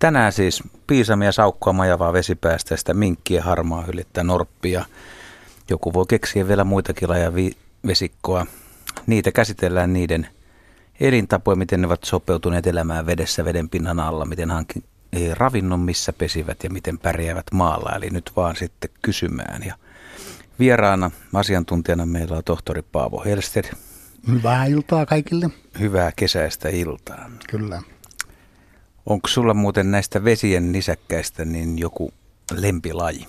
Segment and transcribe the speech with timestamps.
[0.00, 4.84] Tänään siis piisamia, saukkoa, majavaa vesipäästeistä, minkkiä, harmaa hyljettä, norppia.
[5.70, 8.46] Joku voi keksiä vielä muitakin lajeja vi- vesikkoa.
[9.06, 10.28] Niitä käsitellään niiden
[11.00, 14.84] elintapoja, miten ne ovat sopeutuneet elämään vedessä, veden pinnan alla, miten hankin
[15.32, 17.92] ravinnon, missä pesivät ja miten pärjäävät maalla.
[17.96, 19.62] Eli nyt vaan sitten kysymään.
[19.66, 19.74] Ja
[20.58, 23.64] vieraana asiantuntijana meillä on tohtori Paavo Helster.
[24.28, 25.50] Hyvää iltaa kaikille.
[25.80, 27.30] Hyvää kesäistä iltaa.
[27.50, 27.82] Kyllä.
[29.10, 32.12] Onko sulla muuten näistä vesien nisäkkäistä niin joku
[32.54, 33.28] lempilaji?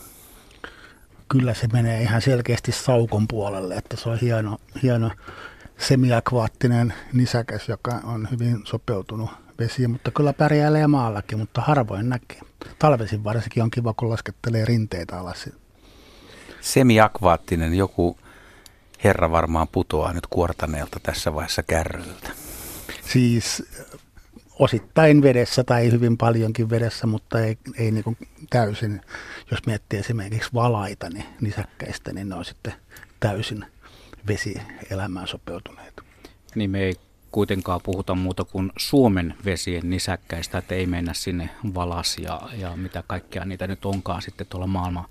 [1.30, 5.12] Kyllä se menee ihan selkeästi saukon puolelle, että se on hieno, hieno
[5.78, 12.40] semiakvaattinen nisäkäs, joka on hyvin sopeutunut vesiin, mutta kyllä pärjää maallakin, mutta harvoin näkee.
[12.80, 15.50] Talvesin varsinkin on kiva, kun laskettelee rinteitä alas.
[16.60, 18.18] Semiakvaattinen, joku
[19.04, 22.32] herra varmaan putoaa nyt kuortaneelta tässä vaiheessa kärryltä.
[23.04, 23.64] Siis
[24.62, 28.18] osittain vedessä tai hyvin paljonkin vedessä, mutta ei, ei niin
[28.50, 29.02] täysin.
[29.52, 32.74] Jos miettii esimerkiksi valaita niin nisäkkäistä, niin ne on sitten
[33.20, 33.66] täysin
[34.28, 36.02] vesielämään sopeutuneet.
[36.56, 36.94] Niin me ei
[37.32, 43.04] kuitenkaan puhuta muuta kuin Suomen vesien nisäkkäistä, että ei mennä sinne valas ja, ja mitä
[43.08, 45.06] kaikkea niitä nyt onkaan sitten tuolla maailman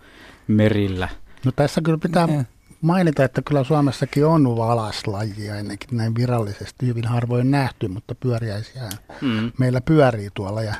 [0.46, 1.08] merillä.
[1.44, 2.44] No tässä kyllä pitää mm
[2.80, 8.88] mainita, että kyllä Suomessakin on valaslajia ennenkin näin virallisesti hyvin harvoin nähty, mutta pyöriäisiä
[9.20, 9.52] mm.
[9.58, 10.74] meillä pyörii tuolla ja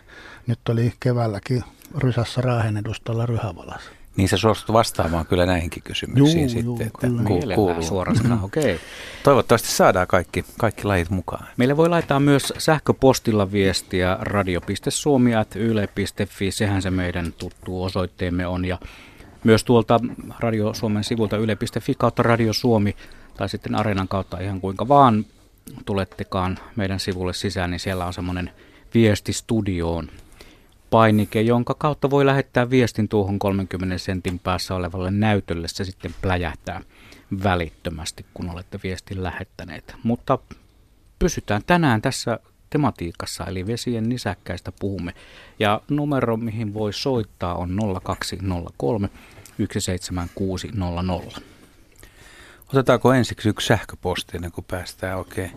[0.46, 1.64] nyt oli keväälläkin
[1.98, 3.82] Rysassa Raahen edustalla ryhävalas.
[4.16, 6.64] Niin se suostut vastaamaan kyllä näihinkin kysymyksiin juu, sitten.
[6.64, 7.82] Juu, että ku, kuuluu.
[7.82, 8.62] suorastaan, okei.
[8.62, 8.78] Okay.
[9.24, 11.46] Toivottavasti saadaan kaikki, kaikki lajit mukaan.
[11.56, 18.78] Meille voi laittaa myös sähköpostilla viestiä radio.suomi.yle.fi, sehän se meidän tuttu osoitteemme on ja
[19.44, 20.00] myös tuolta
[20.38, 22.96] Radio Suomen sivulta yle.fi kautta Radio Suomi
[23.36, 25.26] tai sitten Areenan kautta ihan kuinka vaan
[25.86, 28.50] tulettekaan meidän sivulle sisään, niin siellä on semmoinen
[28.94, 30.08] viesti studioon
[30.90, 35.68] painike, jonka kautta voi lähettää viestin tuohon 30 sentin päässä olevalle näytölle.
[35.68, 36.80] Se sitten pläjähtää
[37.44, 39.94] välittömästi, kun olette viestin lähettäneet.
[40.02, 40.38] Mutta
[41.18, 42.38] pysytään tänään tässä
[42.70, 45.14] tematiikassa, eli vesien nisäkkäistä puhumme.
[45.58, 49.10] Ja numero, mihin voi soittaa, on 0203
[49.58, 51.40] 17600.
[52.72, 55.52] Otetaanko ensiksi yksi sähköposti ennen kuin päästään oikein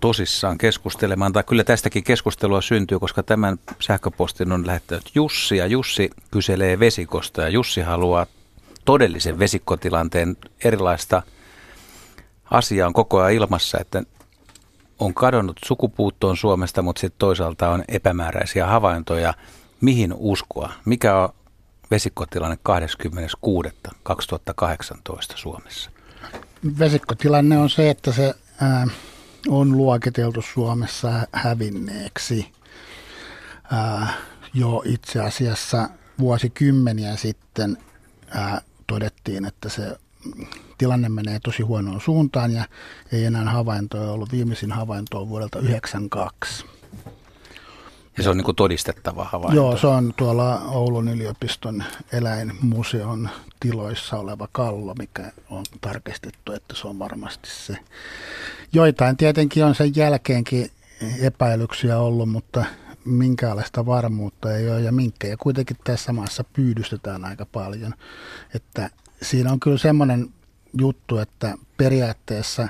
[0.00, 1.32] tosissaan keskustelemaan.
[1.32, 7.42] Tai kyllä tästäkin keskustelua syntyy, koska tämän sähköpostin on lähettänyt Jussi ja Jussi kyselee vesikosta
[7.42, 8.26] ja Jussi haluaa
[8.84, 11.22] todellisen vesikkotilanteen erilaista
[12.50, 14.02] asiaa on koko ajan ilmassa, että
[14.98, 19.34] on kadonnut sukupuuttoon Suomesta, mutta sitten toisaalta on epämääräisiä havaintoja.
[19.80, 20.72] Mihin uskoa?
[20.84, 21.28] Mikä on
[21.92, 22.72] vesikkotilanne 26.2018
[25.34, 25.90] Suomessa?
[26.78, 28.86] Vesikkotilanne on se, että se ää,
[29.48, 32.52] on luokiteltu Suomessa hävinneeksi
[33.72, 34.14] ää,
[34.54, 35.88] jo itse asiassa
[36.18, 37.76] vuosikymmeniä sitten
[38.30, 39.96] ää, todettiin, että se
[40.78, 42.64] tilanne menee tosi huonoon suuntaan ja
[43.12, 44.32] ei enää havaintoja ollut.
[44.32, 46.71] Viimeisin havainto on vuodelta 1992.
[48.22, 49.56] Ja se on niin todistettava havainto.
[49.56, 53.28] Joo, se on tuolla Oulun yliopiston eläinmuseon
[53.60, 57.76] tiloissa oleva kallo, mikä on tarkistettu, että se on varmasti se.
[58.72, 60.70] Joitain tietenkin on sen jälkeenkin
[61.20, 62.64] epäilyksiä ollut, mutta
[63.04, 64.80] minkäänlaista varmuutta ei ole.
[64.80, 67.94] Ja minkkejä kuitenkin tässä maassa pyydystetään aika paljon.
[68.54, 68.90] Että
[69.22, 70.28] siinä on kyllä semmoinen
[70.78, 72.68] juttu, että periaatteessa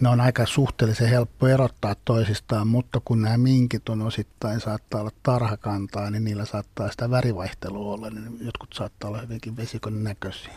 [0.00, 5.10] ne on aika suhteellisen helppo erottaa toisistaan, mutta kun nämä minkit on osittain saattaa olla
[5.22, 10.52] tarhakantaa, niin niillä saattaa sitä värivaihtelua olla, niin jotkut saattaa olla hyvinkin vesikon näköisiä.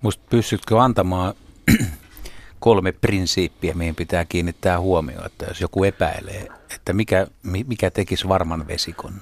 [0.00, 1.34] Musta pystytkö antamaan
[2.60, 8.68] kolme prinsiippiä, mihin pitää kiinnittää huomioon, että jos joku epäilee, että mikä, mikä tekisi varman
[8.68, 9.14] vesikon?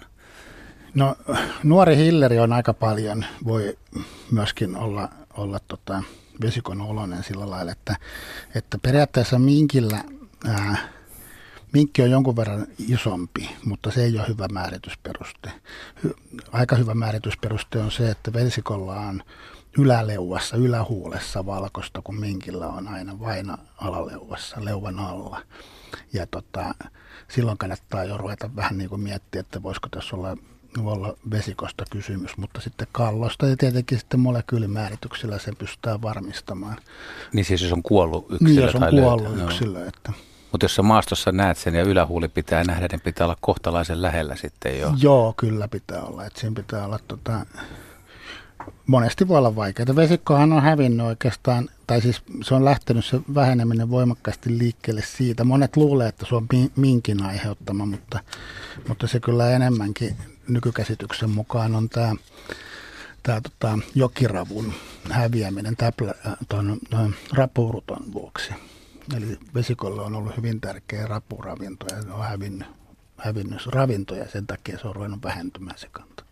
[0.94, 1.16] No
[1.62, 3.78] nuori hilleri on aika paljon, voi
[4.30, 6.02] myöskin olla, olla tota,
[6.42, 7.96] vesikon oloinen sillä lailla, että,
[8.54, 10.04] että periaatteessa minkillä,
[10.48, 10.76] ää,
[11.72, 15.52] minkki on jonkun verran isompi, mutta se ei ole hyvä määritysperuste.
[16.52, 19.22] Aika hyvä määritysperuste on se, että vesikolla on
[19.78, 23.46] yläleuassa, ylähuulessa valkoista, kun minkillä on aina vain
[23.76, 25.42] alaleuassa, leuvan alla.
[26.12, 26.74] Ja tota,
[27.28, 30.36] silloin kannattaa jo ruveta vähän niin kuin miettiä, että voisiko tässä olla
[30.78, 36.76] olla vesikosta kysymys, mutta sitten kallosta ja tietenkin sitten molekyylimäärityksellä sen pystytään varmistamaan.
[37.32, 39.78] Niin siis jos on kuollut yksilö niin, jos on tai kuollut löytä, yksilö.
[39.78, 39.86] No.
[39.86, 40.12] Että.
[40.52, 44.36] Mutta jos sä maastossa näet sen ja ylähuuli pitää nähdä, niin pitää olla kohtalaisen lähellä
[44.36, 44.92] sitten jo.
[45.02, 46.26] Joo, kyllä pitää olla.
[46.26, 47.46] Että siinä pitää olla tota,
[48.86, 49.96] monesti voi olla vaikeaa.
[49.96, 55.44] Vesikkohan on hävinnyt oikeastaan, tai siis se on lähtenyt se väheneminen voimakkaasti liikkeelle siitä.
[55.44, 56.46] Monet luulee, että se on
[56.76, 58.20] minkin aiheuttama, mutta,
[58.88, 60.16] mutta se kyllä enemmänkin
[60.48, 62.14] nykykäsityksen mukaan on tämä
[63.22, 64.72] tämä tota, jokiravun
[65.10, 66.14] häviäminen täplä,
[66.48, 68.54] ton, ton rapuruton vuoksi.
[69.16, 72.68] Eli vesikolle on ollut hyvin tärkeä rapuravinto ja ne on hävinnyt,
[73.16, 76.24] hävinnyt ravintoja sen takia se on ruvennut vähentymään se kanta.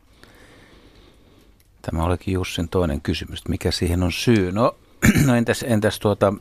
[1.83, 4.53] Tämä olikin Jussin toinen kysymys, mikä siihen on syy.
[4.53, 4.77] No,
[5.27, 6.35] no entäs, entäs tuota,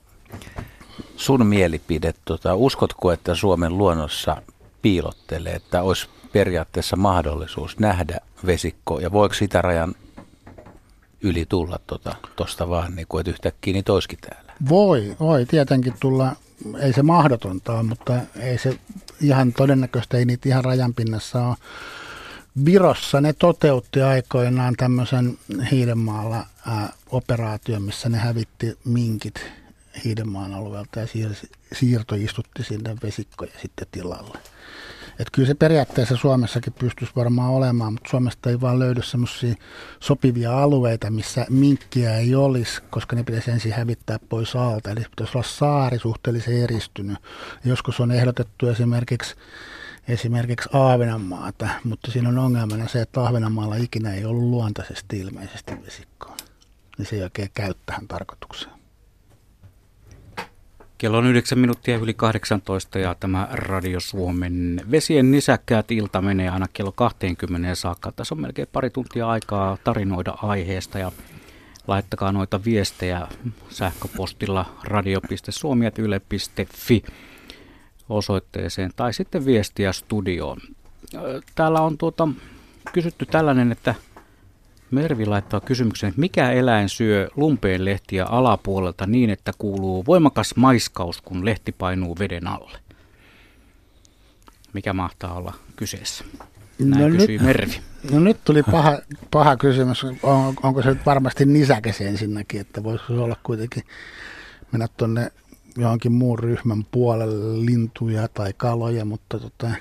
[1.16, 4.42] sun mielipide, tuota, uskotko, että Suomen luonnossa
[4.82, 9.96] piilottelee, että olisi periaatteessa mahdollisuus nähdä vesikko ja voiko sitä rajan
[11.22, 14.54] yli tulla tuosta tota, vaan, niin kuin, että yhtäkkiä niitä olisikin täällä?
[14.70, 16.36] Voi, voi tietenkin tulla,
[16.80, 18.80] ei se mahdotonta ole, mutta ei se
[19.22, 21.56] ihan todennäköistä, ei niitä ihan rajan pinnassa ole.
[22.66, 25.38] Virossa ne toteutti aikoinaan tämmöisen
[25.72, 26.46] Hiidenmaalla
[27.10, 29.52] operaation, missä ne hävitti minkit
[30.06, 31.08] Hiidenmaan alueelta ja
[31.74, 34.38] siirto istutti sinne vesikkoja sitten tilalle.
[35.20, 39.56] Että kyllä se periaatteessa Suomessakin pystyisi varmaan olemaan, mutta Suomesta ei vaan löydy semmoisia
[40.00, 44.90] sopivia alueita, missä minkkiä ei olisi, koska ne pitäisi ensin hävittää pois alta.
[44.90, 47.18] Eli pitäisi olla saari suhteellisen eristynyt.
[47.66, 49.36] Joskus on ehdotettu esimerkiksi
[50.08, 56.38] esimerkiksi Ahvenanmaata, mutta siinä on ongelmana se, että Ahvenanmaalla ikinä ei ollut luontaisesti ilmeisesti vesikkoa.
[56.98, 58.79] Niin se ei oikein käy tähän tarkoitukseen.
[61.00, 66.66] Kello on 9 minuuttia yli 18 ja tämä Radio Suomen vesien nisäkkäät ilta menee aina
[66.74, 68.12] kello 20 saakka.
[68.12, 71.12] Tässä on melkein pari tuntia aikaa tarinoida aiheesta ja
[71.88, 73.28] laittakaa noita viestejä
[73.70, 77.04] sähköpostilla radio.suomi.yle.fi
[78.10, 80.58] osoitteeseen tai sitten viestiä studioon.
[81.56, 82.28] Täällä on tuota,
[82.94, 83.96] kysytty tällainen, että–
[84.92, 91.22] Mervi laittaa kysymyksen, että mikä eläin syö lumpeen lehtiä alapuolelta niin, että kuuluu voimakas maiskaus,
[91.22, 92.80] kun lehti painuu veden alle?
[94.74, 96.24] Mikä mahtaa olla kyseessä?
[96.80, 97.82] Näin no kysyi nyt, Mervi.
[98.12, 99.00] No nyt tuli paha,
[99.32, 100.04] paha kysymys.
[100.04, 103.84] On, onko se nyt varmasti nisäkäs ensinnäkin, että voisi olla kuitenkin
[104.72, 105.32] mennä tuonne
[105.78, 109.72] johonkin muun ryhmän puolelle lintuja tai kaloja, mutta tota,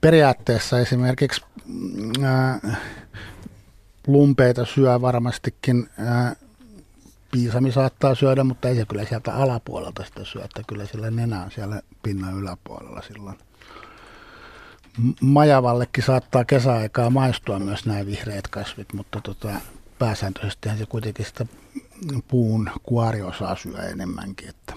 [0.00, 1.44] periaatteessa esimerkiksi
[2.22, 2.76] ää,
[4.06, 5.88] lumpeita syö varmastikin.
[5.98, 6.36] Ää,
[7.32, 11.42] piisami saattaa syödä, mutta ei se kyllä sieltä alapuolelta sitä syö, että kyllä sillä nenä
[11.42, 13.38] on siellä pinnan yläpuolella silloin.
[15.20, 19.60] Majavallekin saattaa kesäaikaa maistua myös nämä vihreät kasvit, mutta tota,
[19.98, 21.46] pääsääntöisesti se kuitenkin sitä
[22.28, 24.74] puun kuoriosaa syö enemmänkin että,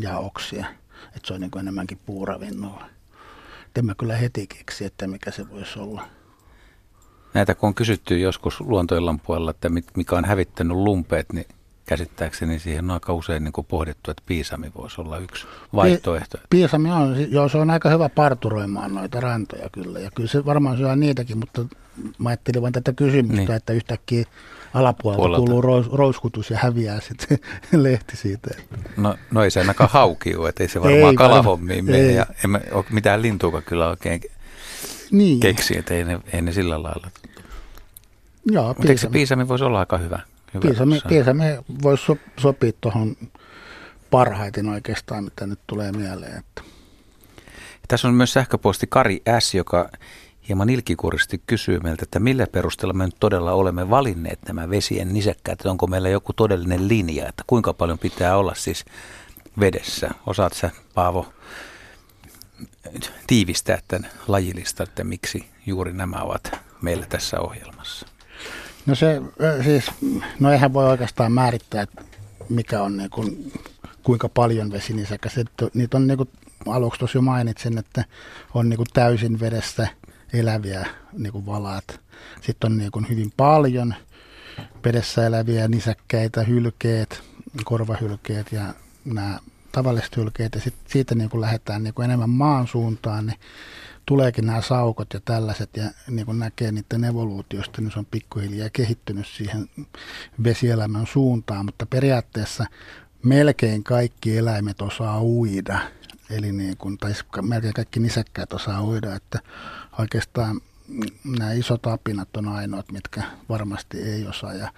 [0.00, 0.66] ja oksia.
[1.06, 2.86] Että se on niin enemmänkin puuravinnolla.
[3.76, 6.08] En mä kyllä heti keksi, että mikä se voisi olla.
[7.34, 11.46] Näitä kun on kysytty joskus luontoillan puolella, että mikä on hävittänyt lumpeet, niin
[11.86, 16.38] käsittääkseni siihen on aika usein niin kuin pohdittu, että piisami voisi olla yksi vaihtoehto.
[16.50, 20.76] Piisami on, joo, se on aika hyvä parturoimaan noita rantoja kyllä, ja kyllä se varmaan
[20.76, 21.64] syö niitäkin, mutta
[22.18, 23.52] mä ajattelin vain tätä kysymystä, niin.
[23.52, 24.24] että yhtäkkiä
[24.74, 25.38] alapuolelta Puolelta.
[25.38, 27.38] kuuluu rous, rouskutus ja häviää sitten
[27.82, 28.50] lehti siitä.
[28.96, 32.60] No, no ei se ainakaan haukiu, että ei se varmaan ei, kalahommiin mene, ja emme
[32.72, 34.20] ole mitään lintuuka kyllä oikein
[35.10, 35.40] niin.
[35.40, 37.10] keksi, että ei ne, ei ne sillä lailla.
[38.46, 40.20] Joo, Mutta eikö se piisami voisi olla aika hyvä?
[40.54, 41.44] hyvä piisami, piisami
[41.82, 43.16] voisi so, sopia tuohon
[44.10, 46.38] parhaiten oikeastaan, mitä nyt tulee mieleen.
[46.38, 46.62] Että.
[47.88, 49.90] Tässä on myös sähköposti Kari S, joka
[50.48, 55.60] hieman ilkikuristi kysyy meiltä, että millä perusteella me nyt todella olemme valinneet nämä vesien nisäkkäät,
[55.60, 58.84] että onko meillä joku todellinen linja, että kuinka paljon pitää olla siis
[59.60, 60.10] vedessä.
[60.26, 61.33] Osaat sä, Paavo,
[63.26, 68.06] tiivistää tämän lajilista, että miksi juuri nämä ovat meillä tässä ohjelmassa?
[68.86, 69.22] No se
[69.64, 69.90] siis,
[70.40, 72.04] no eihän voi oikeastaan määrittää, että
[72.48, 73.52] mikä on niin kuin,
[74.02, 75.34] kuinka paljon vesinisäkäs.
[75.74, 76.28] Niitä on niin kuin
[76.66, 78.04] aluksi tuossa jo mainitsin, että
[78.54, 79.88] on niin kuin täysin vedessä
[80.32, 82.00] eläviä niin kuin valaat.
[82.40, 83.94] Sitten on niin kuin hyvin paljon
[84.84, 87.22] vedessä eläviä nisäkkäitä, hylkeet,
[87.64, 89.38] korvahylkeet ja nämä
[89.74, 93.38] tavalliset hylkeet ja sit siitä niin kun lähdetään niin kun enemmän maan suuntaan, niin
[94.06, 98.68] tuleekin nämä saukot ja tällaiset ja niin kun näkee niiden evoluutiosta, niin se on pikkuhiljaa
[98.72, 99.68] kehittynyt siihen
[100.44, 102.66] vesielämän suuntaan, mutta periaatteessa
[103.22, 105.78] melkein kaikki eläimet osaa uida,
[106.30, 107.12] eli niin kun, tai
[107.42, 109.38] melkein kaikki nisäkkäät osaa uida, että
[109.98, 110.60] oikeastaan
[111.38, 114.54] nämä isot apinat on ainoat, mitkä varmasti ei osaa.
[114.54, 114.68] Ja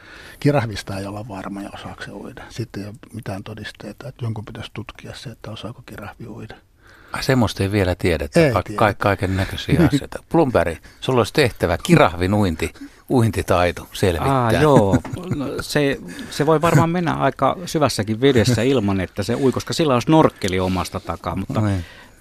[0.41, 2.43] kirahvista ei olla varma ja osaako se uida.
[2.49, 6.55] Sitten ei ole mitään todisteita, että jonkun pitäisi tutkia se, että osaako kirahvi uida.
[7.13, 8.95] Ai semmoista ei vielä tiedetä, ei ka- tiedä.
[8.95, 10.23] kaiken näköisiä asioita.
[10.29, 12.73] Plumberi, sulla olisi tehtävä kirahvin uinti,
[13.11, 14.45] uintitaito selvittää.
[14.45, 14.99] Aa, joo,
[15.37, 15.99] no, se,
[16.31, 20.61] se voi varmaan mennä aika syvässäkin vedessä ilman, että se ui, koska sillä on snorkkeli
[20.61, 21.71] omasta takaa, mutta no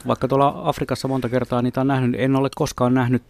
[0.07, 3.23] vaikka tuolla Afrikassa monta kertaa niitä on nähnyt, en ole koskaan nähnyt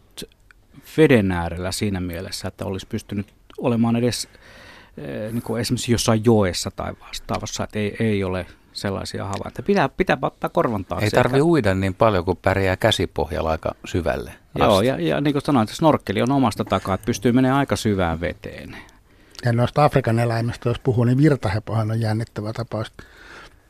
[0.98, 4.28] veden äärellä siinä mielessä, että olisi pystynyt olemaan edes
[4.98, 9.66] eh, niin kuin esimerkiksi jossain joessa tai vastaavassa, että ei, ei ole sellaisia havaintoja.
[9.66, 11.06] Pitää, pitää ottaa korvan taakse.
[11.06, 14.34] Ei tarvi uida niin paljon, kun pärjää käsipohjalla aika syvälle.
[14.56, 17.75] Joo, ja, ja niin kuin sanoin, että snorkkeli on omasta takaa, että pystyy menemään aika
[17.75, 18.78] syvään veteen.
[19.46, 22.92] Ja noista Afrikan eläimistä, jos puhuu, niin virtahepohan on jännittävä tapaus.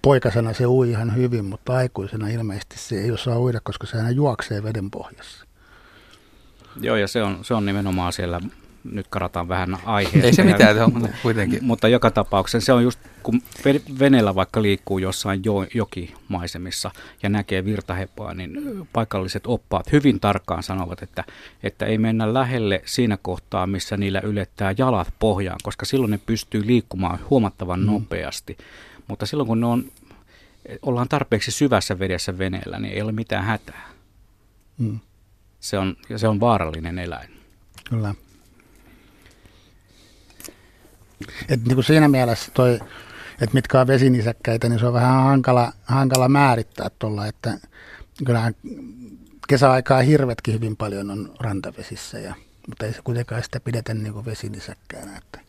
[0.01, 4.63] Poikasena se ui ihan hyvin, mutta aikuisena ilmeisesti se ei osaa uida, koska sehän juoksee
[4.63, 5.45] veden pohjassa.
[6.82, 8.41] Joo, ja se on, se on nimenomaan siellä,
[8.91, 10.27] nyt karataan vähän aiheesta.
[10.27, 11.63] Ei se mitään, se on kuitenkin.
[11.63, 13.41] Mutta joka tapauksessa se on just, kun
[14.00, 16.91] veneellä vaikka liikkuu jossain jo, jokimaisemissa
[17.24, 21.24] ja näkee virtahepoa, niin paikalliset oppaat hyvin tarkkaan sanovat, että,
[21.63, 26.67] että ei mennä lähelle siinä kohtaa, missä niillä ylettää jalat pohjaan, koska silloin ne pystyy
[26.67, 27.86] liikkumaan huomattavan mm.
[27.86, 28.58] nopeasti.
[29.08, 29.91] Mutta silloin kun ne on,
[30.82, 33.89] ollaan tarpeeksi syvässä vedessä veneellä, niin ei ole mitään hätää.
[34.77, 35.00] Mm.
[35.65, 37.29] Se, on, se on vaarallinen eläin.
[37.89, 38.15] Kyllä.
[41.50, 42.74] Et niin kuin siinä mielessä toi,
[43.41, 47.57] että mitkä on vesinisäkkäitä, niin se on vähän hankala, hankala määrittää tuolla, että
[48.25, 48.55] kyllähän
[49.48, 52.36] kesäaikaa hirvetkin hyvin paljon on rantavesissä, ja,
[52.67, 55.17] mutta ei se kuitenkaan sitä pidetä niin kuin vesinisäkkäänä.
[55.17, 55.39] Että.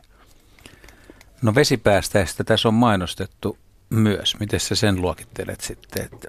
[1.42, 3.58] No vesipäästäistä tässä on mainostettu
[3.90, 4.40] myös.
[4.40, 6.28] Miten sä sen luokittelet sitten että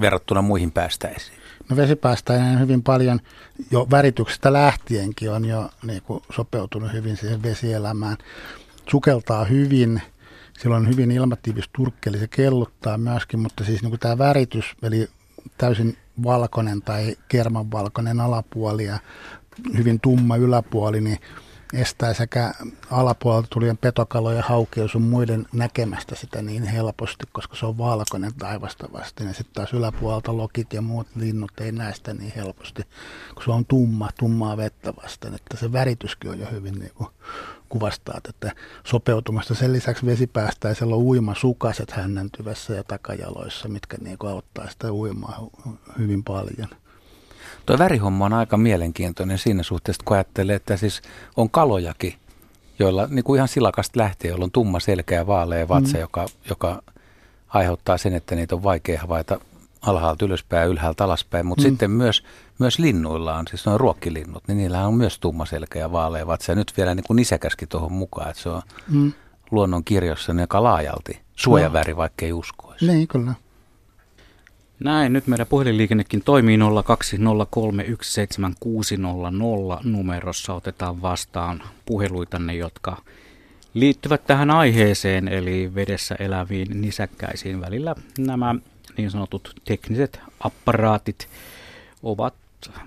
[0.00, 1.39] verrattuna muihin päästäisiin?
[1.70, 3.20] No vesipäästäinen hyvin paljon
[3.70, 8.16] jo värityksestä lähtienkin on jo niin kuin sopeutunut hyvin siihen vesielämään.
[8.90, 10.02] Sukeltaa hyvin,
[10.58, 15.08] sillä on hyvin ilmatiivis turkkeli, se kelluttaa myöskin, mutta siis niin kuin tämä väritys, eli
[15.58, 18.98] täysin valkoinen tai kermanvalkoinen alapuoli ja
[19.76, 21.18] hyvin tumma yläpuoli, niin
[21.74, 22.54] estää sekä
[22.90, 28.88] alapuolelta tulien petokalojen, haukea sun muiden näkemästä sitä niin helposti, koska se on valkoinen taivasta
[28.92, 29.26] vasten.
[29.26, 32.82] Ja sitten taas yläpuolelta lokit ja muut linnut ei näe sitä niin helposti,
[33.34, 35.34] kun se on tumma, tummaa vettä vasten.
[35.34, 37.08] Että se värityskin on jo hyvin niin kuin
[37.68, 39.54] kuvastaa tätä sopeutumasta.
[39.54, 45.46] Sen lisäksi vesipäästäisellä on uima sukaset hännäntyvässä ja takajaloissa, mitkä niin kuin auttaa sitä uimaa
[45.98, 46.68] hyvin paljon.
[47.70, 51.02] Tuo värihomma on aika mielenkiintoinen siinä suhteessa, kun ajattelee, että siis
[51.36, 52.14] on kalojakin,
[52.78, 56.00] joilla niin kuin ihan silakasta lähtien, joilla on tumma selkä ja vaalea vatsa, mm.
[56.00, 56.82] joka, joka
[57.48, 59.40] aiheuttaa sen, että niitä on vaikea havaita
[59.82, 61.46] alhaalta ylöspäin ja ylhäältä alaspäin.
[61.46, 61.68] Mutta mm.
[61.68, 62.24] sitten myös,
[62.58, 66.52] myös linnuilla on, siis noin ruokkilinnut, niin niillä on myös tumma selkä ja vaalea vatsa.
[66.52, 69.12] Ja nyt vielä niin kuin nisäkäskin tuohon mukaan, että se on mm.
[69.50, 72.86] luonnon kirjossa niin aika laajalti suojaväri, vaikka ei uskoisi.
[72.86, 73.34] Niin, kyllä.
[74.84, 76.62] Näin, nyt meidän puhelinliikennekin toimii 020317600
[79.84, 80.54] numerossa.
[80.54, 83.02] Otetaan vastaan puheluitanne, jotka
[83.74, 87.60] liittyvät tähän aiheeseen, eli vedessä eläviin nisäkkäisiin.
[87.60, 88.54] Välillä nämä
[88.96, 91.28] niin sanotut tekniset apparaatit
[92.02, 92.34] ovat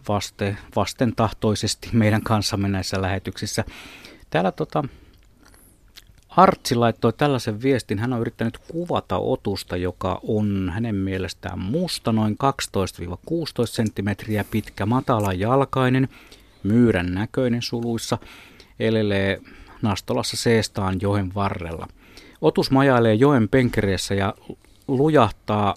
[0.07, 3.63] vaste, vastentahtoisesti meidän kanssamme näissä lähetyksissä.
[4.29, 4.83] Täällä tota,
[6.37, 7.99] Artsi laittoi tällaisen viestin.
[7.99, 15.33] Hän on yrittänyt kuvata otusta, joka on hänen mielestään musta, noin 12-16 senttimetriä pitkä, matala
[15.33, 16.09] jalkainen,
[16.63, 18.17] myyrän näköinen suluissa,
[18.79, 19.41] elelee
[19.81, 21.87] Nastolassa seestaan joen varrella.
[22.41, 24.33] Otus majailee joen penkereessä ja
[24.87, 25.75] lujahtaa,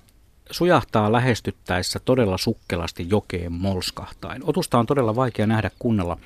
[0.51, 4.43] sujahtaa lähestyttäessä todella sukkelasti jokeen molskahtain.
[4.45, 6.19] Otusta on todella vaikea nähdä kunnella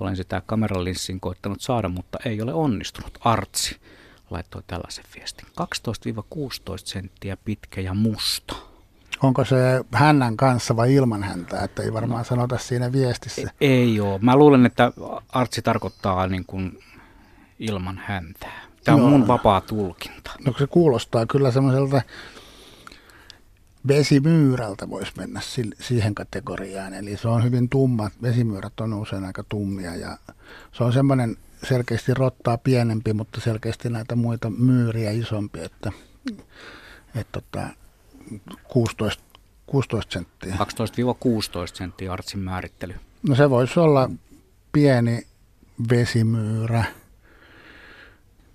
[0.00, 3.18] olen sitä kameralinssin koittanut saada, mutta ei ole onnistunut.
[3.20, 3.80] Artsi
[4.30, 5.46] laittoi tällaisen viestin.
[5.48, 5.52] 12-16
[6.84, 8.56] senttiä pitkä ja musta.
[9.22, 9.56] Onko se
[9.92, 13.50] hännän kanssa vai ilman häntä, että ei varmaan no, sanota siinä viestissä?
[13.60, 14.18] Ei, ei ole.
[14.22, 14.92] Mä luulen, että
[15.28, 16.78] artsi tarkoittaa niin kuin
[17.58, 18.62] ilman häntää.
[18.84, 20.30] Tämä on no, mun vapaa tulkinta.
[20.46, 22.02] No se kuulostaa kyllä semmoiselta
[23.88, 25.40] vesimyyrältä voisi mennä
[25.80, 26.94] siihen kategoriaan.
[26.94, 28.10] Eli se on hyvin tumma.
[28.22, 30.18] Vesimyyrät on usein aika tummia ja
[30.72, 31.36] se on semmoinen
[31.68, 35.92] selkeästi rottaa pienempi, mutta selkeästi näitä muita myyriä isompi, että,
[37.14, 37.68] että, että
[38.64, 39.24] 16,
[39.66, 40.54] 16 senttiä.
[40.54, 40.56] 12-16
[41.74, 42.94] senttiä artsin määrittely.
[43.28, 44.10] No se voisi olla
[44.72, 45.26] pieni
[45.90, 46.84] vesimyyrä,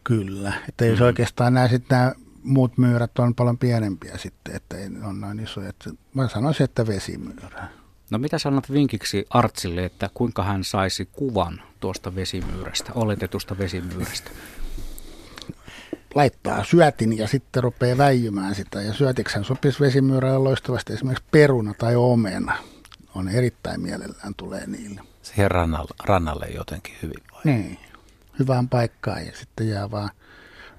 [0.03, 0.53] kyllä.
[0.69, 1.05] Että jos mm.
[1.05, 2.13] oikeastaan näe sitten nämä
[2.47, 5.69] muut myyrät on paljon pienempiä sitten, että ei ole noin isoja.
[5.69, 7.67] Että mä sanoisin, että vesimyyrä.
[8.09, 14.31] No mitä sanot vinkiksi Artsille, että kuinka hän saisi kuvan tuosta vesimyyrästä, oletetusta vesimyyrästä?
[16.15, 18.81] Laittaa syötin ja sitten rupeaa väijymään sitä.
[18.81, 22.57] Ja syötiksen sopisi vesimyyrällä loistavasti esimerkiksi peruna tai omena.
[23.15, 25.01] On erittäin mielellään tulee niille.
[25.21, 27.41] Siihen rannalle, rannalle jotenkin hyvin vai?
[27.43, 27.79] Niin,
[28.39, 30.09] hyvään paikkaan ja sitten jää vaan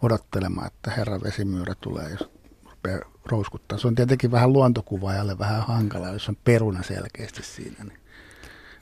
[0.02, 2.31] odottelemaan, että herra vesimyyrä tulee, jos
[2.71, 3.78] rupeaa rouskuttaa.
[3.78, 7.85] Se on tietenkin vähän luontokuvaajalle vähän hankala, jos on peruna selkeästi siinä.
[7.85, 7.99] Niin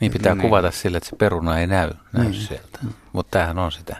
[0.00, 0.42] Niin pitää Niin.
[0.42, 2.34] kuvata sille, että se peruna ei näy, näy Niin.
[2.34, 2.78] sieltä.
[3.12, 3.96] Mutta tämähän on sitä.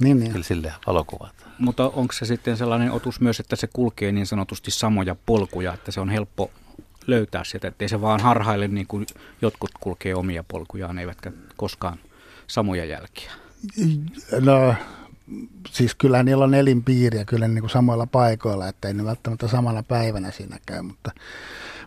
[0.00, 0.32] Niin, niin.
[0.32, 1.50] Kyllä sille valokuvataan.
[1.58, 5.90] Mutta onko se sitten sellainen otus myös, että se kulkee niin sanotusti samoja polkuja, että
[5.90, 6.50] se on helppo
[7.06, 9.06] löytää sieltä, ettei se vaan harhaile niin kuin
[9.42, 11.98] jotkut kulkee omia polkujaan, eivätkä koskaan
[12.46, 13.32] samoja jälkiä.
[14.40, 14.74] No,
[15.70, 19.82] siis kyllä niillä on elinpiiriä kyllä niin kuin samoilla paikoilla, että ei ne välttämättä samana
[19.82, 21.10] päivänä siinä käy, mutta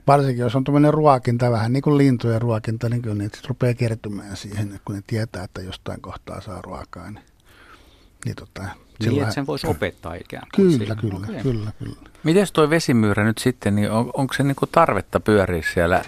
[0.08, 3.74] varsinkin jos on tuommoinen ruokinta, vähän niin kuin lintujen ruokinta, niin kyllä niitä sit rupeaa
[3.74, 7.12] kertymään siihen, kun ne tietää, että jostain kohtaa saa ruokaa.
[7.12, 7.24] Niin,
[8.26, 10.66] niin tota, Niin, silloin- että sen voisi opettaa ikään kuin.
[10.68, 10.98] Kyllä, siihen.
[10.98, 11.44] kyllä, Okei.
[11.44, 11.96] kyllä, kyllä.
[12.24, 16.04] Miten toi vesimyyrä nyt sitten, niin on, onko se niinku tarvetta pyöriä siellä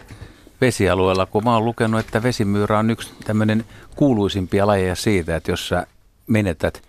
[0.62, 5.68] vesialueella, kun mä oon lukenut, että vesimyyrä on yksi tämmöinen kuuluisimpia lajeja siitä, että jos
[5.68, 5.88] sä
[6.28, 6.82] menetät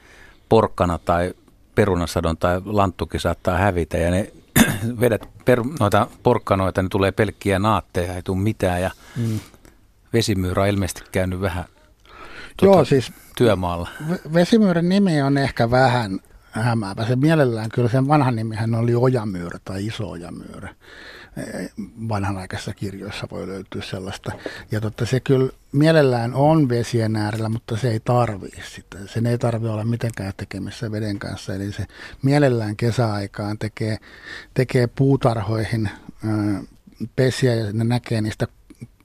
[0.52, 1.34] porkkana tai
[1.74, 4.32] perunasadon tai lanttukin saattaa hävitä ja ne
[5.00, 9.40] vedät per, noita porkkanoita, niin tulee pelkkiä naatteja, ei tule mitään ja Mm.
[10.12, 11.64] vesimyyrä on ilmeisesti käynyt vähän
[12.62, 13.88] Joo, siis työmaalla.
[14.10, 16.20] ve- vesimyyrän nimi on ehkä vähän
[16.60, 17.06] hämäävä.
[17.06, 20.74] Se mielellään kyllä sen vanhan nimihän oli ojamyyrä tai iso ojamyyrä.
[21.36, 21.70] Eh,
[22.08, 24.32] Vanhanaikaisissa kirjoissa voi löytyä sellaista.
[24.70, 28.98] Ja totta, se kyllä mielellään on vesien äärellä, mutta se ei tarvii sitä.
[29.06, 31.54] Sen ei tarvi olla mitenkään tekemissä veden kanssa.
[31.54, 31.86] Eli se
[32.22, 33.98] mielellään kesäaikaan tekee,
[34.54, 35.90] tekee puutarhoihin
[36.24, 36.62] ö,
[37.16, 38.46] pesiä ja ne näkee niistä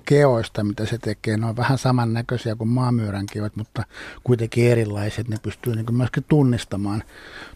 [0.07, 1.37] keoista, mitä se tekee.
[1.37, 3.83] Ne on vähän samannäköisiä kuin maamyyrän keot, mutta
[4.23, 5.27] kuitenkin erilaiset.
[5.27, 7.03] Ne pystyy niin myöskin tunnistamaan,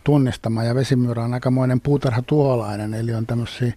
[0.03, 0.67] tunnistamaan.
[0.67, 3.73] Ja vesimyyrä on aikamoinen puutarhatuholainen, eli on tämmöisiä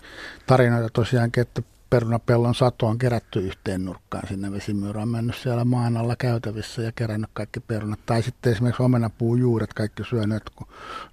[0.46, 4.52] tarinoita tosiaankin, että perunapellon sato on kerätty yhteen nurkkaan sinne.
[4.52, 8.00] Vesimyyrä on mennyt siellä maan alla käytävissä ja kerännyt kaikki perunat.
[8.06, 10.66] Tai sitten esimerkiksi omenapuun juuret kaikki syönyt, kun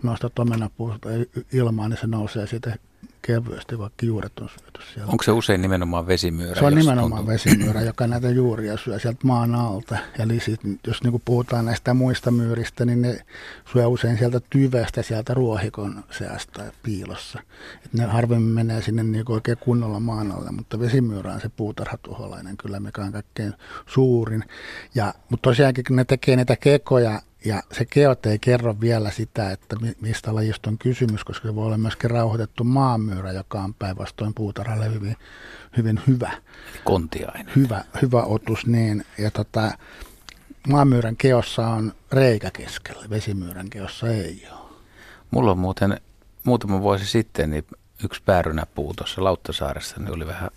[0.04, 1.10] nostat omenapuusta
[1.54, 2.76] ilmaan, niin se nousee siitä
[3.22, 5.12] kevyesti, vaikka juuret on syöty siellä.
[5.12, 6.60] Onko se usein nimenomaan vesimyyrä?
[6.60, 9.98] Se on nimenomaan vesimyyrä, joka näitä juuria syö sieltä maan alta.
[10.18, 13.20] Ja lisit, jos niin puhutaan näistä muista myyristä, niin ne
[13.74, 17.40] syö usein sieltä tyvestä, sieltä ruohikon seasta piilossa.
[17.86, 22.58] Et ne harvemmin menee sinne niin oikein kunnolla maan alle, mutta vesimyyrä on se puutarhatuholainen
[22.58, 23.54] kyllä, mikä on kaikkein
[23.86, 24.44] suurin.
[24.96, 29.52] Ja, mutta tosiaankin kun ne tekee niitä kekoja, ja se keot ei kerro vielä sitä,
[29.52, 33.74] että mi- mistä lajista on kysymys, koska se voi olla myöskin rauhoitettu maanmyyrä, joka on
[33.74, 35.18] päinvastoin puutarhalle hyvin,
[35.78, 36.32] hyvin hyvä,
[36.84, 37.52] Kontiainen.
[37.56, 38.66] hyvä, hyvä otus.
[38.66, 39.06] Niin.
[39.18, 39.72] Ja tota,
[40.68, 44.72] maanmyyrän keossa on reikä keskellä, vesimyyrän keossa ei ole.
[45.32, 46.02] Mulla on muuten
[46.44, 47.66] muutama vuosi sitten niin
[48.04, 50.50] yksi päärynäpuu tuossa Lauttasaaressa, niin oli vähän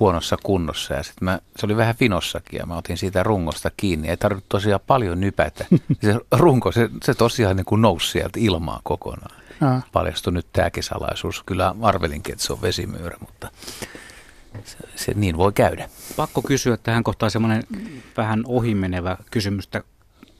[0.00, 4.08] huonossa kunnossa ja sitten mä, se oli vähän vinossakin ja mä otin siitä rungosta kiinni.
[4.08, 5.66] Ei tarvitse tosiaan paljon nypätä.
[6.02, 9.36] Se runko, se, se tosiaan niin kuin nousi sieltä ilmaa kokonaan.
[9.60, 11.42] Ja, Paljastui nyt tämäkin salaisuus.
[11.42, 13.50] Kyllä arvelinkin, että se on vesimyyrä, mutta
[14.64, 15.88] se, se niin voi käydä.
[16.16, 17.62] Pakko kysyä tähän kohtaan semmoinen
[18.16, 19.82] vähän ohimenevä kysymys, että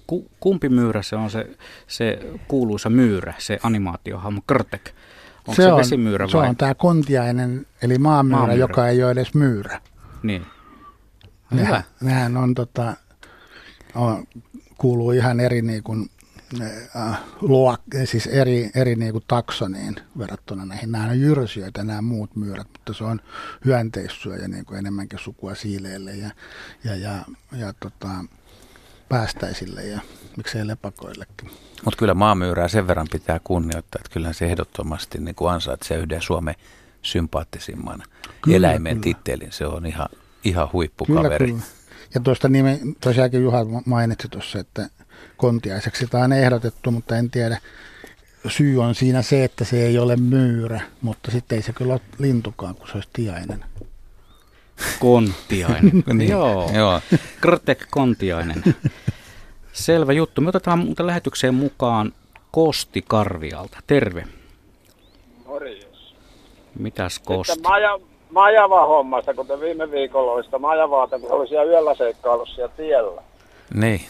[0.07, 1.51] ku, kumpi myyrä se on se,
[1.87, 2.19] se
[2.49, 4.91] kuuluisa myyrä, se animaatiohahmo Krtek?
[5.49, 6.49] Onko se, se on, vesimyyrä se vai?
[6.49, 8.61] on tämä kontiainen, eli maanmyyrä, Maanmyyrä.
[8.61, 9.81] joka ei ole edes myyrä.
[10.23, 10.47] Niin.
[11.51, 11.83] Nehän, Hyvä.
[12.01, 12.97] nehän on, tota,
[13.95, 14.27] on,
[14.79, 16.11] kuuluu ihan eri niin kuin,
[16.97, 20.93] äh, luok, siis eri, eri niin kuin taksoniin verrattuna näihin.
[20.93, 23.21] Nämä on jyrsijöitä nämä muut myyrät, mutta se on
[23.65, 26.31] hyönteissyöjä niin kuin enemmänkin sukua siileille ja,
[26.85, 28.09] ja, ja, ja tota,
[29.09, 30.01] päästäisille ja
[30.39, 31.51] miksei lepakoillekin.
[31.85, 36.23] Mutta kyllä maamyyrää sen verran pitää kunnioittaa, että kyllä se ehdottomasti niin kuin ansaitsee yhden
[36.23, 36.55] Suomen
[37.03, 38.03] sympaattisimman
[38.43, 39.03] Kyllä, eläimen kyllä.
[39.03, 39.53] tittelin.
[39.53, 40.09] Se on ihan,
[40.45, 41.47] ihan Kyllä, huippukaveri.
[41.47, 41.63] kyllä.
[42.15, 44.91] Ja tuosta nime, tosiaankin Juha mainitsi tuossa, että
[45.37, 47.59] kontiaiseksi sitä on ehdotettu, mutta en tiedä.
[48.49, 52.01] Syy on siinä se, että se ei ole myyrä, mutta sitten ei se kyllä ole
[52.19, 53.65] lintukaan, kun se olisi tiainen.
[55.01, 56.05] Kontiainen.
[56.13, 56.71] Niin, Joo.
[56.75, 57.01] joo.
[57.41, 58.65] Krtek Kontiainen.
[59.73, 60.41] Selvä juttu.
[60.41, 62.13] Me otetaan muuten lähetykseen mukaan
[62.51, 63.79] Kosti Karvialta.
[63.87, 64.25] Terve.
[65.47, 66.15] Morjes.
[66.79, 67.53] Mitäs Kosti?
[67.53, 67.99] Sitten maja,
[68.31, 73.23] majava hommasta, kuten viime viikolla oli sitä majavaata, kun oli siellä yöllä seikkailussa siellä tiellä.
[73.75, 74.01] Niin.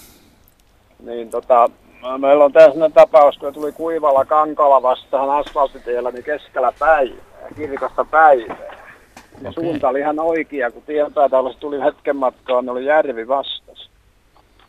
[1.04, 1.70] Niin tota,
[2.18, 8.78] meillä on tässä tapaus, kun tuli kuivalla kankalla vastaan asfalttitiellä, niin keskellä päivää, kirkasta päivää.
[9.42, 9.52] Ja Okei.
[9.52, 13.57] suunta oli ihan oikea, kun tienpäätä tuli hetken matkaa, niin oli järvi vastas.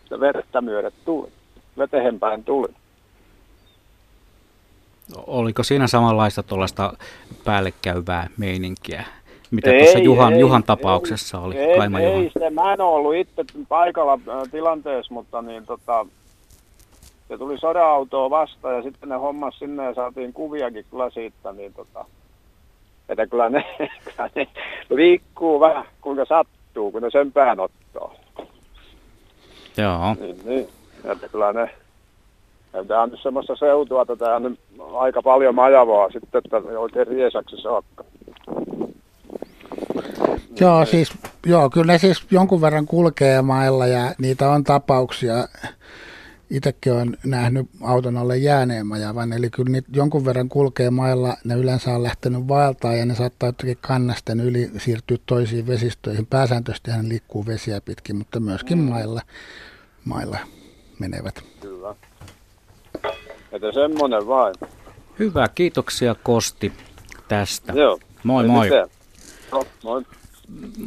[0.10, 1.30] Ja vettä myödet tuli.
[1.78, 2.67] Vetehen päin tuli.
[5.28, 6.93] Oliko siinä samanlaista tuollaista
[7.45, 9.06] päällekäyvää meininkiä,
[9.52, 12.24] mitä Ei, tuossa Juhan, ei, Juhan tapauksessa oli, ei, Kaima Juhan?
[12.24, 16.06] Ei, se, mä en ole ollut itse paikalla äh, tilanteessa, mutta niin, tota,
[17.28, 21.74] se tuli soda-autoa vastaan ja sitten ne hommas sinne ja saatiin kuviakin kyllä siitä, niin
[21.74, 22.06] tota,
[23.10, 23.65] että kyllä ne,
[24.06, 24.48] kyllä ne
[24.89, 28.15] liikkuu vähän kuinka sattuu, kun ne sen pään ottaa.
[29.82, 30.15] Joo.
[30.20, 30.68] Niin, niin.
[31.04, 31.70] Että kyllä ne,
[32.88, 34.60] tämä on nyt semmoista seutua, että tämä on nyt
[34.94, 38.04] aika paljon majavaa sitten, että oikein riesaksi saakka.
[40.60, 41.12] Joo, siis,
[41.46, 45.34] joo, kyllä ne siis jonkun verran kulkee mailla ja niitä on tapauksia.
[46.50, 51.38] Itsekin olen nähnyt auton alle jääneen majavan, eli kyllä niitä jonkun verran kulkee mailla.
[51.44, 56.26] Ne yleensä on lähtenyt vaeltaa ja ne saattaa jotenkin kannasten yli siirtyä toisiin vesistöihin.
[56.26, 59.22] Pääsääntöisesti hän liikkuu vesiä pitkin, mutta myöskin mailla,
[60.05, 60.38] mailla
[60.99, 61.43] menevät.
[61.62, 61.95] Kyllä.
[63.51, 64.55] Että semmoinen vain.
[65.19, 66.73] Hyvä, kiitoksia Kosti
[67.27, 67.73] tästä.
[67.73, 67.99] Joo.
[68.23, 68.65] Moi Ei moi.
[68.65, 68.88] mitään.
[69.51, 70.05] No, moi.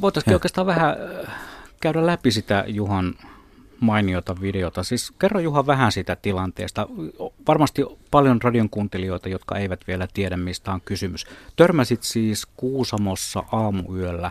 [0.00, 0.96] Voitaisiin oikeastaan vähän
[1.28, 1.34] äh,
[1.80, 3.14] käydä läpi sitä Juhan
[3.80, 4.82] mainiota videota.
[4.82, 6.86] Siis kerro Juha vähän sitä tilanteesta.
[7.48, 11.26] Varmasti paljon radion kuuntelijoita, jotka eivät vielä tiedä, mistä on kysymys.
[11.56, 14.30] Törmäsit siis Kuusamossa aamuyöllä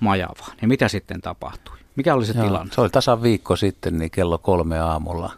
[0.00, 0.56] majavaan.
[0.62, 1.78] Ja mitä sitten tapahtui?
[1.98, 2.74] Mikä oli se Joo, tilanne?
[2.74, 5.32] Se oli tasan viikko sitten, niin kello kolme aamulla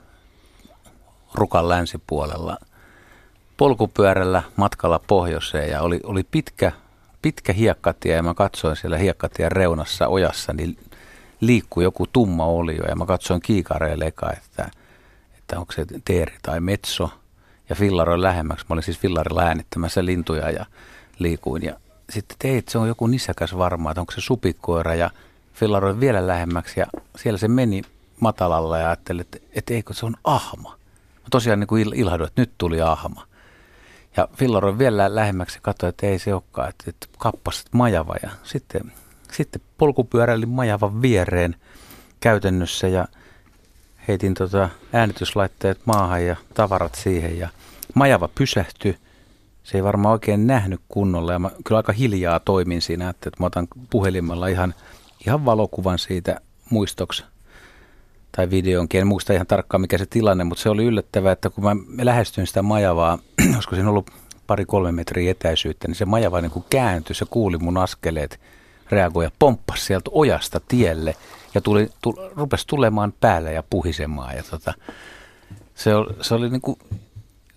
[1.34, 2.56] Rukan länsipuolella
[3.56, 6.72] polkupyörällä matkalla pohjoiseen ja oli, oli pitkä,
[7.22, 10.78] pitkä hiekkatie ja mä katsoin siellä hiekkatien reunassa ojassa, niin
[11.40, 14.70] liikkui joku tumma olio ja mä katsoin kiikareille eka, että,
[15.38, 17.10] että onko se teeri tai metso
[17.68, 18.66] ja fillaroin lähemmäksi.
[18.68, 20.66] Mä olin siis fillarilla äänittämässä lintuja ja
[21.18, 21.74] liikuin ja
[22.10, 25.10] sitten teit, se on joku nisäkäs varmaan, että onko se supikoira ja
[25.60, 27.82] fillaroin vielä lähemmäksi ja siellä se meni
[28.20, 30.70] matalalla ja ajattelin, että, että eikö se on ahma.
[31.14, 33.26] Mä tosiaan niin kuin il- ilahduin, että nyt tuli ahma.
[34.16, 38.14] Ja fillaroin vielä lähemmäksi ja katsoin, että ei se olekaan, että, että kappas majava.
[38.22, 38.92] Ja sitten,
[39.32, 41.56] sitten polkupyöräilin majavan viereen
[42.20, 43.08] käytännössä ja
[44.08, 47.48] heitin tota äänityslaitteet maahan ja tavarat siihen ja
[47.94, 48.96] majava pysähtyi.
[49.64, 53.46] Se ei varmaan oikein nähnyt kunnolla ja mä kyllä aika hiljaa toimin siinä, että mä
[53.46, 54.74] otan puhelimella ihan,
[55.26, 57.24] ihan valokuvan siitä muistoksi
[58.36, 59.00] tai videonkin.
[59.00, 62.46] En muista ihan tarkkaan mikä se tilanne, mutta se oli yllättävää, että kun mä lähestyin
[62.46, 63.18] sitä majavaa,
[63.54, 64.10] olisiko siinä ollut
[64.46, 68.40] pari-kolme metriä etäisyyttä, niin se majava niin kuin kääntyi, se kuuli mun askeleet,
[68.90, 71.16] reagoi ja pomppasi sieltä ojasta tielle
[71.54, 74.36] ja tuli, tu, rupesi tulemaan päälle ja puhisemaan.
[74.36, 74.74] Ja tota,
[75.74, 76.78] se, oli, se, oli niin kuin,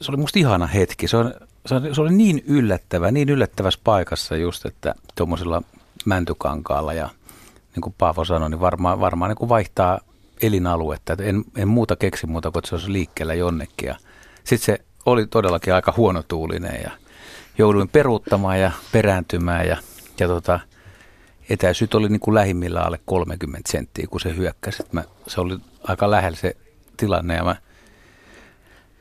[0.01, 1.07] se oli musta ihana hetki.
[1.07, 1.33] Se, on,
[1.65, 5.61] se, oli, se oli niin yllättävä, niin yllättävässä paikassa just, että tuommoisella
[6.05, 7.09] mäntykankaalla ja
[7.75, 9.99] niin kuin Paavo sanoi, niin varmaan, varmaan niin kuin vaihtaa
[10.41, 11.15] elinaluetta.
[11.19, 13.87] En, en muuta keksi muuta kuin, että se olisi liikkeellä jonnekin.
[13.87, 13.95] Ja
[14.43, 16.91] sitten se oli todellakin aika huonotuulinen ja
[17.57, 19.77] jouduin peruuttamaan ja perääntymään ja,
[20.19, 20.59] ja tota,
[21.49, 24.83] etäisyyt oli niin kuin lähimmillä alle 30 senttiä, kun se hyökkäsi.
[24.91, 26.57] Mä, se oli aika lähellä se
[26.97, 27.55] tilanne ja mä,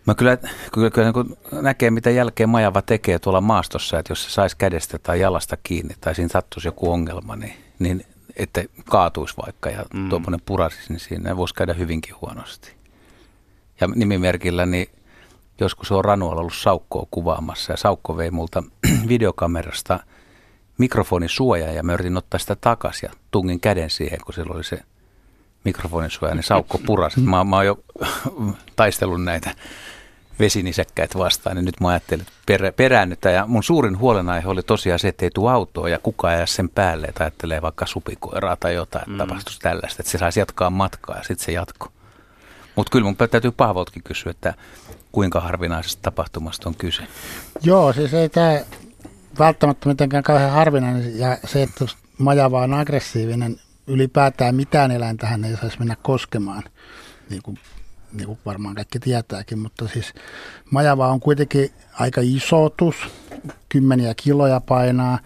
[0.06, 0.38] mä kyllä,
[0.72, 4.98] kyllä, kyllä niin näkee, mitä jälkeen majava tekee tuolla maastossa, että jos se saisi kädestä
[4.98, 8.04] tai jalasta kiinni tai siinä sattuisi joku ongelma, niin, niin
[8.36, 10.08] että kaatuisi vaikka ja mm.
[10.08, 12.74] tuommoinen purasisi, niin siinä voisi käydä hyvinkin huonosti.
[13.80, 14.86] Ja nimimerkillä, niin
[15.60, 18.62] joskus on Ranualla ollut Saukkoa kuvaamassa ja Saukko vei multa
[19.08, 20.00] videokamerasta
[20.78, 24.78] mikrofonisuoja ja mä yritin ottaa sitä takaisin ja tungin käden siihen, kun sillä oli se
[25.64, 27.20] mikrofonisuoja, niin Saukko purasi.
[27.20, 27.78] Mä, mä oon jo
[28.76, 29.54] taistellut näitä
[30.38, 33.30] vesinisäkkäitä vastaan, niin nyt mä ajattelin, että perä, peräännytä.
[33.30, 36.68] Ja mun suurin huolenaihe oli tosiaan se, että ei tule autoa ja kukaan jää sen
[36.68, 39.18] päälle, että ajattelee vaikka supikoiraa tai jotain, että mm.
[39.18, 41.92] tapahtuisi tällaista, että se saisi jatkaa matkaa ja sitten se jatko.
[42.76, 44.54] Mutta kyllä mun täytyy Paavoltakin kysyä, että
[45.12, 47.02] kuinka harvinaisesta tapahtumasta on kyse.
[47.62, 48.60] Joo, siis ei tämä
[49.38, 51.84] välttämättä mitenkään kauhean harvinainen ja se, että
[52.18, 56.62] majava on aggressiivinen, ylipäätään mitään eläintähän ei saisi mennä koskemaan,
[57.30, 57.58] niin kuin,
[58.12, 60.14] niin kuin varmaan kaikki tietääkin, mutta siis
[60.70, 62.96] majava on kuitenkin aika isotus,
[63.68, 65.18] kymmeniä kiloja painaa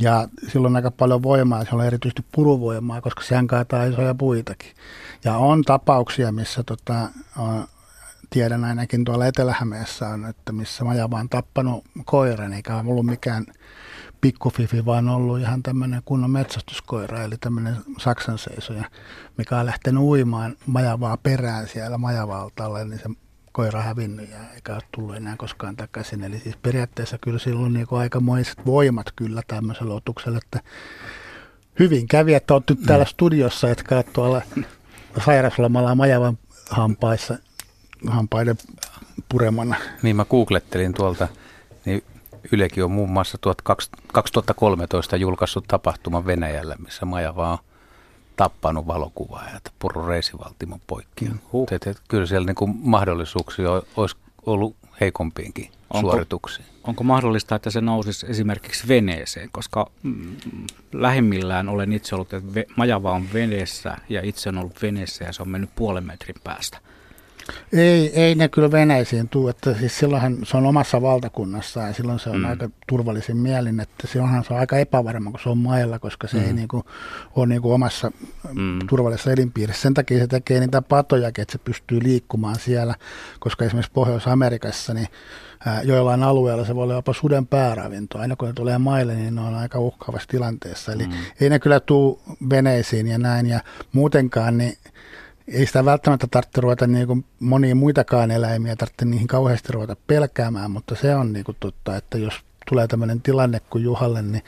[0.00, 4.70] ja silloin aika paljon voimaa, on erityisesti puruvoimaa, koska sehän kaataa isoja puitakin.
[5.24, 7.66] Ja on tapauksia, missä tota, on,
[8.30, 13.46] tiedän ainakin tuolla Etelä-Hämeessä on, että missä majava on tappanut koiran, eikä ollut mikään
[14.20, 18.84] pikkufifi, vaan ollut ihan tämmöinen kunnon metsästyskoira, eli tämmöinen saksan seisoja,
[19.38, 23.08] mikä on lähtenyt uimaan majavaa perään siellä majavaltalle, niin se
[23.52, 26.24] koira hävinnyt ja eikä ole tullut enää koskaan takaisin.
[26.24, 30.60] Eli siis periaatteessa kyllä silloin niin aikamoiset voimat kyllä tämmöisellä otuksella, että
[31.78, 34.42] hyvin kävi, että olet nyt täällä studiossa, etkä ole tuolla
[35.24, 36.38] sairaslomalla majavan
[36.70, 37.38] hampaissa,
[38.06, 38.56] hampaiden
[39.28, 39.76] puremana.
[40.02, 41.28] Niin mä googlettelin tuolta,
[41.84, 42.02] niin
[42.52, 43.38] Ylekin on muun muassa
[44.12, 47.58] 2013 julkaissut tapahtuman Venäjällä, missä Majava on
[48.36, 51.30] tappanut valokuvaa ja purru reisivaltimon poikki.
[51.52, 51.68] Huh.
[52.08, 56.66] kyllä siellä niin kuin mahdollisuuksia olisi ollut heikompiinkin Onko- suorituksiin.
[56.84, 59.48] Onko mahdollista, että se nousisi esimerkiksi veneeseen?
[59.52, 60.36] Koska mm,
[60.92, 65.42] lähimmillään olen itse ollut, että majava on veneessä ja itse on ollut veneessä ja se
[65.42, 66.78] on mennyt puolen metrin päästä.
[67.72, 72.18] Ei, ei ne kyllä veneisiin tule, että siis silloinhan se on omassa valtakunnassa ja silloin
[72.18, 72.44] se on Mm.
[72.44, 76.36] aika turvallisin mielin, että silloinhan se on aika epävarma, kun se on mailla, koska se
[76.36, 76.44] mm.
[76.44, 76.84] ei niinku
[77.36, 78.10] ole niinku omassa
[78.54, 78.78] Mm.
[78.88, 79.82] turvallisessa elinpiirissä.
[79.82, 82.94] Sen takia se tekee niitä patojakin, että se pystyy liikkumaan siellä,
[83.40, 85.08] koska esimerkiksi Pohjois-Amerikassa niin
[85.84, 88.18] joillain alueilla se voi olla jopa suden pääravinto.
[88.18, 90.92] Aina kun ne tulee maille, niin ne on aika uhkaavassa tilanteessa.
[90.92, 91.12] Eli mm.
[91.40, 92.18] ei ne kyllä tule
[92.50, 93.46] veneisiin ja näin.
[93.46, 93.60] Ja
[93.92, 94.76] muutenkaan niin
[95.50, 100.70] ei sitä välttämättä tarvitse ruveta niin kuin monia muitakaan eläimiä, tarvitse niihin kauheasti ruveta pelkäämään,
[100.70, 102.34] mutta se on niin kuin totta, että jos
[102.68, 104.42] tulee tämmöinen tilanne kuin Juhalle, niin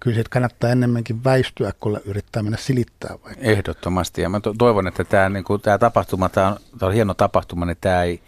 [0.00, 3.40] kyllä siitä kannattaa enemmänkin väistyä, kun yrittää mennä silittää vaikka.
[3.40, 4.22] Ehdottomasti.
[4.22, 7.14] Ja mä to- toivon, että tämä, niin kuin, tämä tapahtuma, tämä on, tämä on hieno
[7.14, 8.20] tapahtuma, niin tämä ei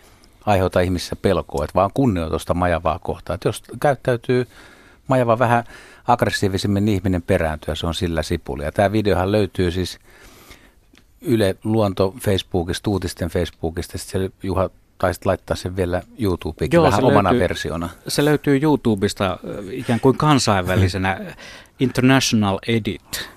[0.47, 3.35] aiheuta ihmisissä pelkoa, että vaan kunnioitusta majavaa kohtaan.
[3.35, 4.47] Että jos käyttäytyy
[5.09, 5.65] majava vähän
[6.09, 8.65] aggressiivisemmin, niin ihminen perääntyy se on sillä sipuli.
[8.65, 9.99] Ja tämä videohan löytyy siis
[11.25, 13.99] Yle Luonto Facebookista, uutisten Facebookista.
[13.99, 17.49] Sitten Juha taisit laittaa sen vielä YouTubeenkin Joo, vähän omana löytyy.
[17.49, 17.89] versiona.
[18.09, 19.39] Se löytyy YouTubesta äh,
[19.71, 21.21] ikään kuin kansainvälisenä
[21.81, 23.29] International Edit.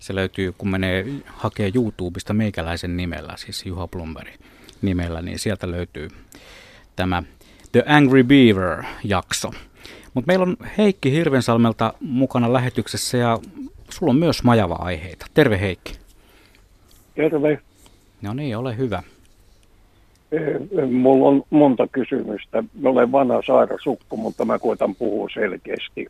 [0.00, 4.34] Se löytyy, kun menee hakee YouTubesta meikäläisen nimellä, siis Juha Blomberg
[4.82, 6.08] nimellä, niin sieltä löytyy
[6.96, 7.22] tämä
[7.72, 9.50] The Angry Beaver-jakso.
[10.14, 13.38] Mutta meillä on Heikki Hirvensalmelta mukana lähetyksessä ja
[13.90, 15.26] sulla on myös majava-aiheita.
[15.34, 16.05] Terve Heikki.
[17.16, 17.58] Terve.
[18.22, 19.02] No niin, ole hyvä.
[20.32, 22.64] Eh, Mulla on monta kysymystä.
[22.80, 26.06] Mä olen vanha sairasukko, mutta mä koitan puhua selkeästi.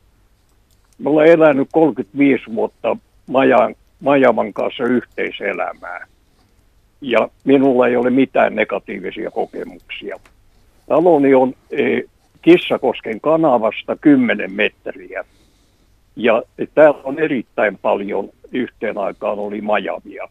[0.99, 6.07] Mä olen elänyt 35 vuotta Majan, Majavan kanssa yhteiselämää.
[7.01, 10.17] Ja minulla ei ole mitään negatiivisia kokemuksia.
[10.89, 12.03] Taloni on eh,
[12.43, 15.25] Kissakosken kanavasta 10 metriä.
[16.17, 16.43] Ja
[16.75, 20.29] täällä on erittäin paljon yhteen aikaan oli majavia.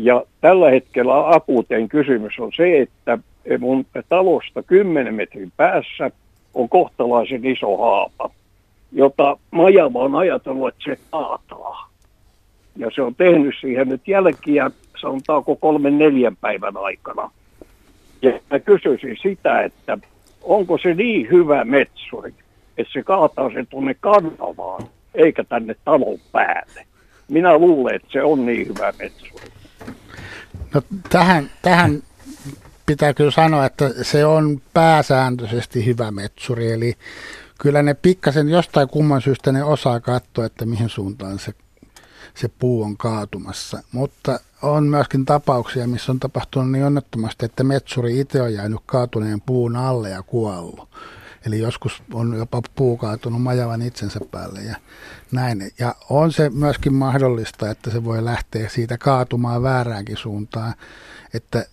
[0.00, 3.18] Ja tällä hetkellä akuutein kysymys on se, että
[3.58, 6.10] mun talosta 10 metrin päässä
[6.54, 8.30] on kohtalaisen iso haapa,
[8.92, 11.90] jota Majava on ajatellut, että se kaataa.
[12.76, 17.30] Ja se on tehnyt siihen nyt jälkiä, sanotaanko kolmen neljän päivän aikana.
[18.22, 19.98] Ja mä kysyisin sitä, että
[20.42, 22.34] onko se niin hyvä metsuri,
[22.78, 24.82] että se kaataa sen tuonne kanavaan,
[25.14, 26.86] eikä tänne talon päälle.
[27.28, 29.44] Minä luulen, että se on niin hyvä metsuri.
[30.74, 32.02] No, tähän, tähän
[32.86, 36.94] pitää kyllä sanoa, että se on pääsääntöisesti hyvä metsuri, eli
[37.60, 41.52] kyllä ne pikkasen jostain kumman syystä ne osaa katsoa, että mihin suuntaan se,
[42.34, 43.82] se puu on kaatumassa.
[43.92, 49.40] Mutta on myöskin tapauksia, missä on tapahtunut niin onnettomasti, että metsuri itse on jäänyt kaatuneen
[49.40, 50.88] puun alle ja kuollut.
[51.48, 54.76] Eli joskus on jopa puu kaatunut majavan itsensä päälle ja
[55.32, 55.70] näin.
[55.78, 60.74] Ja on se myöskin mahdollista, että se voi lähteä siitä kaatumaan vääräänkin suuntaan.
[61.34, 61.66] Että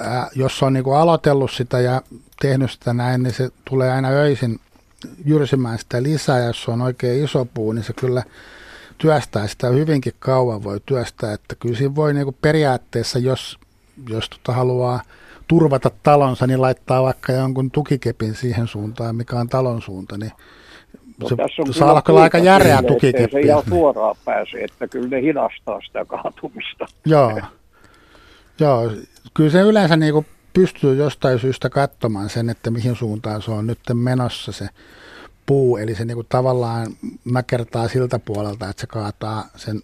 [0.00, 2.02] ää, jos on niin kuin aloitellut sitä ja
[2.40, 4.60] tehnyt sitä näin, niin se tulee aina öisin
[5.24, 6.38] jyrsimään sitä lisää.
[6.38, 8.22] Ja jos on oikein iso puu, niin se kyllä
[8.98, 11.32] työstää sitä hyvinkin kauan voi työstää.
[11.32, 13.58] Että kyllä siinä voi niin kuin periaatteessa, jos,
[14.08, 15.02] jos tota haluaa
[15.48, 20.32] turvata talonsa, niin laittaa vaikka jonkun tukikepin siihen suuntaan, mikä on talon suunta, niin
[21.18, 23.32] No, se tässä on saa olla kyllä aika järeä tukikeppi.
[23.32, 26.86] Se ihan suoraan pääse, että kyllä ne hidastaa sitä kaatumista.
[27.06, 27.40] Joo.
[28.60, 28.92] Joo,
[29.34, 33.66] kyllä se yleensä niin kuin pystyy jostain syystä katsomaan sen, että mihin suuntaan se on
[33.66, 34.68] nyt menossa se
[35.46, 35.76] puu.
[35.76, 36.86] Eli se niin kuin tavallaan
[37.24, 39.80] mäkertaa siltä puolelta, että se kaataa sen.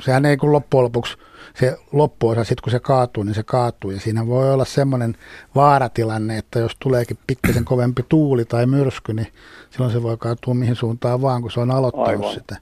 [0.00, 1.16] Sehän ei kun loppujen lopuksi
[1.60, 3.90] se loppuosa, sitten kun se kaatuu, niin se kaatuu.
[3.90, 5.14] Ja siinä voi olla semmoinen
[5.54, 9.26] vaaratilanne, että jos tuleekin pikkasen kovempi tuuli tai myrsky, niin
[9.70, 12.34] silloin se voi kaatua mihin suuntaan vaan, kun se on aloittanut Aivan.
[12.34, 12.56] sitä.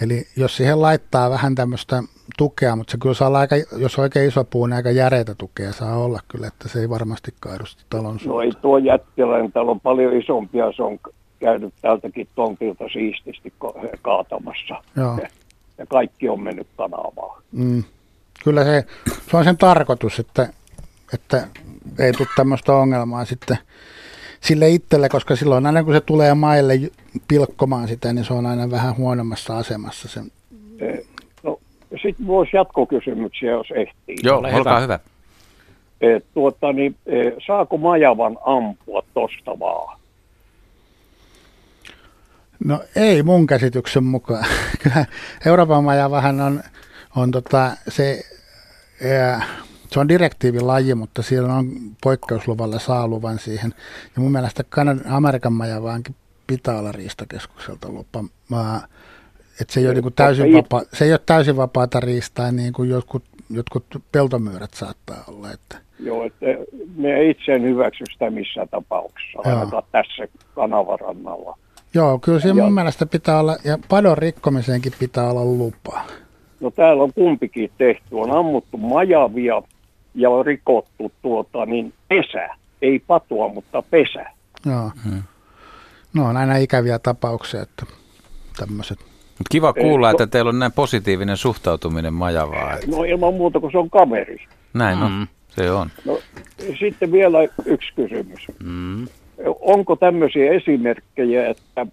[0.00, 2.02] Eli jos siihen laittaa vähän tämmöistä
[2.38, 5.72] tukea, mutta se kyllä saa olla aika, jos oikein iso puu, niin aika järeitä tukea
[5.72, 8.62] saa olla kyllä, että se ei varmasti kaadu talon No ei suuntaan.
[8.62, 10.98] tuo jättiläinen, täällä on paljon isompia, se on
[11.40, 13.52] käynyt tältäkin tontilta siististi
[14.02, 14.82] kaatamassa.
[14.96, 15.18] Joo.
[15.78, 17.42] Ja kaikki on mennyt kanavaan.
[17.52, 17.84] Mm.
[18.44, 18.84] Kyllä se,
[19.30, 20.48] se on sen tarkoitus, että,
[21.14, 21.48] että
[21.98, 23.58] ei tule tämmöistä ongelmaa sitten
[24.40, 26.74] sille itselle, koska silloin aina kun se tulee maille
[27.28, 30.30] pilkkomaan sitä, niin se on aina vähän huonommassa asemassa sen
[30.80, 30.98] Eh,
[31.42, 31.58] No,
[32.02, 34.16] sitten voisi jatkokysymyksiä, jos ehtii.
[34.22, 34.98] Joo, Ole olkaa hyvä.
[36.00, 36.14] hyvä.
[36.14, 39.98] Eh, tuota, niin, eh, saako majavan ampua tosta vaan?
[42.64, 44.44] No ei mun käsityksen mukaan.
[44.82, 45.04] Kyllä
[45.46, 46.62] Euroopan maja vähän on,
[47.16, 48.20] on tota, se
[49.04, 49.46] ää,
[49.90, 53.74] se on direktiivilaji, mutta siellä on poikkeusluvalla saa luvan siihen.
[54.16, 56.14] Ja mun mielestä Kanadan, Amerikan majavaankin
[56.46, 58.24] pitää olla riistakeskukselta lupa.
[58.50, 58.80] Mä,
[59.60, 62.72] että se ei, ole niin kuin täysin vapaa, se ei ole täysin vapaata riistaa, niin
[62.72, 65.52] kuin jotkut, jotkut peltomyyrät saattaa olla.
[65.52, 65.78] Että.
[66.00, 66.46] Joo, että
[66.96, 71.58] me itse en hyväksy sitä missään tapauksessa, ainakaan tässä kanavarannalla.
[71.94, 76.02] Joo, kyllä siinä ja, mun mielestä pitää olla, ja padon rikkomiseenkin pitää olla lupa.
[76.66, 79.62] No täällä on kumpikin tehty, on ammuttu majavia
[80.14, 82.48] ja on rikottu tuota, niin pesä,
[82.82, 84.30] ei patua, mutta pesä.
[84.64, 84.90] Joo.
[85.04, 85.22] Hmm.
[86.14, 87.86] No on aina ikäviä tapauksia, että
[88.56, 88.98] tämmöiset.
[89.38, 92.74] Mut kiva kuulla, että teillä on näin positiivinen suhtautuminen majavaa.
[92.74, 92.86] Että...
[92.90, 94.36] No ilman muuta, kun se on kaveri.
[94.74, 95.26] Näin on, mm.
[95.48, 95.90] se on.
[96.04, 96.18] No,
[96.78, 98.46] sitten vielä yksi kysymys.
[98.64, 99.06] Mm.
[99.60, 101.86] Onko tämmöisiä esimerkkejä, että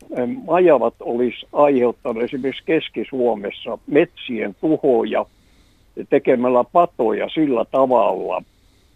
[0.46, 5.26] majavat olisi aiheuttanut esimerkiksi Keski-Suomessa metsien tuhoja
[6.10, 8.44] tekemällä patoja sillä tavalla,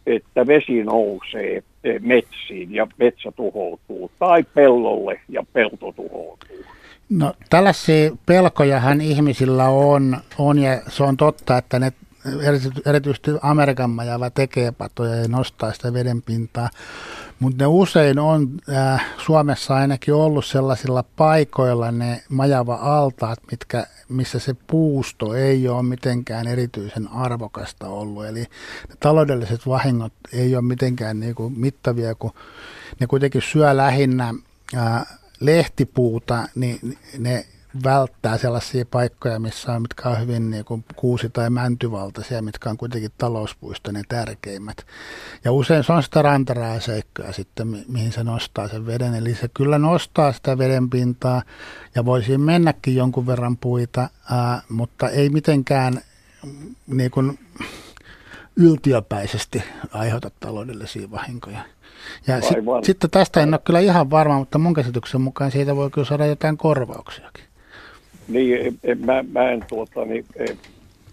[0.08, 1.64] että vesi nousee
[2.00, 6.66] metsiin ja metsä tuhoutuu, tai pellolle ja pelto tuhoutuu?
[7.10, 11.92] No tällaisia pelkojahan ihmisillä on, on ja se on totta, että ne
[12.86, 16.70] erityisesti Amerikan majava tekee patoja ja nostaa sitä vedenpintaa.
[17.40, 24.40] Mutta ne usein on äh, Suomessa ainakin ollut sellaisilla paikoilla ne majava altaat, mitkä, missä
[24.40, 28.26] se puusto ei ole mitenkään erityisen arvokasta ollut.
[28.26, 28.40] Eli
[28.90, 32.32] ne taloudelliset vahingot ei ole mitenkään niinku mittavia, kun
[33.00, 34.34] ne kuitenkin syö lähinnä
[34.76, 35.06] äh,
[35.40, 37.46] lehtipuuta, niin ne
[37.84, 42.78] välttää sellaisia paikkoja, missä on, mitkä on hyvin niin kuin kuusi- tai mäntyvaltaisia, mitkä on
[42.78, 44.86] kuitenkin talouspuistojen tärkeimmät.
[45.44, 49.16] Ja usein se on sitä rantaraaseikkoja sitten, mi- mihin se nostaa sen veden.
[49.16, 51.42] Eli se kyllä nostaa sitä vedenpintaa
[51.96, 56.02] ja voisi mennäkin jonkun verran puita, ää, mutta ei mitenkään
[56.88, 57.40] niin kuin
[58.56, 61.60] yltiöpäisesti aiheuta taloudellisia vahinkoja.
[62.28, 65.90] Ja sit, sitten tästä en ole kyllä ihan varma, mutta mun käsityksen mukaan siitä voi
[65.90, 67.47] kyllä saada jotain korvauksiakin.
[68.28, 70.58] Niin, en, mä, mä en tuota, niin, en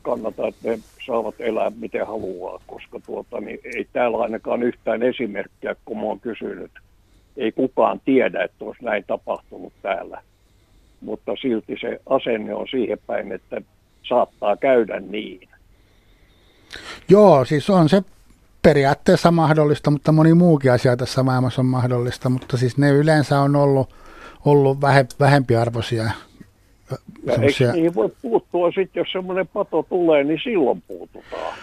[0.02, 5.76] kannata, että ne saavat elää miten haluaa, koska tuota, niin, ei täällä ainakaan yhtään esimerkkiä,
[5.84, 6.70] kun mä oon kysynyt.
[7.36, 10.22] Ei kukaan tiedä, että olisi näin tapahtunut täällä.
[11.00, 13.60] Mutta silti se asenne on siihen päin, että
[14.08, 15.48] saattaa käydä niin.
[17.08, 18.02] Joo, siis on se
[18.62, 23.56] periaatteessa mahdollista, mutta moni muukin asia tässä maailmassa on mahdollista, mutta siis ne yleensä on
[23.56, 23.94] ollut,
[24.44, 24.78] ollut
[25.20, 26.10] vähempiarvoisia
[27.26, 31.54] ja eikö niihin voi puuttua sitten, jos semmoinen pato tulee, niin silloin puututaan?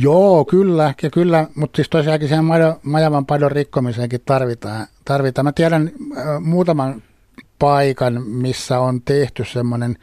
[0.00, 2.44] Joo, kyllä, ja kyllä, mutta siis tosiaankin sen
[2.82, 4.86] majavan padon rikkomiseenkin tarvitaan.
[5.04, 5.44] tarvitaan.
[5.44, 7.02] Mä tiedän äh, muutaman
[7.58, 9.96] paikan, missä on tehty semmoinen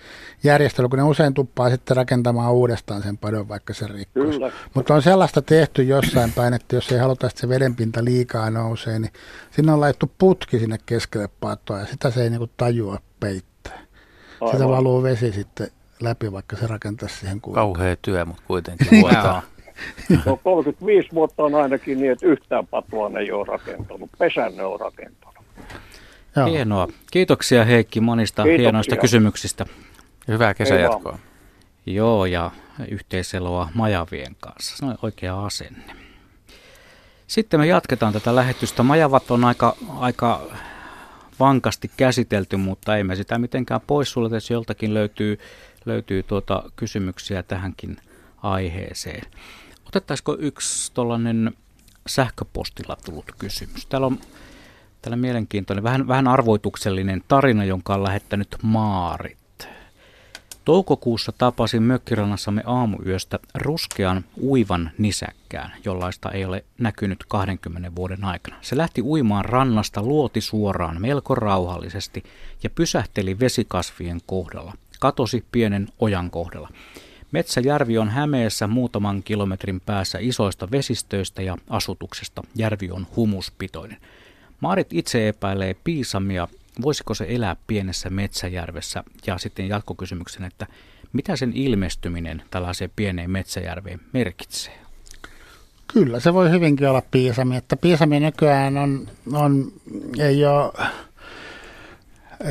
[0.44, 4.40] järjestely, kun ne usein tuppaa sitten rakentamaan uudestaan sen padon, vaikka se rikkoisi.
[4.74, 9.00] Mutta on sellaista tehty jossain päin, että jos ei haluta, että se vedenpinta liikaa nousee,
[9.00, 9.12] niin
[9.52, 13.53] sinne on laittu putki sinne keskelle patoa, ja sitä se ei niinku tajua peittää.
[14.46, 14.58] Aivan.
[14.58, 15.68] Sitä valuu vesi sitten
[16.00, 17.62] läpi, vaikka se rakentaisi siihen kuinka.
[17.62, 19.42] Kauhea työ, mutta kuitenkin vuotaa.
[20.26, 24.10] no 35 vuotta on ainakin niin, että yhtään patua ne ei ole rakentanut.
[24.18, 25.46] Pesän ne on rakentanut.
[26.36, 26.46] Joo.
[26.46, 26.88] Hienoa.
[27.12, 28.64] Kiitoksia Heikki monista Kiitoksia.
[28.64, 29.66] hienoista kysymyksistä.
[30.28, 31.20] Hyvää kesäjatkoa.
[31.86, 32.52] Joo, ja
[32.88, 34.78] yhteiseloa Majavien kanssa.
[34.78, 35.84] Se on oikea asenne.
[37.28, 38.84] Sitten me jatketaan tätä lähetystä.
[38.84, 40.42] Majavat on aika, aika
[41.40, 45.40] vankasti käsitelty, mutta ei me sitä mitenkään poissuljeta, jos joltakin löytyy,
[45.86, 47.98] löytyy tuota kysymyksiä tähänkin
[48.44, 49.24] aiheeseen.
[49.88, 51.54] Otettaisiko yksi tuollainen
[52.08, 53.86] sähköpostilla tullut kysymys?
[53.86, 54.20] Täällä on
[55.02, 59.43] täällä mielenkiintoinen, vähän, vähän arvoituksellinen tarina, jonka on lähettänyt Maarit.
[60.66, 68.58] Toukokuussa tapasin mökkirannassamme aamuyöstä ruskean uivan nisäkkään, jollaista ei ole näkynyt 20 vuoden aikana.
[68.62, 72.24] Se lähti uimaan rannasta luoti suoraan melko rauhallisesti
[72.64, 74.74] ja pysähteli vesikasvien kohdalla.
[75.00, 76.70] Katosi pienen ojan kohdalla.
[77.32, 82.44] Metsäjärvi on Hämeessä muutaman kilometrin päässä isoista vesistöistä ja asutuksesta.
[82.56, 83.98] Järvi on humuspitoinen.
[84.60, 86.48] Maarit itse epäilee piisamia
[86.82, 89.04] voisiko se elää pienessä metsäjärvessä?
[89.28, 90.68] Ja sitten jatkokysymyksen, että
[91.14, 94.84] mitä sen ilmestyminen tällaiseen pieneen metsäjärveen merkitsee?
[95.94, 97.58] Kyllä, se voi hyvinkin olla piisami.
[97.58, 99.72] Että piisami nykyään on, on
[100.20, 100.74] ei ole,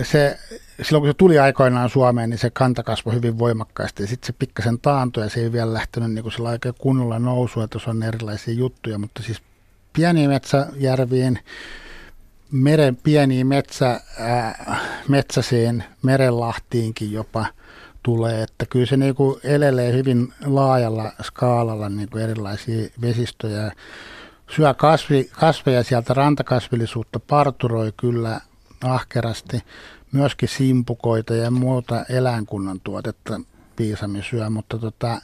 [0.03, 0.39] se,
[0.83, 4.79] silloin kun se tuli aikoinaan Suomeen, niin se kanta kasvoi hyvin voimakkaasti sitten se pikkasen
[4.79, 9.23] taantui ja se ei vielä lähtenyt niin sillä kunnolla nousua, että on erilaisia juttuja, mutta
[9.23, 9.43] siis
[9.93, 11.39] pieniin metsäjärviin
[12.53, 17.47] meren pieniin metsä, äh, metsäsiin, merenlahtiinkin jopa
[18.03, 23.73] tulee, että kyllä se niin kuin elelee hyvin laajalla skaalalla niin kuin erilaisia vesistöjä.
[24.57, 28.41] Syö kasvi, kasveja sieltä rantakasvillisuutta, parturoi kyllä
[28.85, 29.61] ahkerasti,
[30.13, 33.41] myöskin simpukoita ja muuta eläinkunnan tuotetta
[33.77, 35.21] piisami syö, mutta tota,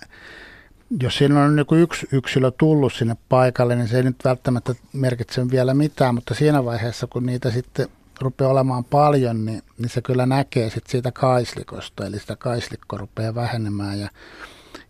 [1.01, 5.51] jos siinä on niin yksi yksilö tullut sinne paikalle, niin se ei nyt välttämättä merkitse
[5.51, 7.89] vielä mitään, mutta siinä vaiheessa, kun niitä sitten
[8.21, 13.35] rupeaa olemaan paljon, niin, niin se kyllä näkee sit siitä kaislikosta, eli sitä kaislikko rupeaa
[13.35, 14.09] vähenemään ja,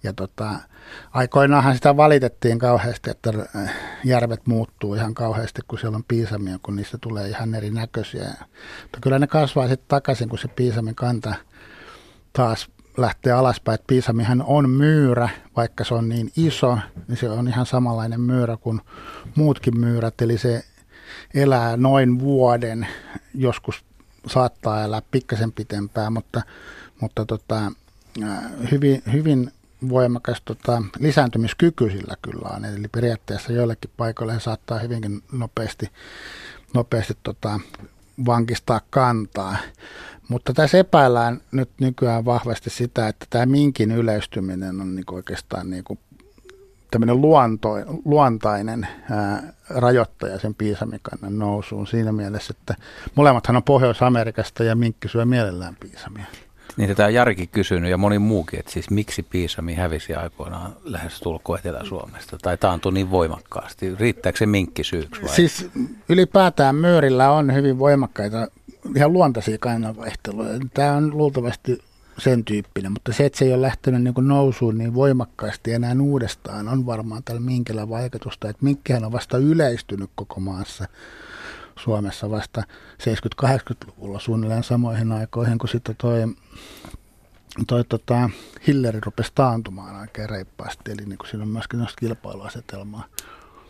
[0.02, 0.50] ja tota,
[1.10, 3.32] aikoinaanhan sitä valitettiin kauheasti, että
[4.04, 8.34] järvet muuttuu ihan kauheasti, kun siellä on piisamia, kun niistä tulee ihan erinäköisiä.
[8.82, 11.34] Mutta kyllä ne kasvaa sitten takaisin, kun se piisamin kanta
[12.32, 12.68] taas
[12.98, 13.74] lähtee alaspäin.
[13.74, 16.78] Että piisamihan on myyrä, vaikka se on niin iso,
[17.08, 18.80] niin se on ihan samanlainen myyrä kuin
[19.36, 20.64] muutkin myyrät, eli se
[21.34, 22.86] elää noin vuoden,
[23.34, 23.84] joskus
[24.26, 26.42] saattaa elää pikkasen pitempään, mutta,
[27.00, 27.72] mutta tota,
[28.70, 29.50] hyvin, hyvin
[29.88, 32.64] voimakas tota, lisääntymiskyky sillä kyllä on.
[32.64, 35.90] Eli periaatteessa joillekin paikoille he saattaa hyvinkin nopeasti,
[36.74, 37.60] nopeasti tota,
[38.26, 39.56] vankistaa kantaa.
[40.28, 45.84] Mutta tässä epäillään nyt nykyään vahvasti sitä, että tämä minkin yleistyminen on niin oikeastaan niin
[45.84, 45.98] kuin
[46.90, 47.68] tämmöinen luonto,
[48.04, 52.74] luontainen ää, rajoittaja sen piisamikannan nousuun siinä mielessä, että
[53.14, 56.24] molemmathan on Pohjois-Amerikasta ja minkki syö mielellään piisamia.
[56.76, 61.20] Niin tätä on Jarikin kysynyt ja moni muukin, että siis miksi piisami hävisi aikoinaan lähes
[61.20, 63.94] tulko Etelä-Suomesta tai taantui niin voimakkaasti?
[63.94, 65.34] Riittääkö se minkki syyksi vai?
[65.34, 65.70] Siis
[66.08, 68.48] ylipäätään myörillä on hyvin voimakkaita
[68.96, 70.60] ihan luontaisia kannanvaihteluja.
[70.74, 71.78] Tämä on luultavasti
[72.18, 76.68] sen tyyppinen, mutta se, että se ei ole lähtenyt niin nousuun niin voimakkaasti enää uudestaan,
[76.68, 80.88] on varmaan tällä minkillä vaikutusta, että minkkihän on vasta yleistynyt koko maassa
[81.78, 82.62] Suomessa vasta
[83.44, 86.20] 70-80-luvulla suunnilleen samoihin aikoihin, kun sitten toi,
[87.66, 88.30] toi tota,
[88.66, 93.04] Hilleri rupesi taantumaan oikein reippaasti, eli niin siinä on myöskin kilpailuasetelmaa.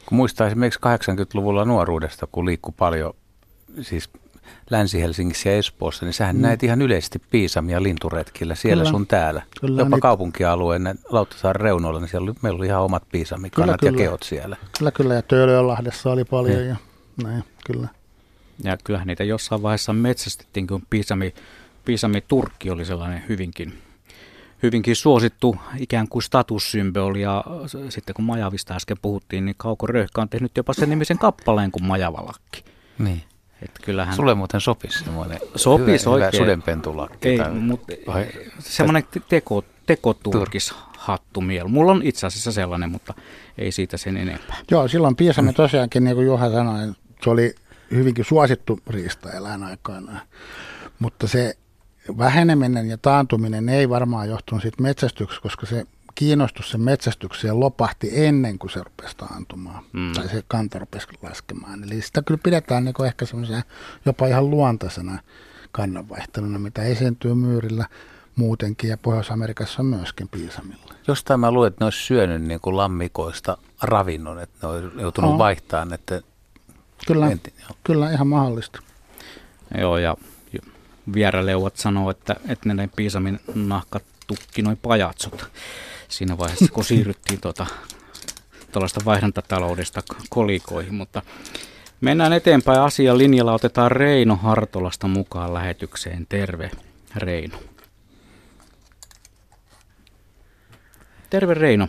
[0.07, 3.15] Kun muistaa esimerkiksi 80-luvulla nuoruudesta, kun liikkui paljon,
[3.81, 4.11] siis
[4.71, 6.43] Länsi-Helsingissä ja Espoossa, niin sähän mm.
[6.43, 8.91] näet ihan yleisesti piisamia linturetkillä siellä kyllä.
[8.91, 9.43] sun täällä.
[9.61, 10.03] Kyllä, Jopa niitä...
[10.03, 14.57] kaupunkialueen Lauttasaaren reunoilla, niin siellä oli, meillä oli ihan omat piisamikannat kyllä, ja keot siellä.
[14.79, 16.69] Kyllä, kyllä, ja Töölönlahdessa oli paljon mm.
[16.69, 16.77] ja
[17.23, 17.89] näin, kyllä.
[18.65, 21.35] Ja kyllähän niitä jossain vaiheessa metsästettiin, kun piisami,
[21.85, 23.79] piisami Turkki oli sellainen hyvinkin,
[24.63, 27.21] hyvinkin suosittu ikään kuin statussymboli.
[27.21, 27.45] Ja
[27.89, 31.85] sitten kun Majavista äsken puhuttiin, niin Kauko Röyhkä on tehnyt jopa sen nimisen kappaleen kuin
[31.85, 32.65] Majavalakki.
[32.99, 33.23] Niin.
[33.63, 34.17] Että kyllähän...
[34.17, 36.33] Sulle muuten sopisi semmoinen sopis hyvä, oikein.
[36.33, 37.29] hyvä sudenpentulakki.
[37.29, 37.93] Ei, mutta
[38.59, 41.69] semmoinen teko, tekoturkis hattu mielu.
[41.69, 43.15] Mulla on itse asiassa sellainen, mutta
[43.59, 44.57] ei siitä sen enempää.
[44.71, 46.93] Joo, silloin Piesame tosiaankin, niin kuin Juha sanoi,
[47.23, 47.55] se oli
[47.91, 50.21] hyvinkin suosittu riistaeläin aikoinaan.
[50.99, 51.55] Mutta se
[52.19, 55.85] väheneminen ja taantuminen ei varmaan johtunut siitä metsästyksestä, koska se
[56.19, 59.85] kiinnostus sen metsästykseen lopahti ennen kuin se rupesi taantumaan.
[59.93, 60.13] Mm.
[60.13, 61.85] Tai se kanta rupesi laskemaan.
[61.85, 63.63] Eli sitä kyllä pidetään niin ehkä semmoisena
[64.07, 65.19] jopa ihan luontaisena
[65.73, 67.87] kannanvaihteluna, mitä esiintyy myyrillä
[68.37, 70.95] muutenkin ja Pohjois-Amerikassa myöskin piisamilla.
[71.09, 75.31] Jostain mä luulen, että ne olisi syönyt niin kuin lammikoista ravinnon, että ne olisi joutunut
[75.31, 75.39] no.
[75.39, 75.93] vaihtamaan.
[75.93, 76.23] Että
[77.07, 77.55] kyllä, enti,
[77.85, 78.79] kyllä, ihan mahdollista.
[79.79, 80.17] Joo, ja
[81.15, 85.51] vieräleuvat sanoo, että, että ne piisamin nahkat tukki noin pajatsot
[86.09, 87.67] siinä vaiheessa, kun siirryttiin tuota,
[88.73, 90.01] tuollaista vaihdantataloudesta
[90.31, 91.23] kolikoihin, mutta
[92.01, 92.81] mennään eteenpäin.
[92.81, 96.27] Asian linjalla otetaan Reino Hartolasta mukaan lähetykseen.
[96.29, 96.71] Terve
[97.17, 97.59] Reino.
[101.31, 101.89] Terve Reino.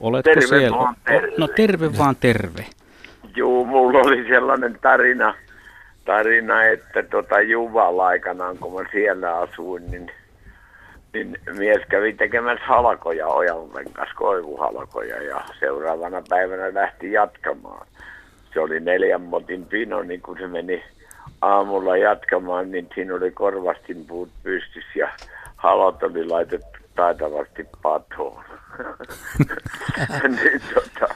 [0.00, 0.78] Oletko terve siellä?
[0.78, 1.32] Vaan terve.
[1.38, 2.66] No terve vaan terve.
[3.36, 5.34] Joo, mulla oli sellainen tarina,
[6.04, 10.10] tarina että tota Juvalla aikanaan, kun mä siellä asuin, niin
[11.12, 17.86] niin mies kävi tekemässä halkoja Ojalten kanssa, koivuhalkoja, ja seuraavana päivänä lähti jatkamaan.
[18.52, 20.84] Se oli neljän motin pino, niin kun se meni
[21.42, 25.08] aamulla jatkamaan, niin siinä oli korvastin puut pystyssä ja
[25.56, 28.44] halot oli laitettu taitavasti patoon.
[30.42, 31.14] niin tota,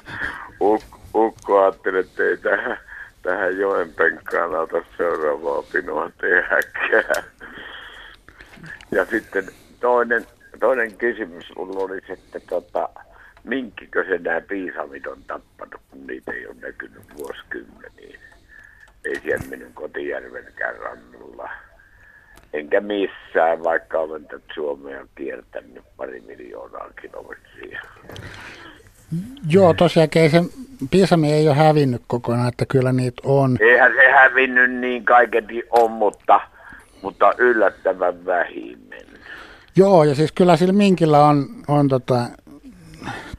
[0.60, 2.78] uk- ukko ajatteli, että ei tähän,
[3.22, 4.50] tähän joen penkkaan
[4.96, 7.24] seuraavaa pinoa tehdäkään.
[8.90, 9.44] Ja sitten
[9.84, 10.26] toinen,
[10.60, 12.88] toinen kysymys mulla olisi, että tota,
[13.44, 18.20] minkkikö se nämä piisamit on tappanut, kun niitä ei ole näkynyt vuosikymmeniin.
[19.04, 21.50] Ei siellä minun kotijärvenkään rannalla.
[22.52, 27.82] Enkä missään, vaikka olen tätä Suomea kiertänyt pari miljoonaa kilometriä.
[29.48, 30.42] Joo, tosiaan ei se,
[30.90, 33.56] piisami ei ole hävinnyt kokonaan, että kyllä niitä on.
[33.60, 36.40] Eihän se hävinnyt niin kaiketi on, mutta,
[37.02, 39.13] mutta yllättävän vähimmin.
[39.76, 42.26] Joo, ja siis kyllä sillä minkillä on, on tota,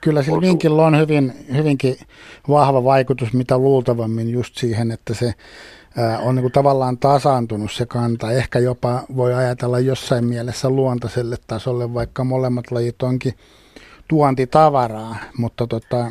[0.02, 1.96] kyllä sillä minkillä on hyvin, hyvinkin
[2.50, 5.34] vahva vaikutus, mitä luultavammin just siihen, että se
[5.98, 8.32] ää, on niin kuin tavallaan tasaantunut se kanta.
[8.32, 13.34] Ehkä jopa voi ajatella jossain mielessä luontaiselle tasolle, vaikka molemmat lajit onkin
[14.08, 16.06] tuontitavaraa, mutta tota,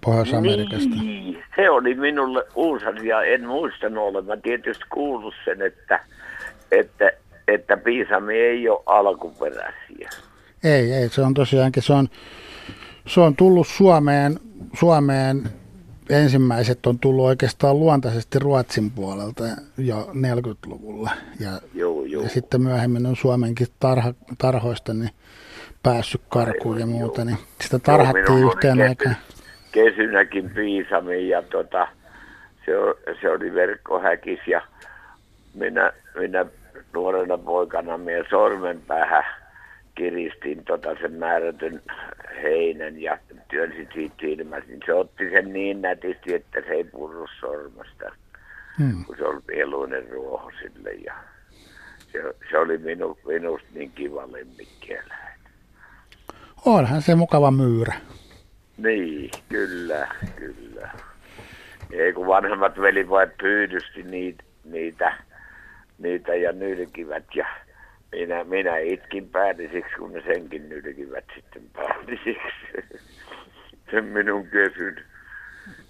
[0.00, 0.94] Pohjois-Amerikasta.
[1.02, 3.22] Niin, se oli minulle uusi asia.
[3.22, 4.24] En muistanut olen.
[4.24, 6.00] Mä tietysti kuullut sen, että,
[6.70, 7.10] että,
[7.48, 10.10] että piisami ei ole alkuperäisiä.
[10.64, 12.08] Ei, ei, se on tosiaankin, se on,
[13.06, 14.38] se on tullut Suomeen,
[14.78, 15.42] Suomeen
[16.10, 19.44] ensimmäiset on tullut oikeastaan luontaisesti Ruotsin puolelta
[19.78, 21.10] jo 40-luvulla.
[21.40, 22.22] Ja, Joo, joo.
[22.22, 25.10] ja sitten myöhemmin on Suomenkin tarha, tarhoista niin
[25.82, 27.24] päässyt karkuun ja muuta.
[27.24, 29.16] Niin sitä tarhattiin oli yhteen kesy- aikaan.
[29.72, 31.88] Kesynäkin piisami ja tota,
[32.64, 32.72] se,
[33.20, 34.60] se oli verkkohäkis ja
[35.54, 36.46] minä, minä
[36.94, 39.24] nuorena poikana minä sormenpäähän
[39.94, 41.82] kiristin tota sen määrätyn
[42.42, 43.18] heinän ja
[43.50, 48.04] työnsin siitä silmästä, niin se otti sen niin nätisti, että se ei purru sormasta,
[48.78, 49.04] Hmm.
[49.04, 51.14] kun se oli mieluinen ruoho sille ja
[52.12, 55.38] se, se oli minu, minusta niin kiva lemmikkieläin.
[56.66, 57.94] Onhan se mukava myyrä.
[58.76, 60.90] Niin, kyllä, kyllä.
[61.92, 65.14] Ei kun vanhemmat velipojat pyydysti niitä, niitä,
[65.98, 67.46] niitä ja nylkivät ja
[68.12, 72.38] minä, minä itkin päätisiksi, kun ne senkin nylkivät sitten päätisiksi.
[73.90, 75.04] Sen minun kesyn,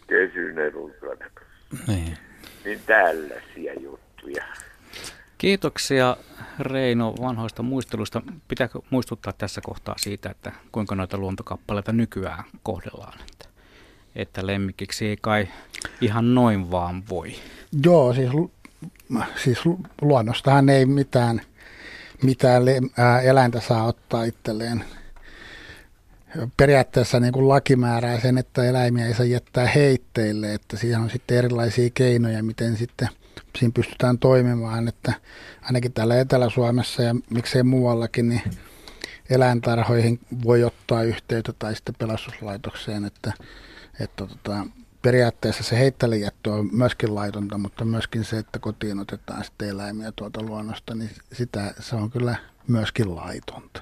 [0.08, 1.30] kesyn elukana.
[1.88, 2.16] Niin.
[2.64, 4.44] Niin tällaisia juttuja.
[5.38, 6.16] Kiitoksia
[6.58, 8.22] Reino vanhoista muisteluista.
[8.48, 13.18] Pitääkö muistuttaa tässä kohtaa siitä, että kuinka noita luontokappaleita nykyään kohdellaan?
[13.30, 13.48] Että,
[14.16, 15.48] että lemmikiksi ei kai
[16.00, 17.32] ihan noin vaan voi.
[17.84, 18.30] Joo, siis,
[19.44, 21.40] siis lu- luonnostahan ei mitään,
[22.22, 22.62] mitään
[23.24, 24.84] eläintä saa ottaa itselleen.
[26.56, 31.10] Periaatteessa niin kuin laki määrää sen, että eläimiä ei saa jättää heitteille, että siihen on
[31.10, 33.08] sitten erilaisia keinoja, miten sitten
[33.58, 35.12] siinä pystytään toimimaan, että
[35.62, 38.42] ainakin täällä Etelä-Suomessa ja miksei muuallakin, niin
[39.30, 43.32] eläintarhoihin voi ottaa yhteyttä tai sitten pelastuslaitokseen, että,
[44.00, 44.66] että tota,
[45.04, 50.42] periaatteessa se heittelijättö on myöskin laitonta, mutta myöskin se, että kotiin otetaan sitten eläimiä tuolta
[50.42, 52.36] luonnosta, niin sitä, se on kyllä
[52.68, 53.80] myöskin laitonta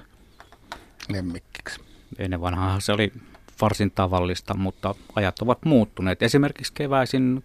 [1.09, 1.81] lemmikkiksi.
[2.19, 3.13] Ennen vanhaa se oli
[3.61, 6.23] varsin tavallista, mutta ajat ovat muuttuneet.
[6.23, 7.43] Esimerkiksi keväisin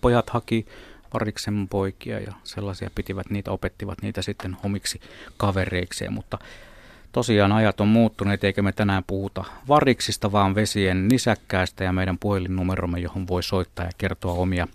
[0.00, 0.66] pojat haki
[1.14, 5.00] variksen poikia ja sellaisia pitivät niitä, opettivat niitä sitten omiksi
[5.36, 6.38] kavereikseen, mutta
[7.18, 13.00] tosiaan ajat on muuttuneet, eikä me tänään puhuta variksista, vaan vesien nisäkkäästä ja meidän puhelinnumeromme,
[13.00, 14.68] johon voi soittaa ja kertoa omia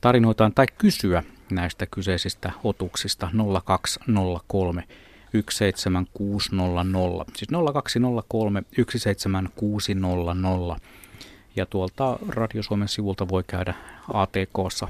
[0.00, 3.30] tarinoitaan tai kysyä näistä kyseisistä otuksista
[3.64, 4.84] 0203
[5.50, 10.76] 17600, siis 0203 17600.
[11.56, 13.74] Ja tuolta Radio Suomen sivulta voi käydä
[14.12, 14.88] ATKssa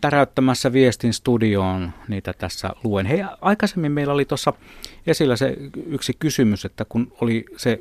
[0.00, 3.06] täräyttämässä viestin studioon, niitä tässä luen.
[3.06, 4.52] Hei, aikaisemmin meillä oli tuossa
[5.06, 7.80] esillä se yksi kysymys, että kun oli se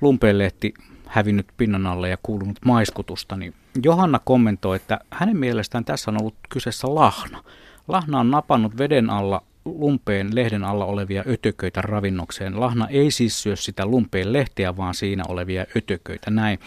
[0.00, 0.74] lumpeenlehti
[1.06, 6.34] hävinnyt pinnan alle ja kuulunut maiskutusta, niin Johanna kommentoi, että hänen mielestään tässä on ollut
[6.48, 7.44] kyseessä lahna.
[7.88, 12.60] Lahna on napannut veden alla lumpeen lehden alla olevia ötököitä ravinnokseen.
[12.60, 16.30] Lahna ei siis syö sitä lumpeen lehteä, vaan siinä olevia ötököitä.
[16.30, 16.58] Näin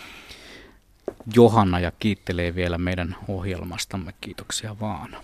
[1.35, 4.13] Johanna ja kiittelee vielä meidän ohjelmastamme.
[4.21, 5.15] Kiitoksia vaan.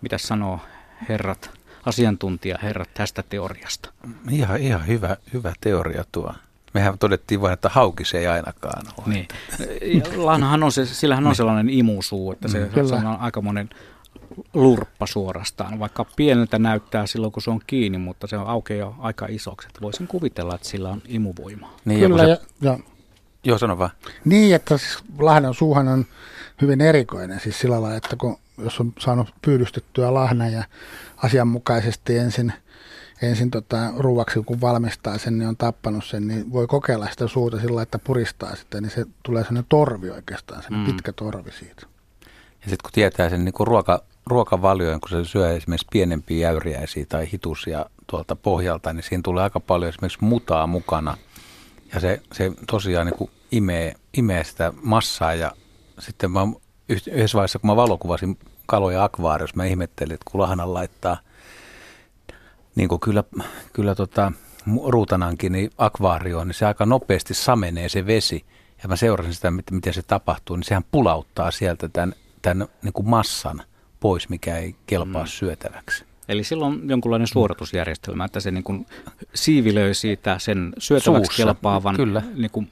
[0.00, 0.60] Mitä sanoo
[1.08, 1.50] herrat,
[1.86, 3.92] asiantuntijaherrat tästä teoriasta?
[4.30, 6.34] Ihan, ihan hyvä, hyvä teoria tuo.
[6.74, 9.14] Mehän todettiin vain, että haukis ei ainakaan ole.
[9.14, 9.28] Niin.
[9.94, 12.88] Ja Lahnahan on se, sillähän on sellainen imusuu, että se, Kyllä.
[12.88, 13.70] se on aikamoinen
[14.54, 19.26] lurppa suorastaan, vaikka pieneltä näyttää silloin, kun se on kiinni, mutta se on aukeaa aika
[19.28, 19.66] isoksi.
[19.66, 21.76] Että voisin kuvitella, että sillä on imuvoimaa.
[21.84, 22.78] Niin, ja Kyllä, se, ja, ja,
[23.44, 23.90] joo, sano vaan.
[24.24, 26.06] niin, että siis lahnan suuhan on
[26.62, 30.64] hyvin erikoinen, siis sillä lailla, että kun, jos on saanut pyydystettyä lahna ja
[31.16, 32.52] asianmukaisesti ensin,
[33.22, 37.56] ensin tota, ruuaksi, kun valmistaa sen, niin on tappanut sen, niin voi kokeilla sitä suuta
[37.56, 40.94] sillä lailla, että puristaa sitä, niin se tulee sellainen torvi oikeastaan, sellainen Mm.
[40.94, 41.86] pitkä torvi siitä.
[42.62, 47.06] Ja sitten kun tietää sen niin kuin ruoka, ruokavalioon, kun se syö esimerkiksi pienempiä jäyriäisiä
[47.08, 51.16] tai hitusia tuolta pohjalta, niin siinä tulee aika paljon esimerkiksi mutaa mukana.
[51.94, 55.52] Ja se, se tosiaan niin imee, imee sitä massaa ja
[55.98, 56.40] sitten mä
[56.88, 61.16] yh- yhdessä vaiheessa, kun mä valokuvasin kaloja akvaariossa, mä ihmettelin, että kun lahnan laittaa,
[62.74, 63.24] niin kuin kyllä,
[63.72, 64.32] kyllä tota,
[64.86, 68.44] ruutanankin niin akvaarioon, niin se aika nopeasti samenee se vesi.
[68.82, 72.92] Ja mä seurasin sitä, mit- miten se tapahtuu, niin sehän pulauttaa sieltä tämän, tämän niin
[72.92, 73.62] kuin massan
[74.00, 75.28] pois, mikä ei kelpaa mm.
[75.28, 76.04] syötäväksi.
[76.32, 78.86] Eli silloin on jonkunlainen suoratusjärjestelmä, että se niin kuin
[79.34, 82.22] siivilöi siitä sen syötäväksi Suussa, kelpaavan, kyllä.
[82.34, 82.70] Niin kuin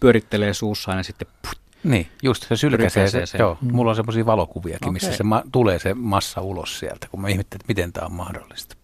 [0.00, 3.26] pyörittelee suussaan ja sitten put, Niin, just se sylkäisee se.
[3.26, 3.38] Sen.
[3.38, 5.16] Joo, mulla on semmoisia valokuviakin, missä Okei.
[5.16, 8.76] se ma- tulee se massa ulos sieltä, kun mä ihmettelin, että miten tämä on mahdollista.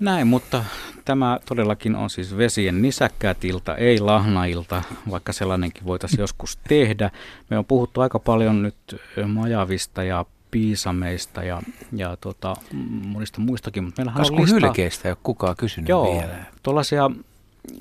[0.00, 0.64] Näin, mutta
[1.04, 7.10] tämä todellakin on siis vesien nisäkkäät-ilta, ei lahnailta, vaikka sellainenkin voitaisiin joskus tehdä.
[7.50, 10.24] Me on puhuttu aika paljon nyt majavista ja
[10.54, 12.56] piisameista ja, ja tuota,
[13.02, 14.54] monista muistakin, mutta meillähän Kas on lista...
[14.54, 16.44] hylkeistä ei ole kukaan kysynyt Joo, vielä.
[16.62, 17.10] tuollaisia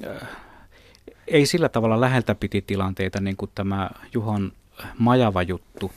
[0.08, 0.28] äh,
[1.28, 4.52] ei sillä tavalla läheltä piti tilanteita niin kuin tämä Juhan
[4.98, 5.92] majava juttu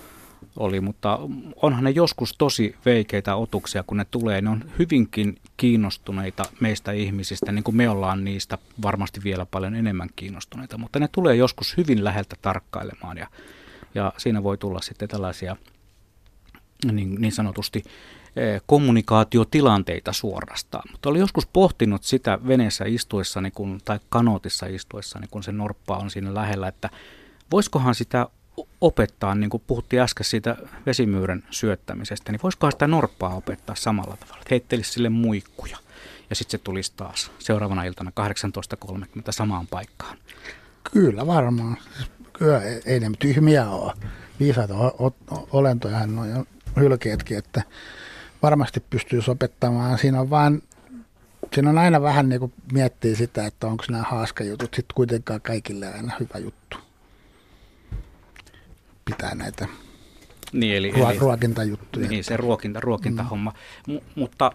[0.57, 1.19] oli, mutta
[1.63, 4.41] onhan ne joskus tosi veikeitä otuksia, kun ne tulee.
[4.41, 10.09] Ne on hyvinkin kiinnostuneita meistä ihmisistä, niin kuin me ollaan niistä varmasti vielä paljon enemmän
[10.17, 13.27] kiinnostuneita, mutta ne tulee joskus hyvin läheltä tarkkailemaan ja,
[13.95, 15.57] ja siinä voi tulla sitten tällaisia
[16.93, 17.85] niin, niin sanotusti
[18.37, 20.83] eh, kommunikaatiotilanteita suorastaan.
[20.93, 26.11] Mutta olin joskus pohtinut sitä veneessä istuessani kun, tai kanootissa istuessani, kun se norppa on
[26.11, 26.91] siinä lähellä, että
[27.53, 28.27] voisikohan sitä
[28.81, 30.57] opettaa, niin kuin puhuttiin äsken siitä
[30.87, 35.77] vesimyyrän syöttämisestä, niin voisikohan sitä norppaa opettaa samalla tavalla, että heittelisi sille muikkuja.
[36.31, 38.13] Ja sitten se tulisi taas seuraavana iltana
[38.87, 40.19] 18.30 samaan paikkaan.
[40.93, 41.77] Kyllä varmaan.
[42.33, 43.93] Kyllä ei, ne tyhmiä ole.
[44.41, 46.47] Viisaita o- o- olentojahan on
[46.81, 47.63] hylkeetkin, että
[48.43, 49.99] varmasti pystyy opettamaan.
[49.99, 50.63] Siinä on vaan,
[51.55, 55.87] siinä on aina vähän niin kuin miettiä sitä, että onko nämä haaskajutut sitten kuitenkaan kaikille
[55.95, 56.77] aina hyvä juttu.
[59.05, 59.69] Pitää näitä
[60.53, 62.09] Niin, eli, ruo- eli, ruokintajuttuja.
[62.09, 63.53] Niin, se ruokinta, ruokintahomma.
[63.89, 64.53] M- mutta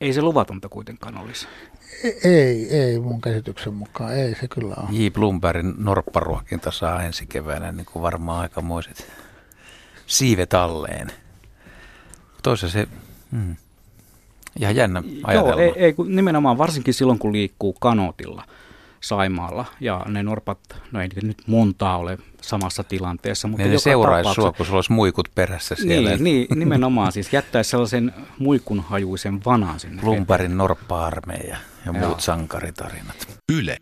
[0.00, 1.46] ei se luvatonta kuitenkaan olisi.
[2.24, 4.88] Ei, ei mun käsityksen mukaan, ei se kyllä ole.
[4.90, 5.08] J.
[5.10, 9.06] Blumbergin norpparuokinta saa ensi keväänä niin kuin varmaan aikamoiset
[10.10, 11.08] siivet alleen.
[12.42, 12.88] Toisaalta se,
[13.30, 13.56] mm,
[14.60, 15.50] ihan jännä ajatelma.
[15.50, 18.44] Joo, ei, ei, kun nimenomaan varsinkin silloin, kun liikkuu kanotilla
[19.00, 20.58] Saimaalla ja ne norpat,
[20.92, 24.66] no ei niitä nyt montaa ole samassa tilanteessa, mutta ne joka seuraisi tapauksessa- sua, kun
[24.66, 26.10] sulla olisi muikut perässä siellä.
[26.10, 30.02] Niin, niin, nimenomaan siis jättäisi sellaisen muikunhajuisen vanan sinne.
[30.02, 31.56] Blumbergin norppa-armeija
[31.86, 32.06] ja Joo.
[32.06, 33.38] muut sankaritarinat.
[33.52, 33.76] Yle.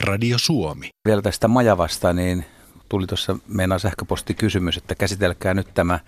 [0.00, 0.88] Radio Suomi.
[1.08, 2.44] Vielä tästä majavasta, niin
[2.92, 6.00] tuli tuossa meidän sähköpostikysymys, että käsitelkää nyt tämä,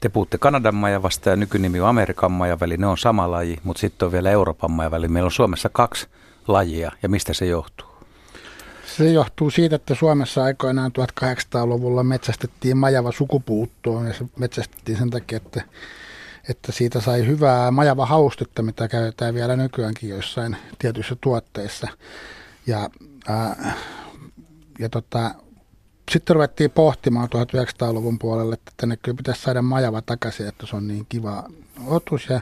[0.00, 4.06] te puhutte Kanadan majavasta ja nykynimi on Amerikan majaväli, ne on sama laji, mutta sitten
[4.06, 5.08] on vielä Euroopan majaväli.
[5.08, 6.06] Meillä on Suomessa kaksi
[6.48, 7.86] lajia ja mistä se johtuu?
[8.96, 15.36] Se johtuu siitä, että Suomessa aikoinaan 1800-luvulla metsästettiin majava sukupuuttoon ja se metsästettiin sen takia,
[15.36, 15.62] että,
[16.48, 21.88] että siitä sai hyvää majava haustetta, mitä käytetään vielä nykyäänkin joissain tietyissä tuotteissa.
[22.66, 22.90] Ja,
[23.28, 23.74] ää,
[24.78, 25.34] ja tota,
[26.10, 30.88] sitten ruvettiin pohtimaan 1900-luvun puolelle, että tänne kyllä pitäisi saada majava takaisin, että se on
[30.88, 31.48] niin kiva
[31.86, 32.40] otus ja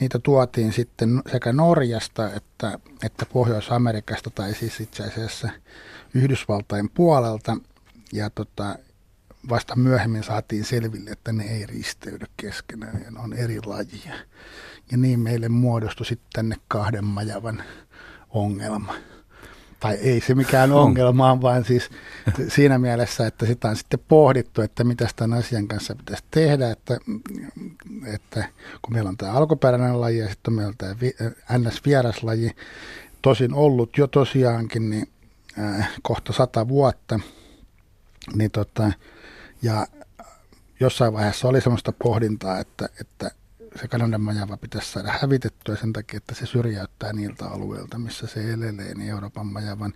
[0.00, 5.48] niitä tuotiin sitten sekä Norjasta että, että Pohjois-Amerikasta tai siis itse asiassa
[6.14, 7.56] Yhdysvaltain puolelta.
[8.12, 8.78] Ja tota,
[9.48, 14.14] vasta myöhemmin saatiin selville, että ne ei risteydy keskenään ja ne on eri lajia.
[14.90, 17.62] Ja niin meille muodostui sitten tänne kahden majavan
[18.30, 18.94] ongelma.
[19.84, 21.90] Tai ei se mikään ongelma, on, vaan siis
[22.48, 26.98] siinä mielessä, että sitä on sitten pohdittu, että mitä tämän asian kanssa pitäisi tehdä, että,
[28.06, 28.48] että
[28.82, 31.16] kun meillä on tämä alkuperäinen laji ja sitten meillä on tämä vi-
[31.58, 32.50] NS-vieraslaji,
[33.22, 35.08] tosin ollut jo tosiaankin niin,
[35.58, 37.20] äh, kohta sata vuotta,
[38.34, 38.92] niin tota,
[39.62, 39.86] ja
[40.80, 43.30] jossain vaiheessa oli semmoista pohdintaa, että, että
[43.80, 48.52] se Kanadan majava pitäisi saada hävitettyä sen takia, että se syrjäyttää niiltä alueilta, missä se
[48.52, 49.92] elelee, niin Euroopan majavan.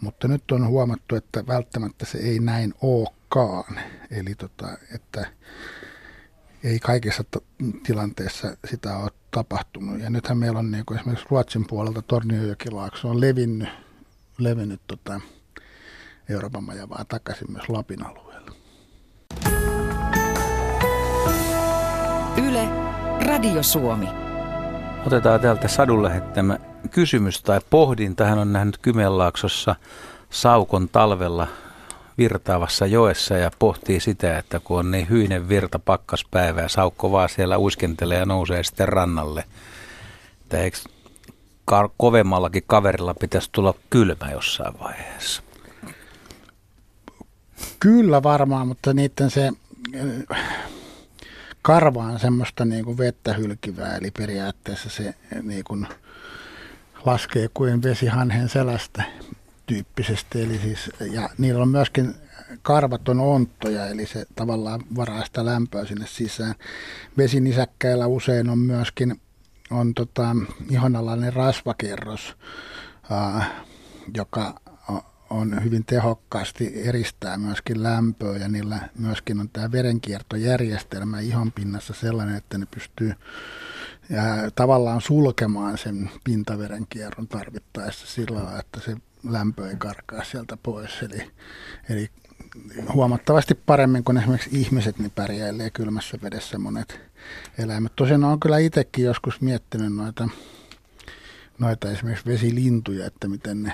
[0.00, 3.80] Mutta nyt on huomattu, että välttämättä se ei näin olekaan.
[4.10, 5.26] Eli tota, että
[6.64, 7.44] ei kaikissa t-
[7.86, 10.00] tilanteissa sitä ole tapahtunut.
[10.00, 13.68] Ja nythän meillä on niin kuin esimerkiksi Ruotsin puolelta Torniojokilaakso on levinnyt,
[14.38, 15.20] levinnyt tota
[16.28, 18.52] Euroopan majavaa takaisin myös Lapin alueella.
[22.48, 22.87] Yle,
[23.26, 24.08] Radio Suomi.
[25.06, 26.58] Otetaan täältä sadun lähettämä
[26.90, 28.24] kysymys tai pohdinta.
[28.24, 29.76] Hän on nähnyt Kymenlaaksossa
[30.30, 31.46] saukon talvella
[32.18, 37.28] virtaavassa joessa ja pohtii sitä, että kun on niin hyinen virta pakkaspäivä ja saukko vaan
[37.28, 39.44] siellä uiskentelee ja nousee sitten rannalle.
[40.42, 40.78] Että eikö
[41.64, 45.42] ka- kovemmallakin kaverilla pitäisi tulla kylmä jossain vaiheessa?
[47.80, 49.50] Kyllä varmaan, mutta niiden se
[51.68, 55.86] karva on semmoista niin kuin vettä hylkivää, eli periaatteessa se niin kuin
[57.04, 59.02] laskee kuin vesi hanhen selästä.
[59.66, 60.42] tyyppisesti.
[60.42, 62.14] Eli siis, ja niillä on myöskin
[62.62, 66.54] karvaton onttoja, eli se tavallaan varaa sitä lämpöä sinne sisään.
[67.18, 69.20] Vesinisäkkäillä usein on myöskin
[69.70, 70.36] on tota,
[70.70, 72.36] ihonalainen rasvakerros,
[73.10, 73.64] ää,
[74.16, 74.60] joka
[75.30, 82.36] on hyvin tehokkaasti eristää myöskin lämpöä ja niillä myöskin on tämä verenkiertojärjestelmä ihon pinnassa sellainen,
[82.36, 83.14] että ne pystyy
[84.10, 91.02] ja tavallaan sulkemaan sen pintaverenkierron tarvittaessa sillä lailla, että se lämpö ei karkaa sieltä pois.
[91.02, 91.30] Eli,
[91.88, 92.10] eli
[92.92, 97.00] huomattavasti paremmin kuin esimerkiksi ihmiset niin pärjäilee kylmässä vedessä monet
[97.58, 97.92] eläimet.
[97.96, 100.28] Tosiaan on kyllä itsekin joskus miettinyt noita,
[101.58, 103.72] noita esimerkiksi vesilintuja, että miten ne,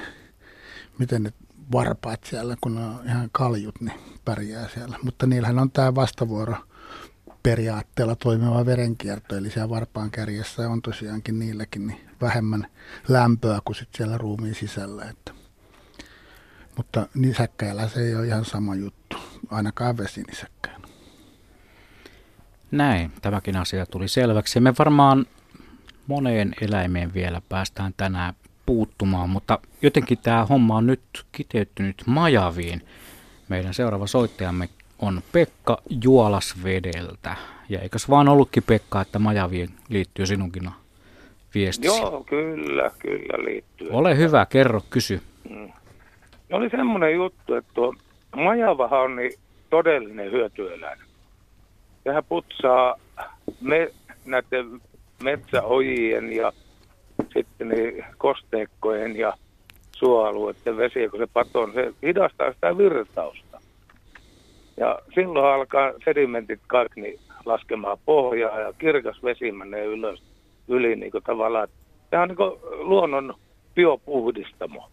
[0.98, 1.32] miten ne
[1.73, 4.99] varpaat siellä, kun ne on ihan kaljut, niin pärjää siellä.
[5.03, 6.57] Mutta niillähän on tämä vastavuoro
[7.43, 12.67] periaatteella toimiva verenkierto, eli siellä varpaan kärjessä on tosiaankin niilläkin niin vähemmän
[13.09, 15.05] lämpöä kuin sit siellä ruumiin sisällä.
[15.05, 15.33] Että.
[16.77, 19.17] Mutta nisäkkäillä se ei ole ihan sama juttu,
[19.51, 20.89] ainakaan vesinisäkkäillä.
[22.71, 24.61] Näin, tämäkin asia tuli selväksi.
[24.61, 25.27] Me varmaan
[26.07, 28.35] moneen eläimeen vielä päästään tänään
[28.67, 31.01] puuttumaan, mutta jotenkin tämä homma on nyt
[31.33, 32.83] kiteytynyt majaviin.
[33.49, 37.37] Meidän seuraava soittajamme on Pekka Juolasvedeltä.
[37.69, 40.71] Ja eikös vaan ollutkin Pekka, että majaviin liittyy sinunkin
[41.55, 42.01] viestisi?
[42.01, 43.89] Joo, kyllä, kyllä liittyy.
[43.91, 45.21] Ole hyvä, kerro, kysy.
[45.51, 45.73] Mm.
[46.53, 47.95] Oli semmoinen juttu, että tuo
[48.37, 49.33] majavahan on niin
[49.71, 50.99] todellinen hyötyeläin.
[52.05, 52.97] Sehän putsaa
[53.61, 53.91] me,
[54.25, 54.81] näiden
[55.23, 56.53] metsäojien ja
[57.33, 59.33] sitten niin kosteikkojen ja
[59.93, 63.61] suoalueiden vesiä, kun se patoo, niin se hidastaa sitä virtausta.
[64.77, 70.23] Ja silloin alkaa sedimentit kaikki niin laskemaan pohjaa ja kirkas vesi menee ylös
[70.69, 71.69] yli niin kuin tavallaan.
[72.11, 73.35] Tämä on niin kuin luonnon
[73.75, 74.89] biopuhdistamo.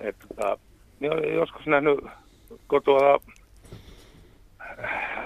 [0.00, 0.58] Että, tota,
[1.00, 1.98] niin olen joskus nähnyt,
[2.68, 3.20] kun tuolla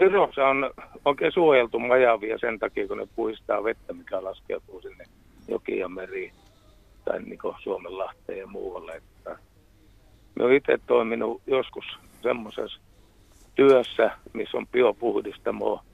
[0.00, 0.70] Virossa on
[1.04, 5.04] oikein suojeltu majavia sen takia, kun ne puistaa vettä, mikä laskeutuu sinne
[5.48, 6.32] jokiin ja meriin
[7.04, 8.96] tai niin Suomen lahteen ja muualle.
[8.96, 9.36] Että
[10.34, 11.84] me olen itse toiminut joskus
[12.22, 12.80] semmoisessa
[13.54, 15.84] työssä, missä on biopuhdistamoa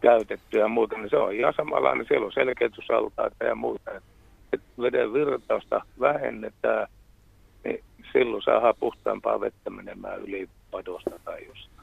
[0.00, 2.06] käytetty ja muuta, niin se on ihan samanlainen.
[2.06, 3.90] Siellä on selkeytysaltaita ja muuta.
[4.52, 6.88] Että veden virtausta vähennetään,
[7.64, 11.73] niin silloin saadaan puhtaampaa vettä menemään yli padosta tai jostain.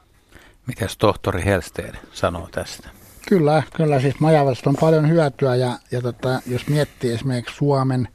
[0.67, 2.89] Mitäs tohtori Helsteen sanoo tästä?
[3.29, 8.07] Kyllä, kyllä siis Majavasta on paljon hyötyä ja, ja tota, jos miettii esimerkiksi Suomen,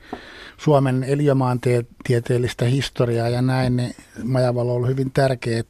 [0.57, 3.94] Suomen eliömaantieteellistä historiaa ja näin, niin
[4.24, 5.62] Majavalla on ollut hyvin tärkeä,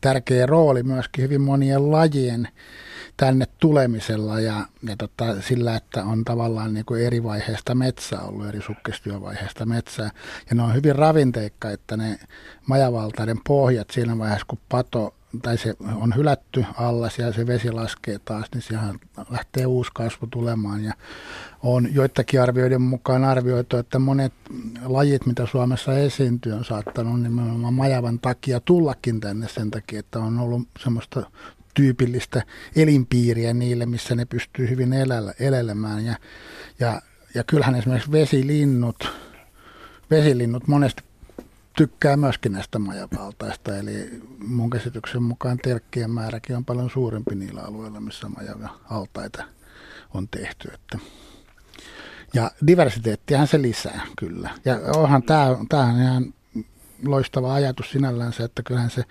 [0.00, 2.48] tärkeä rooli myöskin hyvin monien lajien
[3.16, 8.46] tänne tulemisella ja, ja tota, sillä, että on tavallaan niin kuin eri vaiheesta metsää ollut,
[8.46, 10.10] eri sukkestyövaiheesta metsää.
[10.50, 12.18] Ja ne on hyvin ravinteikka, että ne
[12.66, 18.18] majavaltaiden pohjat siinä vaiheessa, kun pato tai se on hylätty allas ja se vesi laskee
[18.24, 20.84] taas, niin siihen lähtee uusi kasvu tulemaan.
[20.84, 20.92] Ja
[21.62, 24.32] on joidenkin arvioiden mukaan arvioitu, että monet
[24.84, 30.38] lajit, mitä Suomessa esiintyy, on saattanut nimenomaan majavan takia tullakin tänne sen takia, että on
[30.38, 31.30] ollut semmoista
[31.74, 32.42] tyypillistä
[32.76, 34.92] elinpiiriä niille, missä ne pystyy hyvin
[35.38, 36.04] elelemään.
[36.04, 36.16] Ja,
[36.80, 37.02] ja,
[37.34, 39.12] ja kyllähän esimerkiksi vesilinnut,
[40.10, 41.02] vesilinnut monesti
[41.76, 48.00] tykkää myöskin näistä majavaltaista, eli mun käsityksen mukaan telkkien määräkin on paljon suurempi niillä alueilla,
[48.00, 49.44] missä majavaltaita
[50.14, 50.68] on tehty.
[50.74, 50.98] Että.
[52.34, 54.50] Ja diversiteettihän se lisää kyllä.
[54.64, 56.34] Ja onhan tämä on ihan
[57.06, 59.04] loistava ajatus sinällään se, että kyllähän se,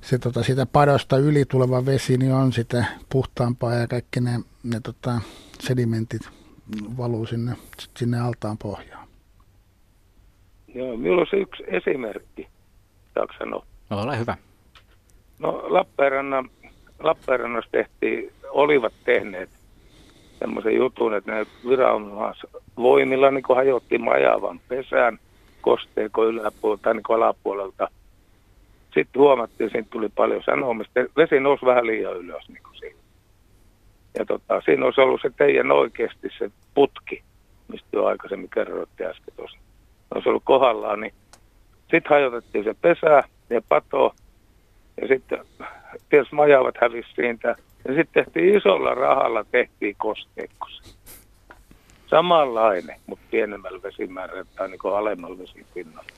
[0.00, 4.80] se tota, sitä padosta yli tuleva vesi niin on sitä puhtaampaa ja kaikki ne, ne
[4.80, 5.20] tota,
[5.60, 6.22] sedimentit
[6.96, 7.56] valuu sinne,
[7.98, 9.01] sinne altaan pohjaan.
[10.74, 12.48] Joo, minulla on se yksi esimerkki,
[13.14, 13.66] saanko sanoa?
[13.90, 14.36] No, ole hyvä.
[15.38, 16.50] No Lappeenrannan,
[16.98, 19.50] Lappeenrannassa tehtiin, olivat tehneet
[20.38, 25.18] semmoisen jutun, että ne viranomaisvoimilla niin hajotti majavan pesään
[25.60, 27.88] kosteeko yläpuolelta tai niin alapuolelta.
[28.94, 31.00] Sitten huomattiin, että tuli paljon sanomista.
[31.16, 32.98] Vesi nousi vähän liian ylös niin kuin siinä.
[34.18, 37.22] Ja tota, siinä olisi ollut se teidän oikeasti se putki,
[37.68, 39.61] mistä jo aikaisemmin kerroitte äsken tuossa
[40.14, 41.14] olisi ollut kohdallaan, niin
[41.80, 44.14] sitten hajotettiin se pesä ja pato
[45.00, 45.38] ja sitten
[46.08, 47.56] tietysti majavat hävisi siitä.
[47.88, 50.96] Ja sitten tehtiin isolla rahalla, tehtiin kosteikkosi.
[52.06, 56.10] Samanlainen, mutta pienemmällä vesimäärällä tai niin alemmalla vesipinnalla.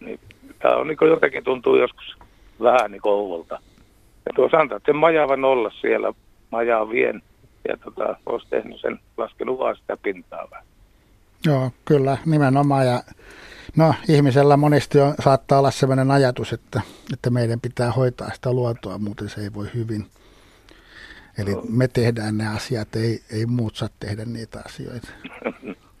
[0.00, 0.20] Niin,
[0.58, 2.16] tämä on niin jotenkin tuntuu joskus
[2.62, 3.58] vähän niin ouvolta.
[4.26, 6.12] Ja tuo sanotaan, että majavan olla siellä
[6.52, 7.22] majaa vien
[7.68, 10.66] ja tota, olisi tehnyt sen, laskenut vaan sitä pintaa vähän.
[11.46, 12.86] Joo, kyllä, nimenomaan.
[12.86, 13.02] Ja
[13.76, 16.80] No ihmisellä monesti on, saattaa olla sellainen ajatus, että,
[17.12, 20.06] että meidän pitää hoitaa sitä luontoa, muuten se ei voi hyvin.
[21.38, 25.08] Eli me tehdään ne asiat, ei, ei muut saa tehdä niitä asioita.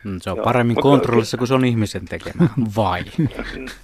[0.04, 3.04] Mm, se on paremmin kontrollissa, kun se on ihmisen tekemä, vai?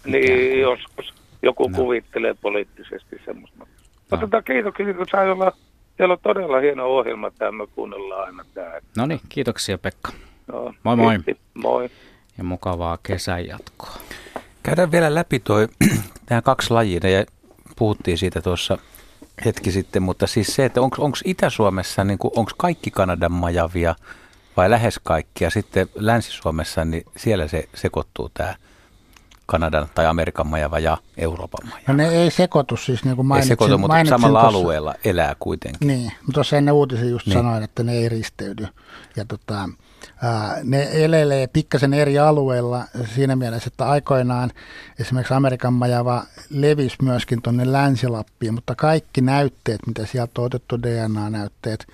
[0.05, 1.77] niin, joskus joku no.
[1.77, 3.67] kuvittelee poliittisesti semmoista.
[4.11, 4.19] No.
[4.21, 5.53] Mutta kiitoksia, kun sai olla,
[5.97, 8.73] teillä on todella hieno ohjelma tämä, me kuunnellaan aina tämä.
[8.97, 10.13] No niin, kiitoksia Pekka.
[10.47, 11.15] No, moi moi.
[11.15, 11.43] Kiitti.
[11.55, 11.91] Moi.
[12.39, 13.97] Ja mukavaa kesän jatkoa.
[14.63, 15.69] Käydään vielä läpi toi,
[16.31, 17.25] nämä kaksi lajia, ja
[17.77, 18.79] puhuttiin siitä tuossa
[19.45, 23.95] hetki sitten, mutta siis se, että onko Itä-Suomessa, niin onko kaikki Kanadan majavia
[24.57, 28.55] vai lähes kaikki, ja sitten Länsi-Suomessa, niin siellä se sekoittuu tämä
[29.47, 31.85] Kanadan tai Amerikan majava ja Euroopan majava.
[31.89, 33.53] No ne ei sekoitu siis niin kuin mainitsin.
[33.53, 35.89] Ei sekoitu, mutta samalla tossa, alueella elää kuitenkin.
[35.89, 37.33] Niin, mutta tuossa ennen uutisen just niin.
[37.35, 38.67] sanoin, että ne ei risteydy.
[39.17, 39.69] Ja tota,
[40.65, 42.85] ne elelee pikkasen eri alueilla
[43.15, 44.51] siinä mielessä, että aikoinaan
[44.99, 51.87] esimerkiksi Amerikan majava levisi myöskin tuonne Länsi-Lappiin, mutta kaikki näytteet, mitä sieltä on otettu, DNA-näytteet,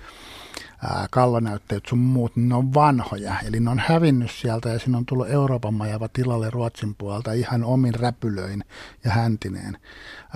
[1.09, 3.35] kallonäytteet sun muut, niin ne on vanhoja.
[3.47, 7.63] Eli ne on hävinnyt sieltä ja siinä on tullut Euroopan majava tilalle Ruotsin puolelta ihan
[7.63, 8.63] omin räpylöin
[9.03, 9.77] ja häntineen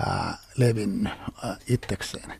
[0.06, 1.12] ää, levinnyt
[1.44, 2.32] ää, itsekseen.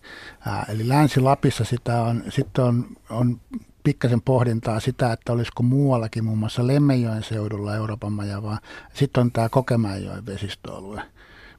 [0.46, 3.40] Ää, eli Länsi-Lapissa sitä on, sitten on, on
[3.86, 8.58] pikkasen pohdintaa sitä, että olisiko muuallakin muun muassa Lemmenjoen seudulla Euroopan majavaa.
[8.94, 11.02] Sitten on tämä Kokemäenjoen vesistöalue,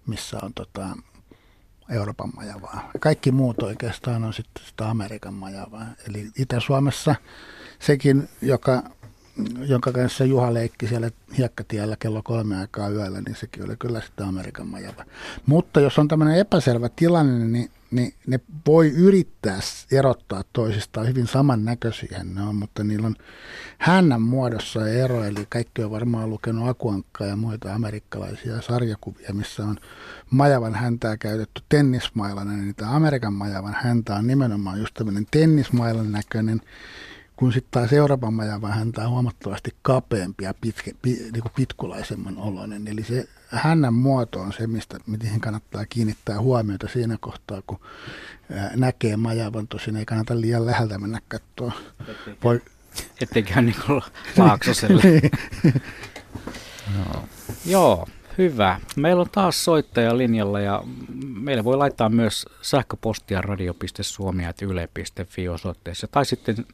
[0.07, 0.87] missä on tota,
[1.89, 2.91] Euroopan majavaa.
[2.99, 5.85] Kaikki muut oikeastaan on sitten sitä Amerikan majavaa.
[6.09, 7.15] Eli Itä-Suomessa
[7.79, 8.83] sekin, joka,
[9.67, 14.27] jonka kanssa Juha leikki siellä hiekkatiellä kello kolme aikaa yöllä, niin sekin oli kyllä sitä
[14.27, 15.05] Amerikan majava.
[15.45, 19.59] Mutta jos on tämmöinen epäselvä tilanne, niin niin ne voi yrittää
[19.91, 23.15] erottaa toisistaan hyvin samannäköisiä ne on, mutta niillä on
[23.77, 29.77] hännän muodossa ero, eli kaikki on varmaan lukenut Akuankkaa ja muita amerikkalaisia sarjakuvia, missä on
[30.29, 36.61] majavan häntää käytetty tennismailana, niin tämä Amerikan majavan häntä on nimenomaan just tämmöinen tennismailan näköinen,
[37.35, 42.37] kun sitten taas Euroopan majavan häntä on huomattavasti kapeampi ja pitke, pi, niin kuin pitkulaisemman
[42.37, 47.79] oloinen, eli se hännän muoto on se, mistä, mihin kannattaa kiinnittää huomiota siinä kohtaa, kun
[48.75, 49.67] näkee majavan.
[49.67, 51.71] Tosin ei kannata liian läheltä mennä katsoa.
[52.43, 52.61] Voi...
[53.21, 54.01] Ettei käy niin kuin
[54.37, 55.01] Laaksoselle.
[55.13, 55.31] Niin.
[56.97, 57.23] no.
[57.65, 58.79] Joo, hyvä.
[58.95, 60.83] Meillä on taas soittaja linjalla ja
[61.17, 66.65] meille voi laittaa myös sähköpostia radio.suomi.yle.fi osoitteessa tai sitten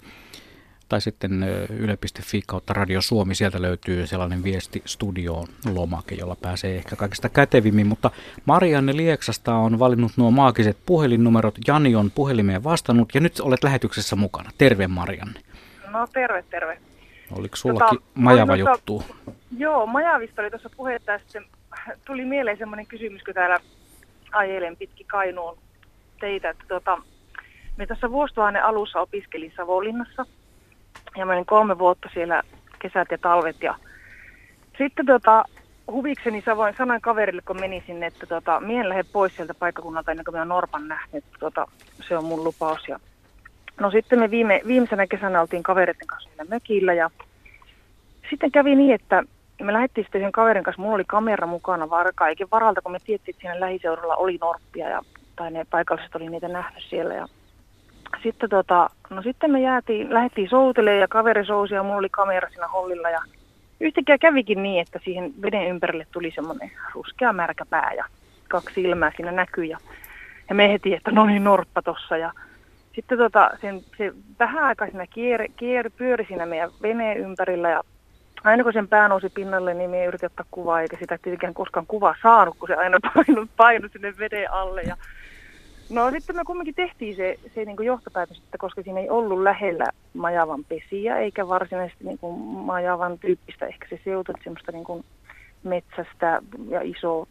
[0.93, 1.43] tai sitten
[1.79, 3.35] yle.fi kautta Radio Suomi.
[3.35, 7.87] Sieltä löytyy sellainen viesti studioon lomake, jolla pääsee ehkä kaikista kätevimmin.
[7.87, 8.11] Mutta
[8.45, 11.55] Marianne Lieksasta on valinnut nuo maagiset puhelinnumerot.
[11.67, 14.49] Jani on puhelimeen vastannut ja nyt olet lähetyksessä mukana.
[14.57, 15.39] Terve Marianne.
[15.91, 16.77] No terve, terve.
[17.31, 19.03] Oliko sullakin tota, majava juttu?
[19.57, 21.45] Joo, majavista oli tuossa puhetta ja sitten
[22.05, 23.59] tuli mieleen semmoinen kysymys, kun täällä
[24.31, 25.57] ajelen pitki Kainuun
[26.19, 26.97] teitä, että tota,
[27.77, 30.25] me tässä vuosituhannen alussa opiskelin Savonlinnassa–
[31.17, 32.43] ja mä olin kolme vuotta siellä
[32.79, 33.55] kesät ja talvet.
[33.61, 33.75] Ja
[34.77, 35.43] sitten tota,
[35.91, 40.25] huvikseni sanoin, sanoin kaverille, kun menin sinne, että tota, mien lähde pois sieltä paikkakunnalta ennen
[40.25, 41.23] kuin minä Norpan nähnyt.
[41.39, 41.67] Tota,
[42.07, 42.87] se on mun lupaus.
[42.87, 42.99] Ja...
[43.79, 47.09] No sitten me viime, viimeisenä kesänä oltiin kavereiden kanssa siellä mökillä ja
[48.29, 49.23] sitten kävi niin, että
[49.61, 52.99] me lähdettiin sitten sen kaverin kanssa, mulla oli kamera mukana var, kaiken varalta, kun me
[52.99, 55.01] tiettiin, että siinä lähiseudulla oli norppia ja,
[55.35, 57.13] tai ne paikalliset oli niitä nähnyt siellä.
[57.13, 57.27] Ja
[58.23, 62.49] sitten, tota, no sitten me jäätiin, lähdettiin soutelemaan ja kaveri sousi ja mulla oli kamera
[62.49, 63.21] siinä hollilla ja
[63.79, 68.05] yhtäkkiä kävikin niin, että siihen veden ympärille tuli semmoinen ruskea märkä pää ja
[68.49, 69.77] kaksi silmää siinä näkyi ja,
[70.49, 72.31] ja me heti, että no niin norppa tossa ja
[72.95, 77.83] sitten tota, sen, se vähän aikaa siinä kier, kier, pyöri siinä meidän veneen ympärillä ja
[78.43, 81.85] aina kun sen pää nousi pinnalle, niin me yritin ottaa kuvaa, eikä sitä tietenkään koskaan
[81.85, 84.81] kuvaa saanut, kun se aina painui, painui sinne veden alle.
[84.81, 84.97] Ja
[85.93, 89.41] No sitten me kumminkin tehtiin se, se niin kuin johtopäätös, että koska siinä ei ollut
[89.41, 94.83] lähellä majavan pesiä, eikä varsinaisesti niin kuin majavan tyyppistä ehkä se seutu, että semmoista niin
[94.83, 95.05] kuin
[95.63, 97.27] metsästä ja iso,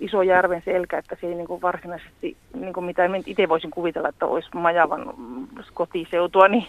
[0.00, 4.08] iso järven selkä, että se ei niin kuin varsinaisesti, niin kuin mitä itse voisin kuvitella,
[4.08, 5.14] että olisi majavan
[5.74, 6.66] kotiseutua, niin,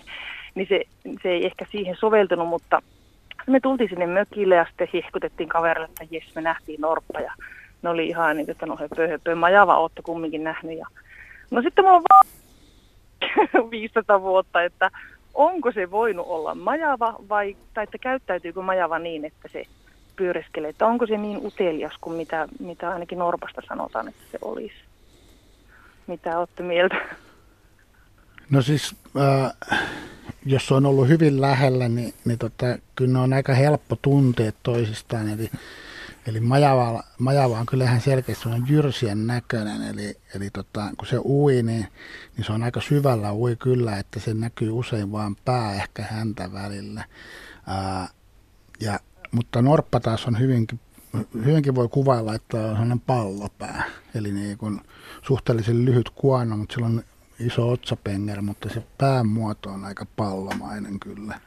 [0.56, 0.82] niin se,
[1.24, 2.82] se ei ehkä siihen soveltunut, mutta
[3.48, 7.34] me tultiin sinne mökille ja sitten hihkutettiin kaverille, että jes, me nähtiin norppa ja
[7.82, 10.88] ne oli ihan niin, että no höpö, höpö, majava olette kumminkin nähnyt ja
[11.52, 14.92] No sitten mulla on vaan 500 vuotta, että
[15.34, 19.64] onko se voinut olla majava vai, tai että käyttäytyykö majava niin, että se
[20.16, 24.76] pyöreskelee, että onko se niin utelias kuin mitä, mitä ainakin Norpasta sanotaan, että se olisi.
[26.08, 26.96] Mitä olette mieltä?
[28.50, 29.80] No siis, äh,
[30.46, 35.30] jos on ollut hyvin lähellä, niin, niin tota, kyllä ne on aika helppo tunteet toisistaan.
[35.30, 35.50] Eli
[36.28, 41.20] Eli majava, majava on kyllä ihan selkeästi sellainen jyrsien näköinen, eli, eli tota, kun se
[41.26, 41.88] ui, niin,
[42.38, 46.54] niin se on aika syvällä ui kyllä, että se näkyy usein vain pää ehkä häntä
[46.54, 47.06] välillä.
[47.68, 48.08] Ää,
[48.80, 49.00] ja,
[49.32, 50.80] mutta norppa taas on hyvinkin,
[51.46, 53.84] hyvinkin voi kuvailla, että on sellainen pallopää,
[54.16, 54.82] eli niin kuin
[55.22, 57.04] suhteellisen lyhyt kuono, mutta sillä on
[57.40, 61.40] iso otsapenger, mutta se päämuoto on aika pallomainen kyllä.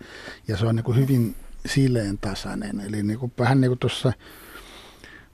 [0.49, 4.12] Ja se on niin kuin hyvin sileen tasainen, eli niin kuin, vähän niin kuin tuossa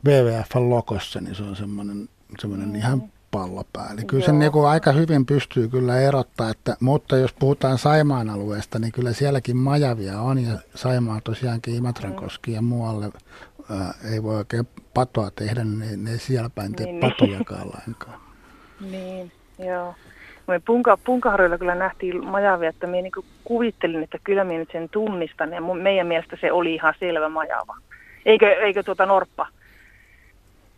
[0.07, 2.75] WWF-lokossa, niin se on semmoinen, semmoinen mm.
[2.75, 3.87] ihan pallopää.
[3.93, 8.31] Eli kyllä se niin kuin aika hyvin pystyy kyllä erottaa, että, mutta jos puhutaan Saimaan
[8.31, 13.11] alueesta, niin kyllä sielläkin majavia on ja Saimaa tosiaankin Imatrankoski ja muualle
[13.71, 17.13] ää, ei voi oikein patoa tehdä, niin ne, ne siellä päin tee niin, niin.
[17.13, 18.21] patojakaan lainkaan.
[18.91, 19.95] Niin, joo.
[20.47, 23.13] Me punka, punkaharjoilla kyllä nähtiin majavia, että minä niin
[23.45, 27.77] kuvittelin, että kyllä minä nyt sen tunnistan ja meidän mielestä se oli ihan selvä majava.
[28.27, 29.47] Eikö, eikö tuota norppa?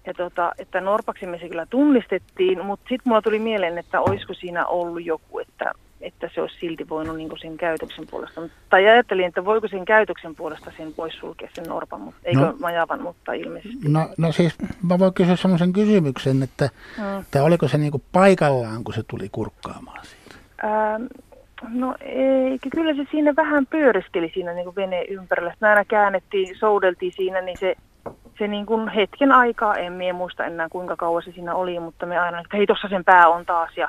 [0.09, 4.35] Ja tota, että norpaksi me se kyllä tunnistettiin, mutta sitten mulla tuli mieleen, että olisiko
[4.35, 8.41] siinä ollut joku, että, että se olisi silti voinut niin sen käytöksen puolesta.
[8.71, 12.55] Tai ajattelin, että voiko sen käytöksen puolesta sen pois sulkea sen norpan, mutta eikö no,
[12.61, 13.89] majavan, mutta ilmeisesti.
[13.89, 17.21] No, no siis mä voin kysyä semmoisen kysymyksen, että, mm.
[17.21, 20.35] että oliko se niin paikallaan, kun se tuli kurkkaamaan siitä?
[20.65, 21.05] Ähm,
[21.69, 25.55] No ei, kyllä se siinä vähän pyöriskeli siinä niin veneen ympärillä.
[25.61, 27.75] Mä aina käännettiin, soudeltiin siinä, niin se
[28.39, 32.07] se niin kuin hetken aikaa, en mie muista enää kuinka kauan se siinä oli, mutta
[32.07, 33.89] me aina, että hei tuossa sen pää on taas ja,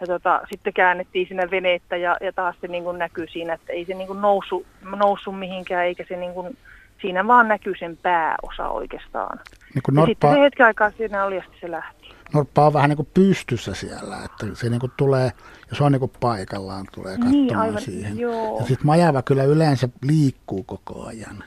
[0.00, 3.72] ja tota, sitten käännettiin sinne veneettä ja, ja taas se niin kuin näkyy siinä, että
[3.72, 4.66] ei se niin kuin noussut,
[4.96, 6.56] noussut mihinkään eikä se niin kuin,
[7.00, 9.38] siinä vaan näkyy sen pääosa oikeastaan.
[9.74, 12.12] Niin norppa, ja sitten se hetken aikaa siinä oli ja sitten se lähti.
[12.34, 15.30] Norppa on vähän niin kuin pystyssä siellä, että se niin kuin tulee,
[15.70, 18.18] jos on niin kuin paikallaan, tulee katsomaan niin, aivan, siihen.
[18.18, 18.58] Joo.
[18.58, 21.44] Ja sitten majava kyllä yleensä liikkuu koko ajan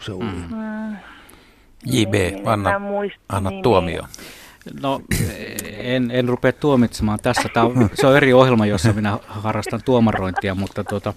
[0.00, 0.24] kun se ui.
[0.24, 0.96] Mm.
[1.86, 2.14] JB,
[2.46, 2.70] anna,
[3.28, 4.02] anna tuomio.
[4.82, 5.00] No
[5.78, 7.48] en, en rupea tuomitsemaan tässä.
[7.54, 11.14] Tämä on, se on eri ohjelma, jossa minä harrastan tuomarointia, mutta tuota,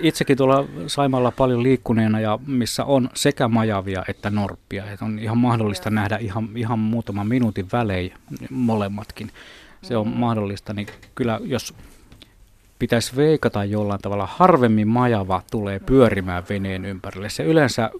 [0.00, 4.92] itsekin tuolla Saimalla paljon liikkuneena ja missä on sekä majavia että norppia.
[4.92, 8.12] Että on ihan mahdollista nähdä ihan, ihan muutaman minuutin välein
[8.50, 9.30] molemmatkin.
[9.82, 11.74] Se on mahdollista, niin kyllä jos
[12.82, 14.28] pitäisi veikata jollain tavalla.
[14.32, 17.28] Harvemmin majava tulee pyörimään veneen ympärille.
[17.30, 17.90] Se yleensä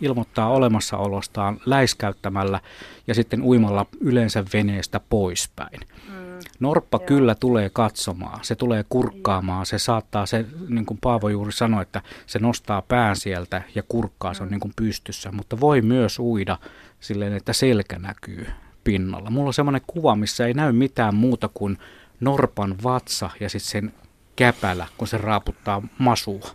[0.00, 2.60] ilmoittaa olemassaolostaan läiskäyttämällä
[3.06, 5.80] ja sitten uimalla yleensä veneestä poispäin.
[5.80, 6.14] Mm.
[6.60, 7.06] Norppa Joo.
[7.06, 12.02] kyllä tulee katsomaan, se tulee kurkkaamaan, se saattaa, se, niin kuin Paavo juuri sanoi, että
[12.26, 14.50] se nostaa pään sieltä ja kurkkaa, se on mm.
[14.50, 16.58] niin kuin pystyssä, mutta voi myös uida
[17.00, 18.46] silleen, että selkä näkyy
[18.84, 19.30] pinnalla.
[19.30, 21.78] Mulla on semmoinen kuva, missä ei näy mitään muuta kuin
[22.20, 24.02] norpan vatsa ja sitten sen
[24.36, 26.48] käpälä, kun se raaputtaa masua.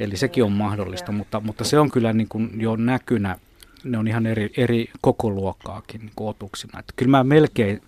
[0.00, 3.36] Eli sekin on mahdollista, mutta, mutta se on kyllä niin kuin jo näkynä,
[3.84, 6.78] ne on ihan eri, eri koko luokkaakin niin kuin otuksina.
[6.78, 7.82] Että kyllä mä melkein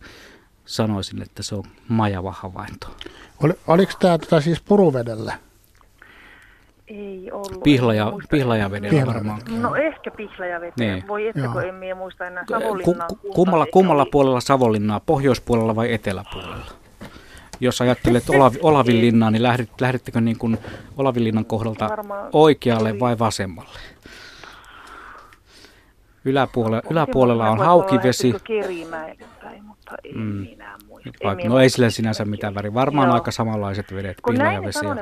[0.65, 2.97] sanoisin, että se on majava havainto.
[3.43, 5.39] Ol, oliko tämä tota siis puruvedellä?
[6.89, 7.63] Ei ollut.
[7.63, 9.41] Pihlaja, pihlajavedellä varmaan.
[9.49, 10.95] No ehkä pihlajaveteen.
[10.95, 11.09] Niin.
[11.09, 13.09] Voi että, kun en minä muista enää Savonlinnaa.
[13.09, 16.86] Ku, kummalla, kummalla puolella Savonlinnaa, pohjoispuolella vai eteläpuolella?
[17.61, 20.59] Jos ajattelet Olavi, Olavinlinnaa, niin lähdet, lähdettekö niin kuin
[20.97, 21.89] Olavinlinnan kohdalta
[22.33, 23.79] oikealle vai vasemmalle?
[26.25, 28.35] Yläpuolella, yläpuolella on haukivesi.
[30.15, 30.47] Mm.
[31.49, 32.75] no ei sillä sinänsä mitään väriä.
[32.75, 33.15] Varmaan Joo.
[33.15, 34.61] aika samanlaiset vedet, Kun näin ja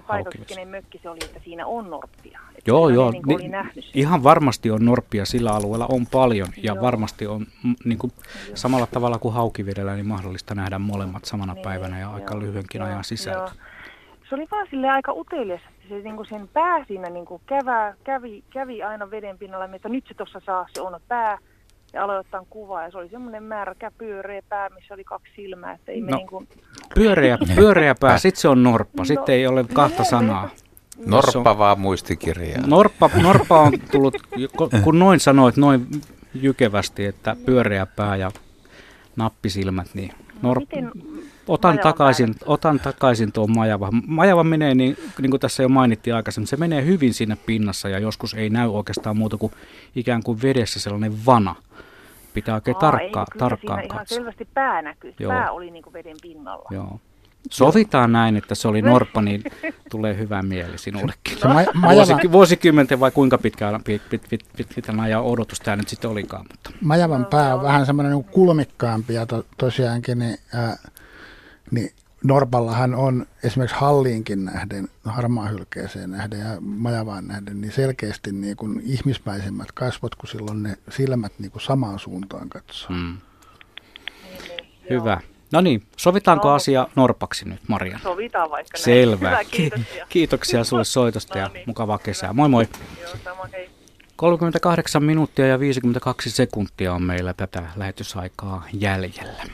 [0.08, 0.54] haukivesi.
[0.54, 2.23] Kun mökki se oli, että siinä on norppia.
[2.66, 3.10] Joo, joo.
[3.10, 3.52] Niin niin,
[3.94, 6.48] ihan varmasti on norppia sillä alueella, on paljon.
[6.56, 6.82] Ja joo.
[6.82, 7.46] varmasti on
[7.84, 8.12] niin kuin,
[8.54, 12.88] samalla tavalla kuin haukivedellä niin mahdollista nähdä molemmat samana niin, päivänä ja aika lyhyenkin joo,
[12.88, 13.52] ajan sisältä.
[14.28, 17.42] Se oli vaan sille aika utelias, että se niin kuin sen pää siinä niin kuin
[17.46, 21.38] kävä, kävi, kävi aina veden pinnalla, että nyt se tuossa saa, se on pää
[21.92, 25.72] ja aloin ottaa kuvaa ja se oli semmoinen märkä pyöreä pää, missä oli kaksi silmää,
[25.72, 26.48] että ei no, me niin kuin...
[26.94, 30.50] pyöreä, pyöreä pää, sitten se on norppa, no, sitten ei ole kahta no, sanaa.
[31.06, 32.66] Norppa on, vaan muistikirjaa.
[32.66, 34.14] Norppa, norppa on tullut,
[34.84, 35.86] kun noin sanoit noin
[36.34, 38.30] jykevästi, että pyöreä pää ja
[39.16, 40.60] nappisilmät, niin norp...
[40.60, 40.90] Miten
[41.48, 43.88] otan, takaisin, otan takaisin tuon majava.
[44.06, 47.98] Majava menee, niin, niin kuin tässä jo mainittiin aikaisemmin, se menee hyvin sinne pinnassa ja
[47.98, 49.52] joskus ei näy oikeastaan muuta kuin
[49.96, 51.54] ikään kuin vedessä sellainen vana.
[52.34, 53.96] Pitää oikein Aa, tarkkaa, ei, tarkkaan katsoa.
[53.96, 55.14] ihan selvästi pää näkyy.
[55.18, 55.32] Joo.
[55.32, 56.68] Pää oli niin kuin veden pinnalla.
[56.70, 57.00] Joo.
[57.50, 59.44] Sovitaan näin, että se oli Norppa, niin
[59.90, 61.38] tulee hyvä mieli sinullekin.
[61.38, 65.76] Se ma- Vuosik- vuosikymmenten vai kuinka pitkään pit, pit, pit, pit, pitkän ajan odotus tämä
[65.76, 66.46] nyt sitten olikaan.
[66.50, 66.70] Mutta.
[66.80, 70.78] Majavan pää on vähän semmoinen niin kulmikkaampi ja to, tosiaankin niin, äh,
[71.70, 71.90] niin
[72.24, 79.72] Norpallahan on esimerkiksi halliinkin nähden, harmaahylkeeseen nähden ja majavaan nähden, niin selkeästi niin kuin ihmismäisemmät
[79.72, 82.90] kasvot, kun silloin ne silmät niin kuin samaan suuntaan katsoo.
[82.96, 83.16] Mm.
[84.90, 85.20] Hyvä.
[85.54, 86.54] No niin, sovitaanko no.
[86.54, 87.98] asia Norpaksi nyt, Maria?
[88.02, 88.84] Sovitaan vaikka näin.
[88.84, 89.30] Selvä.
[89.30, 90.06] Hyvä, kiitoksia.
[90.14, 91.64] Kiitoksia sulle soitosta ja no niin.
[91.66, 92.32] mukavaa kesää.
[92.32, 92.68] Moi moi.
[93.02, 93.70] Joo, sama, hei.
[94.16, 99.44] 38 minuuttia ja 52 sekuntia on meillä tätä lähetysaikaa jäljellä.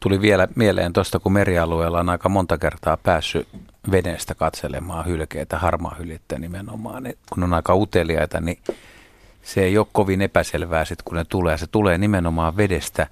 [0.00, 3.48] Tuli vielä mieleen tuosta, kun merialueella on aika monta kertaa päässyt
[3.90, 7.02] veneestä katselemaan hylkeitä, harmaa hyljettä nimenomaan.
[7.02, 8.58] Niin kun on aika uteliaita, niin
[9.42, 11.58] se ei ole kovin epäselvää sitten, kun ne tulee.
[11.58, 13.06] Se tulee nimenomaan vedestä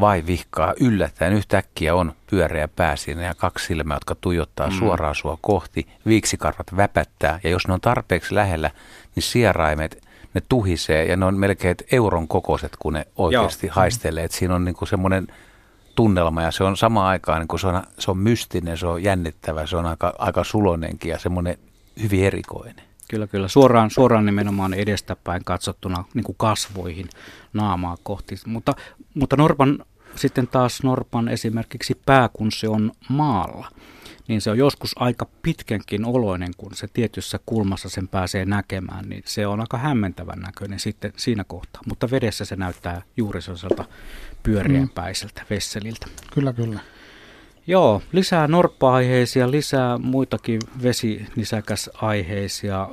[0.00, 1.32] vai vihkaa yllättäen.
[1.32, 4.72] Yhtäkkiä on pyöreä pää siinä ja kaksi silmää, jotka tuijottaa mm.
[4.72, 5.86] suoraan sua kohti.
[6.06, 8.70] Viiksikarvat väpättää ja jos ne on tarpeeksi lähellä,
[9.14, 10.02] niin sieraimet,
[10.34, 13.74] ne tuhisee ja ne on melkein euron kokoiset, kun ne oikeasti Joo.
[13.74, 14.24] haistelee.
[14.24, 15.26] Et siinä on niinku semmoinen
[15.94, 19.02] tunnelma ja se on sama aikaan, niin kun se, on, se on mystinen, se on
[19.02, 21.58] jännittävä, se on aika, aika sulonenkin ja semmoinen
[22.02, 22.87] hyvin erikoinen.
[23.10, 23.48] Kyllä, kyllä.
[23.48, 27.08] Suoraan, suoraan nimenomaan edestäpäin katsottuna niin kuin kasvoihin
[27.52, 28.36] naamaa kohti.
[28.46, 28.74] Mutta,
[29.14, 29.84] mutta Norpan,
[30.14, 33.70] sitten taas Norpan esimerkiksi pää, kun se on maalla,
[34.28, 39.22] niin se on joskus aika pitkänkin oloinen, kun se tietyssä kulmassa sen pääsee näkemään, niin
[39.26, 41.82] se on aika hämmentävän näköinen sitten siinä kohtaa.
[41.86, 43.84] Mutta vedessä se näyttää juuri sellaiselta
[44.42, 46.06] pyöreänpäiseltä vesseliltä.
[46.34, 46.80] Kyllä, kyllä.
[47.68, 52.88] Joo, lisää norppa-aiheisia, lisää muitakin vesinisäkäs-aiheisia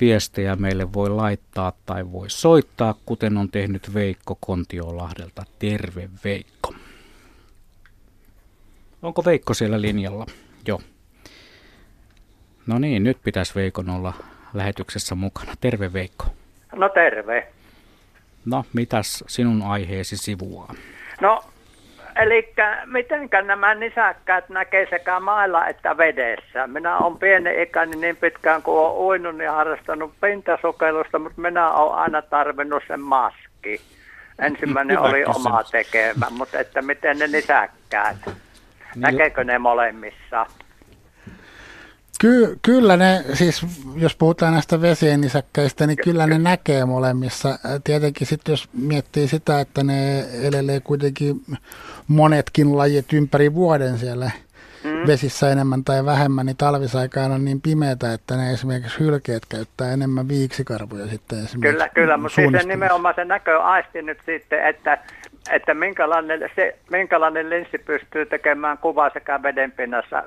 [0.00, 5.44] viestejä meille voi laittaa tai voi soittaa, kuten on tehnyt Veikko Kontiolahdelta.
[5.58, 6.74] Terve Veikko.
[9.02, 10.26] Onko Veikko siellä linjalla?
[10.66, 10.80] Joo.
[12.66, 14.12] No niin, nyt pitäisi Veikon olla
[14.54, 15.54] lähetyksessä mukana.
[15.60, 16.26] Terve Veikko.
[16.76, 17.52] No terve.
[18.44, 20.74] No, mitäs sinun aiheesi sivuaa?
[21.20, 21.44] No,
[22.16, 22.54] eli
[22.84, 26.66] miten nämä nisäkkäät näkee sekä mailla että vedessä?
[26.66, 31.94] Minä olen pieni ikäni niin pitkään kuin olen uinut ja harrastanut pintasukellusta, mutta minä olen
[31.94, 33.80] aina tarvinnut sen maski.
[34.38, 35.46] Ensimmäinen Hyvä oli kysymys.
[35.46, 38.16] oma tekemä, mutta että miten ne nisäkkäät?
[38.26, 38.36] Niin.
[38.96, 40.46] Näkeekö ne molemmissa?
[42.22, 43.66] Ky- kyllä ne, siis
[43.96, 47.58] jos puhutaan näistä vesienisäkkäistä, niin kyllä ne näkee molemmissa.
[47.84, 51.40] Tietenkin sitten jos miettii sitä, että ne elelee kuitenkin
[52.08, 54.30] monetkin lajit ympäri vuoden siellä
[54.84, 55.06] mm.
[55.06, 60.28] vesissä enemmän tai vähemmän, niin talvisaikaan on niin pimeätä, että ne esimerkiksi hylkeet käyttää enemmän
[60.28, 64.98] viiksikarvoja sitten Kyllä, kyllä, mutta siis se nimenomaan se näköaisti nyt sitten, että
[65.50, 70.22] että minkälainen, se, minkälainen linssi pystyy tekemään kuvaa sekä veden pinnassa,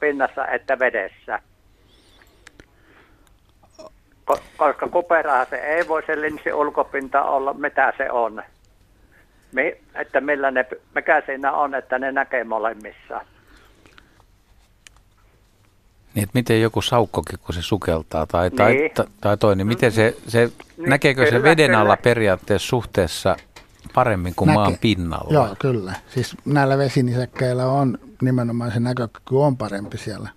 [0.00, 1.38] pinnassa että vedessä.
[4.24, 8.42] Ko, koska kuperaa se ei voi se linssi ulkopinta olla, mitä se on.
[9.52, 13.20] Mi, että millä ne, mikä siinä on, että ne näkee molemmissa.
[16.14, 18.90] Niin, että miten joku saukkokin, kun se sukeltaa tai, tai, niin.
[18.94, 20.38] tai, tai toi, niin miten se, se
[20.76, 21.80] niin, näkeekö kyllä, se veden kyllä.
[21.80, 23.36] alla periaatteessa suhteessa
[23.94, 24.58] paremmin kuin Näke.
[24.58, 25.32] maan pinnalla.
[25.32, 25.92] Joo, kyllä.
[26.08, 30.28] Siis näillä vesinisäkkeillä on nimenomaan se näkökyky on parempi siellä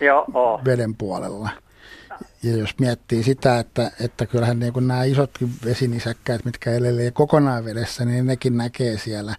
[0.00, 0.64] Joo, oh.
[0.64, 1.48] veden puolella.
[2.42, 7.64] Ja jos miettii sitä, että, että kyllähän niin kuin nämä isotkin vesinisäkkäät, mitkä elelee kokonaan
[7.64, 9.34] vedessä, niin nekin näkee siellä.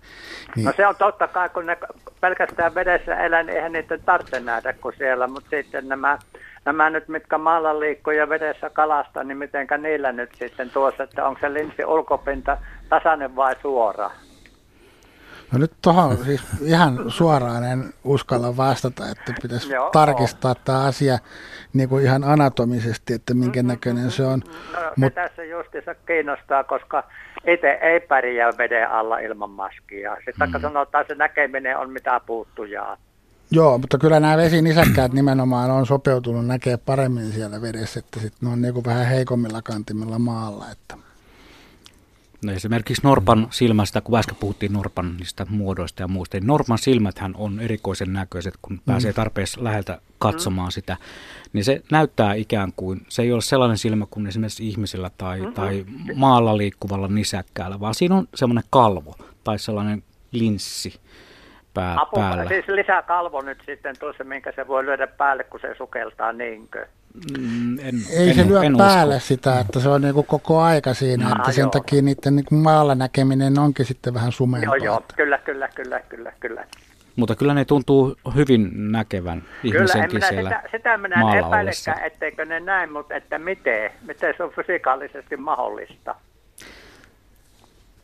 [0.56, 0.66] Niin...
[0.66, 1.78] No se on totta kai, kun ne
[2.22, 6.20] pelkästään vedessä elää, niin eihän niitä tarvitse nähdä kuin siellä, mutta sitten nämä
[6.66, 11.28] nämä nyt, mitkä maalla liikkuu ja vedessä kalasta, niin mitenkä niillä nyt sitten tuossa, että
[11.28, 12.58] onko se linssi ulkopinta
[12.94, 14.12] tasainen vai suora?
[15.52, 21.18] No nyt tuohon siis ihan suoraan en uskalla vastata, että pitäisi Joo, tarkistaa tämä asia
[21.74, 23.68] niin kuin ihan anatomisesti, että minkä mm-hmm.
[23.68, 24.42] näköinen se on.
[24.74, 25.14] No, Mut...
[25.14, 27.04] tässä justiinsa kiinnostaa, koska
[27.48, 30.18] itse ei pärjää veden alla ilman maskia.
[30.26, 30.62] Sitten mm.
[30.62, 32.98] sanotaan, että se näkeminen on mitä puuttujaa.
[33.52, 38.54] Joo, mutta kyllä nämä vesinisäkkäät nimenomaan on sopeutunut näkee paremmin siellä vedessä, että sitten ne
[38.54, 40.66] on niin vähän heikommilla kantimilla maalla.
[40.72, 41.13] Että.
[42.44, 47.36] No esimerkiksi Norpan silmästä, kun äsken puhuttiin Norpan niistä muodoista ja muusta, niin Norpan silmäthän
[47.36, 48.82] on erikoisen näköiset, kun mm.
[48.86, 50.72] pääsee tarpeeksi läheltä katsomaan mm.
[50.72, 50.98] sitä,
[51.54, 55.54] niin se näyttää ikään kuin, se ei ole sellainen silmä kuin esimerkiksi ihmisellä tai, mm-hmm.
[55.54, 60.94] tai maalla liikkuvalla nisäkkäällä, vaan siinä on semmoinen kalvo tai sellainen linssi
[61.74, 62.46] pää, Apu, päällä.
[62.48, 66.86] Siis lisää kalvo nyt sitten tuossa, minkä se voi lyödä päälle, kun se sukeltaa niinkö?
[67.38, 69.28] Mm, en, ei en, se lyö en päälle usko.
[69.28, 71.72] sitä, että se on niinku koko aika siinä, Aha, että sen joo.
[71.72, 74.76] takia niiden niinku maalla näkeminen onkin sitten vähän sumeampaa.
[74.76, 76.66] Joo, joo, kyllä, kyllä, kyllä, kyllä, kyllä.
[77.16, 82.60] Mutta kyllä ne tuntuu hyvin näkevän ihmisenkin kyllä, siellä sitä, sitä minä epäilekään, etteikö ne
[82.60, 86.16] näin, mutta että miten, miten se on fysikaalisesti mahdollista.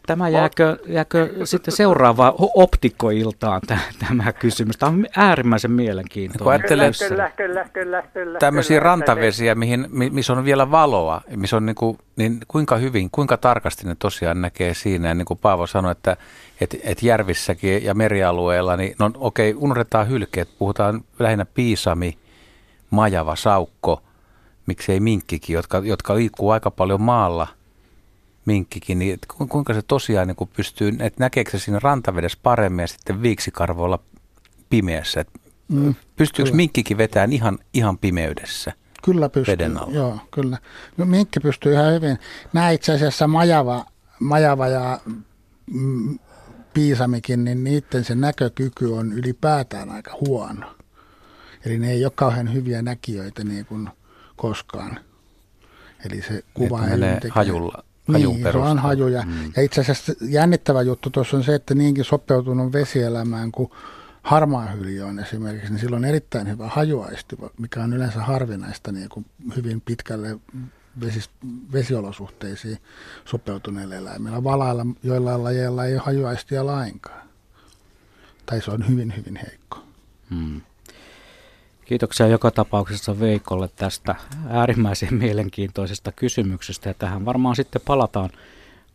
[0.09, 3.61] Tämä jääkö, jääkö sitten seuraavaan optikkoiltaan
[4.07, 4.77] tämä kysymys?
[4.77, 6.67] Tämä on äärimmäisen mielenkiintoinen.
[6.67, 8.39] Kyllä, kyllä, kyllä, kyllä, kyllä.
[8.39, 13.09] Tämmöisiä kyllä, rantavesiä, mihin, missä on vielä valoa, missä on niin, kuin, niin kuinka hyvin,
[13.11, 15.07] kuinka tarkasti ne tosiaan näkee siinä.
[15.07, 16.17] Ja niin kuin Paavo sanoi, että
[16.61, 22.17] et, et järvissäkin ja merialueella, niin no okei, unohdetaan hylkeet, puhutaan lähinnä piisami,
[22.89, 24.01] majava, saukko,
[24.65, 27.47] miksei minkkikin, jotka, jotka liikkuu aika paljon maalla–
[28.49, 29.19] minkkikin, niin
[29.49, 33.99] kuinka se tosiaan niin kuin pystyy, että näkeekö se siinä rantavedessä paremmin ja sitten viiksikarvoilla
[34.69, 35.25] pimeässä?
[35.67, 36.55] Mm, Pystyykö kyllä.
[36.55, 38.73] minkkikin vetämään ihan, ihan pimeydessä?
[39.03, 39.93] Kyllä pystyy, veden alla?
[39.93, 40.57] joo, kyllä.
[40.97, 42.19] No, minkki pystyy ihan hyvin.
[42.53, 43.85] Nämä itse asiassa majava,
[44.19, 44.99] majava ja
[45.73, 46.19] mm,
[46.73, 50.75] piisamikin, niin niiden se näkökyky on ylipäätään aika huono.
[51.65, 53.89] Eli ne ei ole kauhean hyviä näkijöitä niin kuin
[54.35, 54.99] koskaan.
[56.05, 57.19] Eli se kuva ei menee
[58.13, 59.23] hajulla niin, se on hajuja.
[59.23, 59.51] Mm.
[59.55, 63.71] Ja itse asiassa jännittävä juttu tuossa on se, että niinkin sopeutunut vesielämään kuin
[64.23, 69.25] harmaahylje on esimerkiksi, niin silloin on erittäin hyvä hajuaisti, mikä on yleensä harvinaista niin kuin
[69.55, 70.39] hyvin pitkälle
[71.01, 71.29] vesis,
[71.73, 72.77] vesiolosuhteisiin
[73.25, 74.43] sopeutuneille eläimillä.
[74.43, 77.29] Valailla joillain lajeilla ei ole hajuaistia lainkaan.
[78.45, 79.83] Tai se on hyvin, hyvin heikko.
[80.29, 80.61] Hmm.
[81.89, 84.15] Kiitoksia joka tapauksessa Veikolle tästä
[84.49, 86.89] äärimmäisen mielenkiintoisesta kysymyksestä.
[86.89, 88.29] Ja tähän varmaan sitten palataan,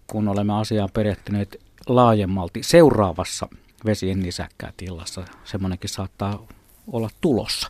[0.07, 3.49] kun olemme asiaan perehtyneet laajemmalti seuraavassa
[3.85, 5.25] vesien nisäkkää tilassa.
[5.45, 6.47] Semmoinenkin saattaa
[6.93, 7.69] olla tulossa.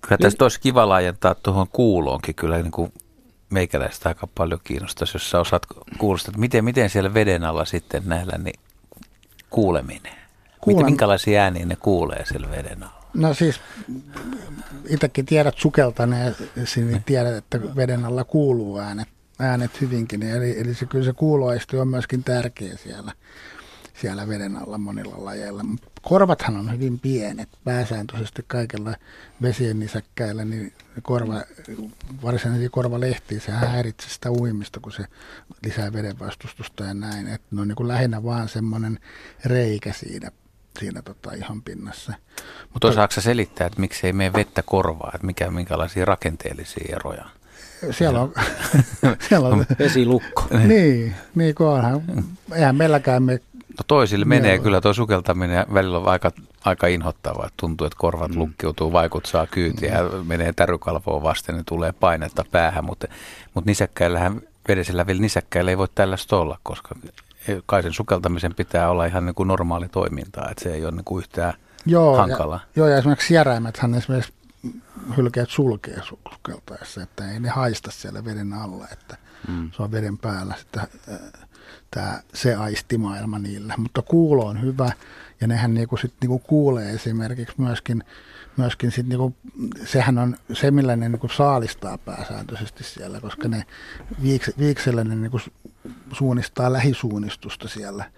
[0.00, 2.92] Kyllä tästä olisi kiva laajentaa tuohon kuuloonkin kyllä niin kuin
[3.50, 5.66] meikäläistä aika paljon kiinnostaisi, jos sä osaat
[5.98, 8.60] kuulostaa, että miten, miten siellä veden alla sitten näillä niin
[9.50, 10.14] kuuleminen.
[10.60, 10.84] Kuulen...
[10.84, 12.97] minkälaisia ääniä ne kuulee siellä veden alla?
[13.14, 13.60] No siis
[14.88, 19.08] itsekin tiedät sukeltaneesi, niin tiedät, että veden alla kuuluu äänet,
[19.38, 20.22] äänet hyvinkin.
[20.22, 23.12] Eli, eli se, kyllä se kuuloistu on myöskin tärkeä siellä,
[24.00, 25.64] siellä veden alla monilla lajeilla.
[26.02, 28.94] Korvathan on hyvin pienet, pääsääntöisesti kaikilla
[29.42, 30.72] vesien nisäkkäillä, niin
[31.02, 31.42] korva,
[32.22, 35.04] varsinaisia korvalehtiä, se häiritsee sitä uimista, kun se
[35.64, 37.26] lisää veden vastustusta ja näin.
[37.26, 38.98] Että ne on niin kuin lähinnä vaan semmoinen
[39.44, 40.30] reikä siinä
[40.80, 42.12] siinä tota ihan pinnassa.
[42.72, 47.24] Mutta osaako selittää, että miksi ei mene vettä korvaa, että mikä, minkälaisia rakenteellisia eroja?
[47.90, 48.32] Siellä on,
[49.28, 50.44] siellä on vesilukko.
[50.68, 52.02] niin, niin kuin onhan.
[52.54, 53.40] Eihän meilläkään me
[53.78, 54.62] No toisille menee Joo.
[54.62, 56.30] kyllä tuo sukeltaminen välillä on aika,
[56.64, 57.46] aika inhottavaa.
[57.46, 58.38] Että tuntuu, että korvat mm.
[58.38, 59.96] lukkiutuu, vaikut saa kyytiä mm.
[59.96, 62.84] ja menee tärykalvoon vasten, niin tulee painetta päähän.
[62.84, 63.06] Mutta,
[63.54, 66.94] mutta nisäkkäillähän, vedesillä vielä nisäkkäillä ei voi tällaista olla, koska
[67.66, 71.04] kai sen sukeltamisen pitää olla ihan niin kuin normaali toimintaa, että se ei ole niin
[71.04, 71.54] kuin yhtään
[71.86, 72.54] joo, hankala.
[72.54, 74.32] Ja, joo, ja esimerkiksi sieräimethän esimerkiksi
[75.16, 79.16] hylkeet sulkee sukeltaessa, että ei ne haista siellä veden alla, että
[79.48, 79.70] mm.
[79.76, 80.82] se on veden päällä sitten
[81.90, 83.74] tämä, se aistimaailma niillä.
[83.76, 84.92] Mutta kuulo on hyvä
[85.40, 88.04] ja nehän niinku sit niinku kuulee esimerkiksi myöskin,
[88.58, 89.36] myöskin sit niinku,
[89.84, 93.66] sehän on se, millä ne niinku saalistaa pääsääntöisesti siellä, koska ne
[94.22, 95.40] viiks, viiksellä ne niinku
[96.12, 98.10] suunnistaa lähisuunnistusta siellä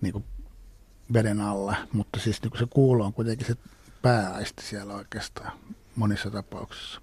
[0.00, 0.24] niinku
[1.12, 3.56] veden alla, mutta siis niinku se kuulo on kuitenkin se
[4.02, 5.52] pääaisti siellä oikeastaan
[5.96, 7.00] monissa tapauksissa.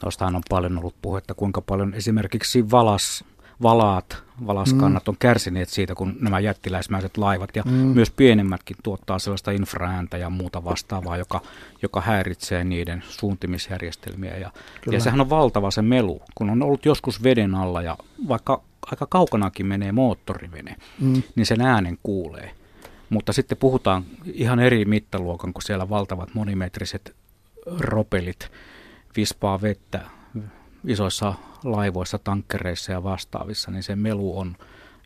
[0.00, 3.24] Tuostahan on paljon ollut puhetta, kuinka paljon esimerkiksi valas
[3.62, 5.10] valaat, valaskannat mm.
[5.10, 7.72] on kärsineet siitä, kun nämä jättiläismäiset laivat ja mm.
[7.72, 11.40] myös pienemmätkin tuottaa sellaista infraääntä ja muuta vastaavaa, joka,
[11.82, 14.36] joka häiritsee niiden suuntimisjärjestelmiä.
[14.36, 14.50] Ja,
[14.90, 17.96] ja sehän on valtava se melu, kun on ollut joskus veden alla ja
[18.28, 21.22] vaikka aika kaukanakin menee moottorivene, mm.
[21.34, 22.50] niin sen äänen kuulee.
[23.10, 27.14] Mutta sitten puhutaan ihan eri mittaluokan, kun siellä valtavat monimetriset
[27.80, 28.50] ropelit
[29.16, 30.00] vispaa vettä
[30.84, 31.34] isoissa
[31.64, 34.56] laivoissa, tankkereissa ja vastaavissa, niin se melu on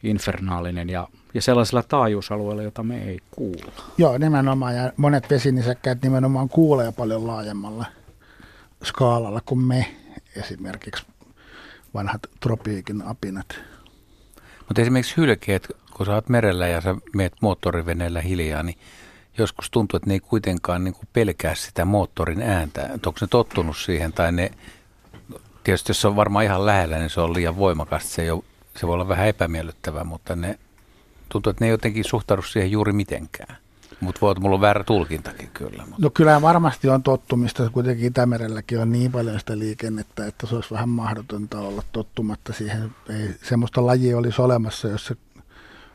[0.03, 3.73] infernaalinen ja, ja sellaisilla taajuusalueilla, jota me ei kuulla.
[3.99, 4.77] Joo, nimenomaan.
[4.77, 7.87] Ja monet vesinisäkkäät nimenomaan kuulee paljon laajemmalla
[8.85, 9.95] skaalalla kuin me,
[10.37, 11.07] esimerkiksi
[11.95, 13.47] vanhat tropiikin apinat.
[14.69, 18.79] Mutta esimerkiksi hylkeet, kun sä oot merellä ja sä meet moottoriveneellä hiljaa, niin
[19.39, 22.91] joskus tuntuu, että ne ei kuitenkaan niin pelkää sitä moottorin ääntä.
[22.93, 24.51] Onko ne tottunut siihen tai ne
[25.65, 28.09] tietysti jos se on varmaan ihan lähellä, niin se on liian voimakasta.
[28.09, 28.45] Se, ei ole,
[28.77, 30.59] se voi olla vähän epämiellyttävää, mutta ne
[31.29, 33.57] tuntuu, että ne ei jotenkin suhtaudu siihen juuri mitenkään.
[34.01, 35.83] Mutta voi, mulla on väärä tulkintakin kyllä.
[35.83, 35.97] Mutta.
[36.03, 37.71] No kyllä varmasti on tottumista.
[37.71, 42.91] Kuitenkin Itämerelläkin on niin paljon sitä liikennettä, että se olisi vähän mahdotonta olla tottumatta siihen.
[43.09, 45.17] Ei semmoista lajia olisi olemassa, jos se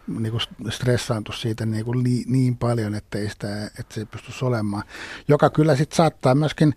[0.07, 4.05] niin kuin stressaantu siitä niin, kuin li, niin paljon, että, ei sitä, että se ei
[4.05, 4.83] pysty olemaan.
[5.27, 6.73] Joka kyllä sitten saattaa myöskin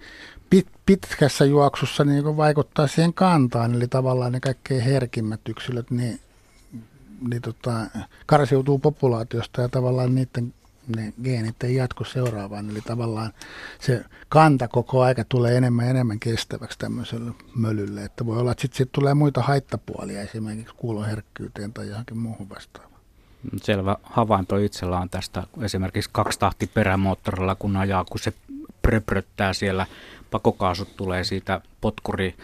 [0.51, 6.21] pit, pitkässä juoksussa niin kuin vaikuttaa siihen kantaan, eli tavallaan ne kaikkein herkimmät yksilöt, niin
[7.31, 7.87] niin tota,
[8.27, 10.55] karsiutuu populaatiosta ja tavallaan niiden
[10.97, 12.71] ne geenit ei jatku seuraavaan.
[12.71, 13.33] Eli tavallaan
[13.81, 18.05] se kanta koko aika tulee enemmän ja enemmän kestäväksi tämmöiselle mölylle.
[18.05, 22.90] Että voi olla, että sitten sit tulee muita haittapuolia esimerkiksi kuuloherkkyyteen tai johonkin muuhun vastaavaan.
[23.63, 28.33] Selvä havainto itsellä on tästä esimerkiksi tahti perämoottorilla, kun ajaa, kun se
[28.83, 29.87] pröpröttää siellä,
[30.31, 32.35] pakokaasut tulee siitä potkuri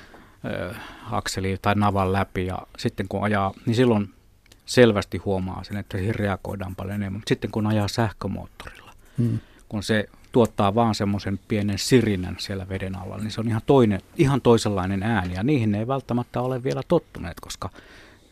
[1.11, 4.11] akseli tai navan läpi ja sitten kun ajaa, niin silloin
[4.67, 7.19] selvästi huomaa sen, että siihen reagoidaan paljon enemmän.
[7.19, 9.39] Mutta sitten kun ajaa sähkömoottorilla, hmm.
[9.69, 14.01] kun se tuottaa vaan semmoisen pienen sirinän siellä veden alla, niin se on ihan, toinen,
[14.17, 15.35] ihan toisenlainen ääni.
[15.35, 17.71] Ja niihin ei välttämättä ole vielä tottuneet, koska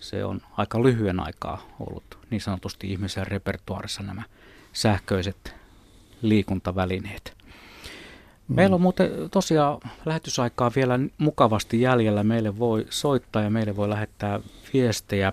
[0.00, 4.22] se on aika lyhyen aikaa ollut niin sanotusti ihmisen repertuarissa nämä
[4.72, 5.54] sähköiset
[6.22, 7.36] liikuntavälineet.
[8.48, 8.56] Mm.
[8.56, 12.24] Meillä on muuten tosiaan lähetysaikaa vielä mukavasti jäljellä.
[12.24, 14.40] Meille voi soittaa ja meille voi lähettää
[14.72, 15.32] viestejä.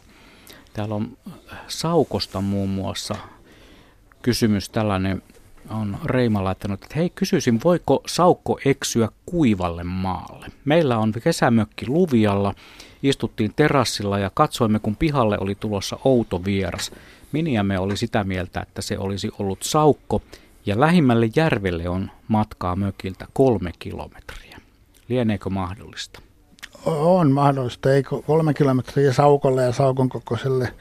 [0.74, 1.18] Täällä on
[1.68, 3.16] Saukosta muun muassa
[4.22, 5.22] kysymys tällainen
[5.70, 10.48] on Reima laittanut, että hei kysyisin, voiko saukko eksyä kuivalle maalle?
[10.66, 12.54] Meillä on kesämökki Luvialla,
[13.04, 16.92] istuttiin terassilla ja katsoimme, kun pihalle oli tulossa outo vieras.
[17.32, 20.22] Miniämme oli sitä mieltä, että se olisi ollut saukko
[20.66, 24.58] ja lähimmälle järvelle on matkaa mökiltä kolme kilometriä.
[25.08, 26.22] Lieneekö mahdollista?
[26.86, 27.94] On mahdollista.
[27.94, 30.74] Ei kolme kilometriä saukolle ja saukon kokoiselle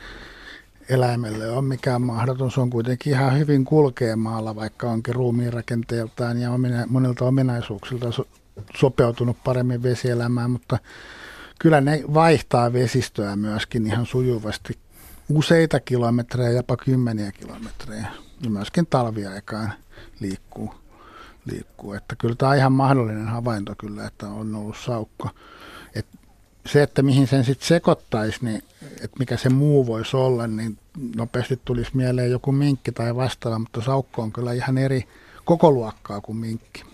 [0.89, 2.51] eläimelle on mikään mahdoton.
[2.51, 6.51] Se on kuitenkin ihan hyvin kulkee maalla, vaikka onkin ruumiin rakenteeltaan ja
[6.89, 8.27] monilta ominaisuuksilta so,
[8.77, 10.79] sopeutunut paremmin vesielämään, mutta
[11.62, 14.78] kyllä ne vaihtaa vesistöä myöskin ihan sujuvasti
[15.28, 18.07] useita kilometrejä, jopa kymmeniä kilometrejä.
[18.43, 19.73] Ja myöskin talviaikaan
[20.20, 20.74] liikkuu.
[21.51, 21.93] liikkuu.
[21.93, 25.31] Että kyllä tämä on ihan mahdollinen havainto kyllä, että on ollut saukko.
[25.95, 26.07] Et
[26.66, 30.78] se, että mihin sen sitten sekoittaisi, niin että mikä se muu voisi olla, niin
[31.16, 35.05] nopeasti tulisi mieleen joku minkki tai vastaava, mutta saukko on kyllä ihan eri
[35.45, 36.90] koko luokkaa kuin minkki.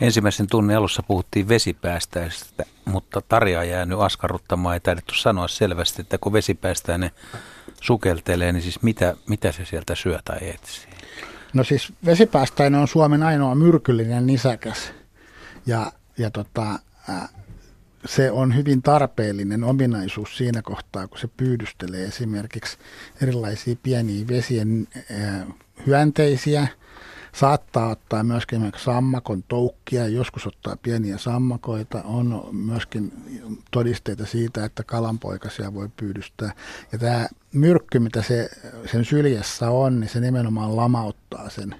[0.00, 4.74] Ensimmäisen tunnin alussa puhuttiin vesipäästäistä, mutta Tarja on jäänyt askarruttamaan.
[4.74, 7.10] Ei taidettu sanoa selvästi, että kun vesipäästäinen
[7.80, 10.90] sukeltelee, niin siis mitä, mitä se sieltä syö tai etsii?
[11.52, 14.92] No siis vesipäästäinen on Suomen ainoa myrkyllinen nisäkäs.
[15.66, 16.78] Ja, ja tota,
[18.06, 22.78] se on hyvin tarpeellinen ominaisuus siinä kohtaa, kun se pyydystelee esimerkiksi
[23.22, 24.88] erilaisia pieniä vesien
[25.86, 26.68] hyönteisiä–
[27.32, 32.02] Saattaa ottaa myöskin sammakon toukkia, joskus ottaa pieniä sammakoita.
[32.02, 33.12] On myöskin
[33.70, 36.52] todisteita siitä, että kalanpoikasia voi pyydystää.
[36.92, 38.50] Ja tämä myrkky, mitä se
[38.92, 41.74] sen syljessä on, niin se nimenomaan lamauttaa sen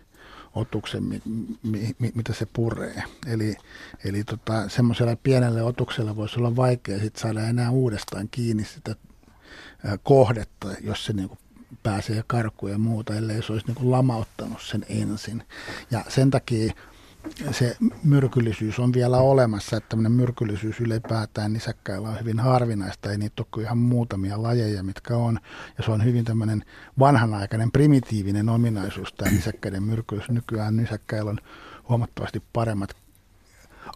[0.55, 1.23] otuksen, mi,
[1.63, 3.03] mi, mi, mitä se puree.
[3.27, 3.57] Eli,
[4.05, 8.97] eli tota, semmoisella pienelle otuksella voisi olla vaikea sit saada enää uudestaan kiinni sitä
[10.03, 11.39] kohdetta, jos se niinku
[11.83, 15.43] pääsee karkuun ja muuta, ellei se olisi niin kuin lamauttanut sen ensin.
[15.91, 16.73] Ja sen takia
[17.51, 23.43] se myrkyllisyys on vielä olemassa, että tämmöinen myrkyllisyys ylipäätään nisäkkäillä on hyvin harvinaista, ei niitä
[23.43, 25.41] ole kuin ihan muutamia lajeja, mitkä on,
[25.79, 26.65] ja se on hyvin tämmöinen
[26.99, 30.31] vanhanaikainen primitiivinen ominaisuus, tämä nisäkkäiden myrkyllisyys.
[30.31, 31.39] Nykyään nisäkkäillä on
[31.89, 32.97] huomattavasti paremmat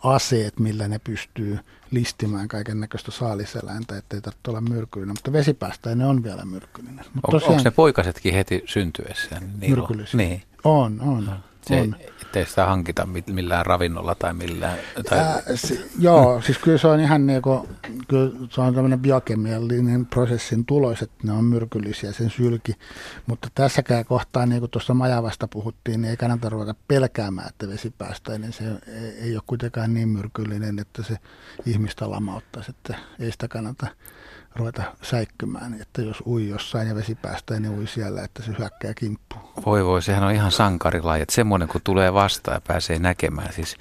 [0.02, 1.58] aseet, millä ne pystyy
[1.94, 5.14] listimään kaiken näköistä saaliseläintä, ettei tarvitse olla myrkyllinen.
[5.14, 7.04] Mutta vesipäästäinen on vielä myrkyllinen.
[7.14, 9.40] Mutta on, tosiaan, onko ne poikasetkin heti syntyessä?
[9.60, 10.18] Niin myrkyllisiä?
[10.18, 10.42] Niin.
[10.64, 11.30] On, on.
[11.66, 11.96] Se, on.
[12.22, 14.78] Ettei sitä hankita millään ravinnolla tai millään?
[15.08, 15.18] Tai...
[15.18, 17.68] Ää, si, joo, siis kyllä se on ihan niin kuin,
[18.08, 22.72] kyllä se on tämmöinen biokemiallinen prosessin tulos, että ne on myrkyllisiä sen sylki.
[23.26, 28.52] Mutta tässäkään kohtaa, niin kuin tuossa Majavasta puhuttiin, niin ei kannata ruveta pelkäämään, että niin
[28.52, 31.18] Se ei, ei ole kuitenkaan niin myrkyllinen, että se
[31.66, 33.86] ihmistä lamauttaisi, että ei sitä kannata
[34.56, 38.94] ruveta säikkymään, että jos ui jossain ja vesi päästään, niin ui siellä, että se hyökkää
[38.94, 39.42] kimppuun.
[39.66, 43.76] Voi voi, sehän on ihan sankarilaji, että semmoinen kun tulee vastaan ja pääsee näkemään, siis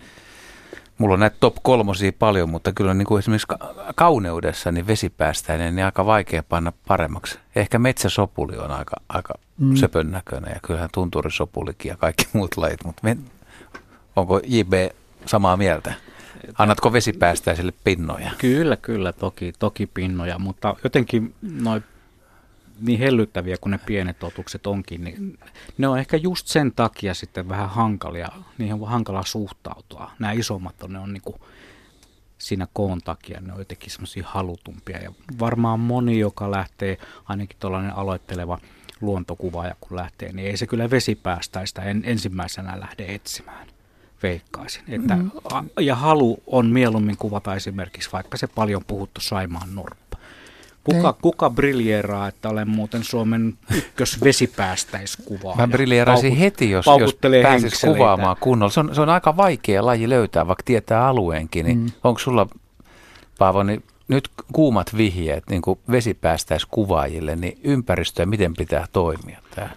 [0.98, 3.48] Mulla on näitä top kolmosia paljon, mutta kyllä niin kuin esimerkiksi
[3.96, 7.40] kauneudessa niin vesipäästäinen niin aika vaikea panna paremmaksi.
[7.56, 9.76] Ehkä metsäsopuli on aika, aika mm.
[9.76, 13.18] söpön näköinen ja kyllähän tunturisopulikin ja kaikki muut lajit, mutta me,
[14.16, 14.74] onko JB
[15.26, 15.94] samaa mieltä?
[16.58, 18.32] Annatko vesipäästäisille pinnoja?
[18.38, 21.84] Kyllä, kyllä, toki, toki pinnoja, mutta jotenkin noin
[22.82, 25.40] niin hellyttäviä kuin ne pienet otukset onkin, niin
[25.78, 30.12] ne on ehkä just sen takia sitten vähän hankalia, niihin on hankala suhtautua.
[30.20, 31.36] Nämä isommat on, ne on niin kuin
[32.38, 34.98] siinä koon takia, ne on jotenkin semmoisia halutumpia.
[34.98, 38.60] Ja varmaan moni, joka lähtee, ainakin tuollainen aloitteleva
[39.02, 43.73] luontokuvaaja kun lähtee, niin ei se kyllä vesipäästäistä en, ensimmäisenä lähde etsimään
[44.24, 44.84] veikkaisin.
[44.88, 45.32] Että, mm.
[45.80, 50.18] Ja halu on mieluummin kuvata esimerkiksi vaikka se paljon puhuttu Saimaan norppa.
[50.84, 51.22] Kuka, Niin.
[51.22, 55.58] kuka briljeeraa, että olen muuten Suomen ykkösvesipäästäiskuvaaja?
[55.58, 58.72] Mä briljeeraisin Paukut- heti, jos, jos pääsis kuvaamaan kunnolla.
[58.72, 61.66] Se on, se on aika vaikea laji löytää, vaikka tietää alueenkin.
[61.66, 61.92] Niin Mm.
[62.04, 62.48] Onko sulla,
[63.40, 69.70] Paavo, niin nyt kuumat vihjeet niin vesipäästäiskuvaajille, niin ympäristöä miten pitää toimia tää?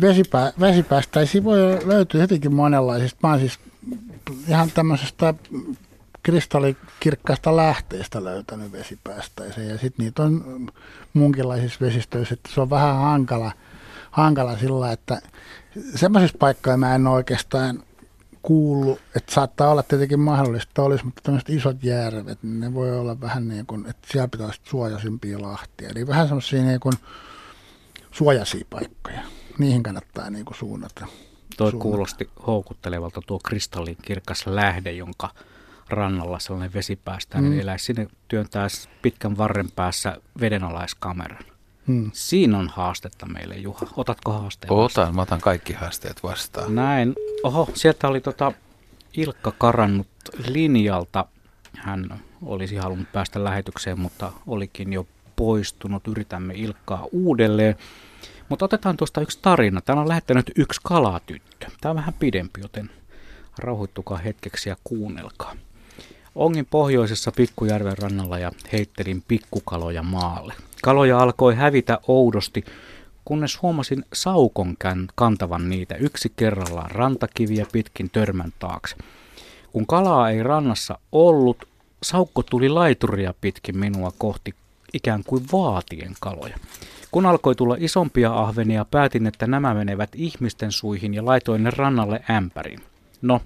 [0.00, 3.18] Vesipää, vesipäästäisiä voi löytyä hyvinkin monenlaisista.
[3.22, 3.58] Mä oon siis
[4.48, 5.34] ihan tämmöisestä
[6.22, 9.64] kristallikirkkaasta lähteestä löytänyt vesipäästäisiä.
[9.64, 10.68] Ja sitten niitä on
[11.14, 13.52] muunkinlaisissa vesistöissä, että se on vähän hankala,
[14.10, 15.20] hankala sillä, että
[15.94, 17.82] semmoisissa paikkoissa mä en oikeastaan
[18.42, 22.98] kuullut, että saattaa olla tietenkin mahdollista, että olisi, mutta tämmöiset isot järvet, niin ne voi
[22.98, 25.88] olla vähän niin kuin, että siellä olla suojaisimpia lahtia.
[25.88, 26.94] Eli vähän semmoisia niin kuin
[28.10, 29.20] suojaisia paikkoja.
[29.58, 31.06] Niihin kannattaa niin kuin suunnata.
[31.56, 31.82] Toi suunnata.
[31.82, 35.30] kuulosti houkuttelevalta tuo kristallin kirkas lähde, jonka
[35.88, 37.44] rannalla sellainen vesipäästä Mm.
[37.44, 37.60] mm.
[37.60, 37.78] elää.
[37.78, 38.66] Sinne työntää
[39.02, 41.44] pitkän varren päässä vedenalaiskameran.
[41.86, 42.10] Hmm.
[42.14, 43.86] Siinä on haastetta meille, Juha.
[43.96, 44.76] Otatko haasteen?
[44.76, 45.04] vastaan?
[45.06, 46.74] Otan, mä otan kaikki haasteet vastaan.
[46.74, 47.14] Näin.
[47.42, 48.52] Oho, sieltä oli tota
[49.16, 50.06] Ilkka karannut
[50.46, 51.26] linjalta.
[51.76, 55.06] Hän olisi halunnut päästä lähetykseen, mutta olikin jo
[55.36, 56.08] poistunut.
[56.08, 57.76] Yritämme Ilkkaa uudelleen.
[58.48, 59.80] Mutta otetaan tuosta yksi tarina.
[59.80, 61.66] Täällä on lähettänyt yksi kalatyttö.
[61.80, 62.90] Tämä on vähän pidempi, joten
[63.58, 65.56] rauhoittukaa hetkeksi ja kuunnelkaa.
[66.34, 70.54] Ongin pohjoisessa pikkujärven rannalla ja heittelin pikkukaloja maalle.
[70.82, 72.64] Kaloja alkoi hävitä oudosti,
[73.24, 74.76] kunnes huomasin saukon
[75.14, 78.96] kantavan niitä yksi kerrallaan rantakiviä pitkin törmän taakse.
[79.72, 81.68] Kun kalaa ei rannassa ollut,
[82.02, 84.54] saukko tuli laituria pitkin minua kohti
[84.92, 86.56] ikään kuin vaatien kaloja.
[87.14, 92.24] Kun alkoi tulla isompia ahvenia, päätin, että nämä menevät ihmisten suihin ja laitoin ne rannalle
[92.30, 92.80] ämpäriin.
[93.22, 93.40] No,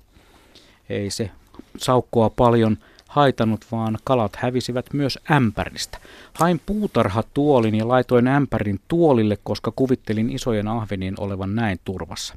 [0.89, 1.31] ei se
[1.77, 2.79] saukkoa paljon
[3.09, 5.99] haitanut, vaan kalat hävisivät myös ämpäristä.
[6.35, 12.35] Hain puutarhatuolin ja laitoin ämpärin tuolille, koska kuvittelin isojen ahvenien olevan näin turvassa.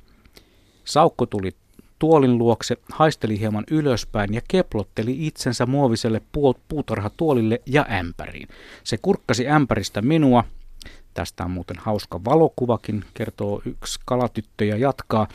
[0.86, 1.52] Saukko tuli
[2.00, 6.22] tuolin luokse, haisteli hieman ylöspäin ja keplotteli itsensä muoviselle
[6.68, 8.48] puutarhatuolille ja ämpäriin.
[8.84, 10.44] Se kurkkasi ämpäristä minua.
[11.14, 15.28] Tästä on muuten hauska valokuvakin, kertoo yksi kalatyttö ja jatkaa.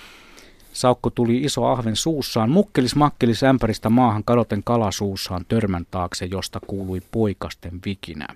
[0.73, 7.01] Saukko tuli iso ahven suussaan, mukkelis makkelis ämpäristä maahan kadoten kalasuussaan törmän taakse, josta kuului
[7.13, 8.35] poikasten vikinää.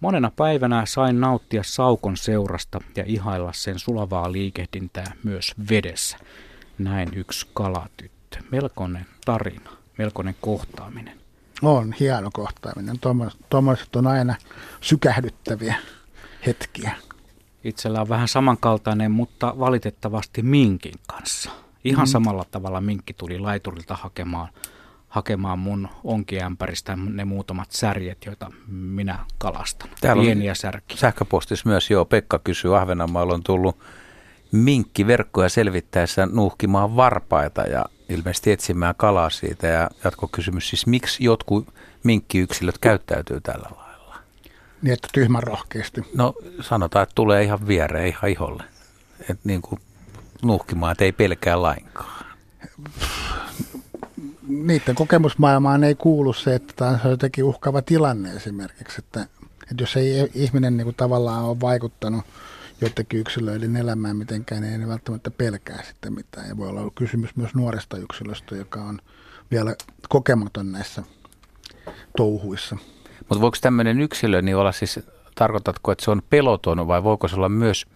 [0.00, 6.18] Monena päivänä sain nauttia saukon seurasta ja ihailla sen sulavaa liikehdintää myös vedessä.
[6.78, 8.38] Näin yksi kalatyttö.
[8.50, 11.18] Melkoinen tarina, melkoinen kohtaaminen.
[11.62, 12.98] On hieno kohtaaminen.
[13.50, 14.34] Tuommoiset on aina
[14.80, 15.74] sykähdyttäviä
[16.46, 16.92] hetkiä.
[17.64, 21.50] Itsellä on vähän samankaltainen, mutta valitettavasti minkin kanssa.
[21.84, 22.10] Ihan Mm.
[22.10, 24.48] samalla tavalla minkki tuli laiturilta hakemaan,
[25.08, 29.88] hakemaan mun onkiämpäristä ne muutamat särjet, joita minä kalastan.
[30.00, 30.96] Täällä Pieniä särkiä.
[30.96, 33.78] Sähköpostissa myös, joo, Pekka kysyy, Ahvenanmaalla on tullut
[34.52, 39.66] minkki verkkoja selvittäessä nuuhkimaan varpaita ja ilmeisesti etsimään kalaa siitä.
[39.66, 41.74] Ja jatkokysymys siis, miksi jotkut
[42.04, 43.87] minkkiyksilöt käyttäytyy tällä lailla?
[44.82, 46.02] Niin, että tyhmän rohkeasti.
[46.14, 48.64] No sanotaan, että tulee ihan viereen, ihan iholle.
[49.20, 49.80] Että niin kuin
[50.42, 52.24] nuuhkimaan, että ei pelkää lainkaan.
[54.48, 58.96] Niiden kokemusmaailmaan ei kuulu se, että tämä on jotenkin uhkava tilanne esimerkiksi.
[58.98, 59.22] Että,
[59.62, 62.24] että jos ei ihminen niin kuin tavallaan ole vaikuttanut
[62.80, 66.48] joidenkin yksilöiden elämään mitenkään, niin ei ne välttämättä pelkää sitten mitään.
[66.48, 68.98] Ja voi olla kysymys myös nuoresta yksilöstä, joka on
[69.50, 69.74] vielä
[70.08, 71.02] kokematon näissä
[72.16, 72.76] touhuissa.
[73.28, 75.00] Mutta voiko tämmöinen yksilö niin olla siis,
[75.34, 77.86] tarkoitatko, että se on peloton vai voiko se olla myös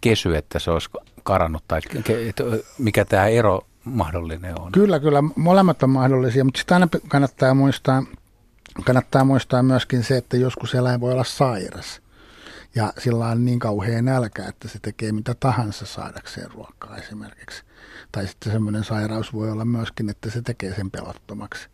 [0.00, 0.90] kesy, että se olisi
[1.22, 1.80] karannut tai
[2.78, 4.72] mikä tämä ero mahdollinen on?
[4.72, 5.22] Kyllä, kyllä.
[5.36, 8.02] Molemmat on mahdollisia, mutta sitten aina kannattaa muistaa,
[8.84, 12.02] kannattaa muistaa myöskin se, että joskus eläin voi olla sairas.
[12.74, 17.62] Ja sillä on niin kauhean nälkä, että se tekee mitä tahansa saadakseen ruokaa esimerkiksi.
[18.12, 21.68] Tai sitten semmoinen sairaus voi olla myöskin, että se tekee sen pelottomaksi.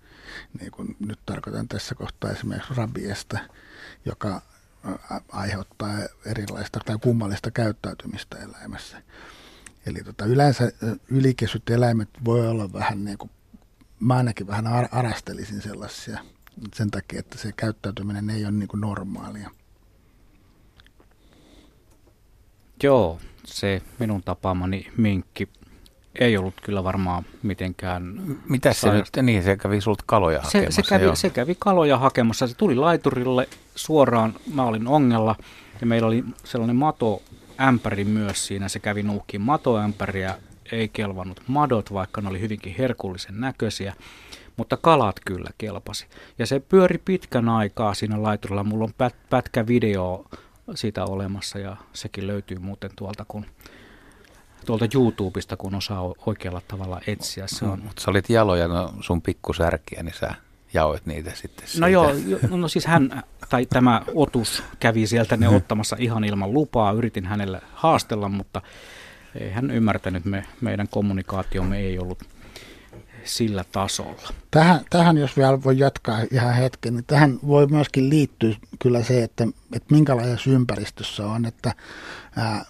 [0.61, 3.39] Niin kuin nyt tarkoitan tässä kohtaa esimerkiksi rabiesta,
[4.05, 4.43] joka
[5.33, 5.91] aiheuttaa
[6.27, 9.03] erilaista tai kummallista käyttäytymistä eläimessä.
[9.87, 10.73] Eli tota, yleensä
[11.09, 13.31] ylikesyt eläimet voi olla vähän niin kuin,
[14.01, 16.19] mä ainakin vähän ar- arastelisin sellaisia
[16.75, 19.51] sen takia, että se käyttäytyminen ei ole niin kuin normaalia.
[22.83, 25.49] Joo, se minun tapaamani minkki
[26.21, 28.15] ei ollut kyllä varmaan mitenkään...
[28.49, 30.83] Mitä se nyt, niin se kävi sulta kaloja Se, hakemassa.
[30.83, 31.15] se, kävi, joo.
[31.17, 32.47] se kävi kaloja hakemassa.
[32.47, 34.35] Se tuli laiturille suoraan.
[34.55, 35.37] Mä olin ongella
[35.81, 38.69] ja meillä oli sellainen matoämpäri myös siinä.
[38.69, 40.35] Se kävi nuukkiin matoämpäriä.
[40.73, 43.95] Ei kelvannut madot, vaikka ne oli hyvinkin herkullisen näköisiä.
[44.57, 46.07] mutta kalat kyllä kelpasi.
[46.39, 48.65] Ja se pyöri pitkän aikaa siinä laiturilla.
[48.65, 50.25] Mulla on pät, pätkä video
[50.75, 53.47] siitä olemassa ja sekin löytyy muuten tuolta, kun
[54.67, 57.45] tuolta YouTubesta, kun osaa oikealla tavalla etsiä.
[57.47, 57.79] Se on...
[57.79, 60.35] Mm, mutta sä olit jaloja no sun pikkusärkiä, niin sä
[60.75, 61.81] jaoit niitä sitten siitä.
[61.81, 65.57] No joo, jo, no siis hän, tai tämä otus kävi sieltä ne mm.
[65.57, 66.93] ottamassa ihan ilman lupaa.
[66.93, 68.63] Yritin hänelle haastella, mutta
[69.35, 72.25] ei hän ymmärtänyt, me, meidän kommunikaatiomme ei ollut
[73.25, 74.29] sillä tasolla.
[74.51, 79.23] Tähän, tähän, jos vielä voi jatkaa ihan hetken, niin tähän voi myöskin liittyä kyllä se,
[79.23, 81.75] että, että minkälaisessa ympäristössä on, että
[82.37, 82.65] ää,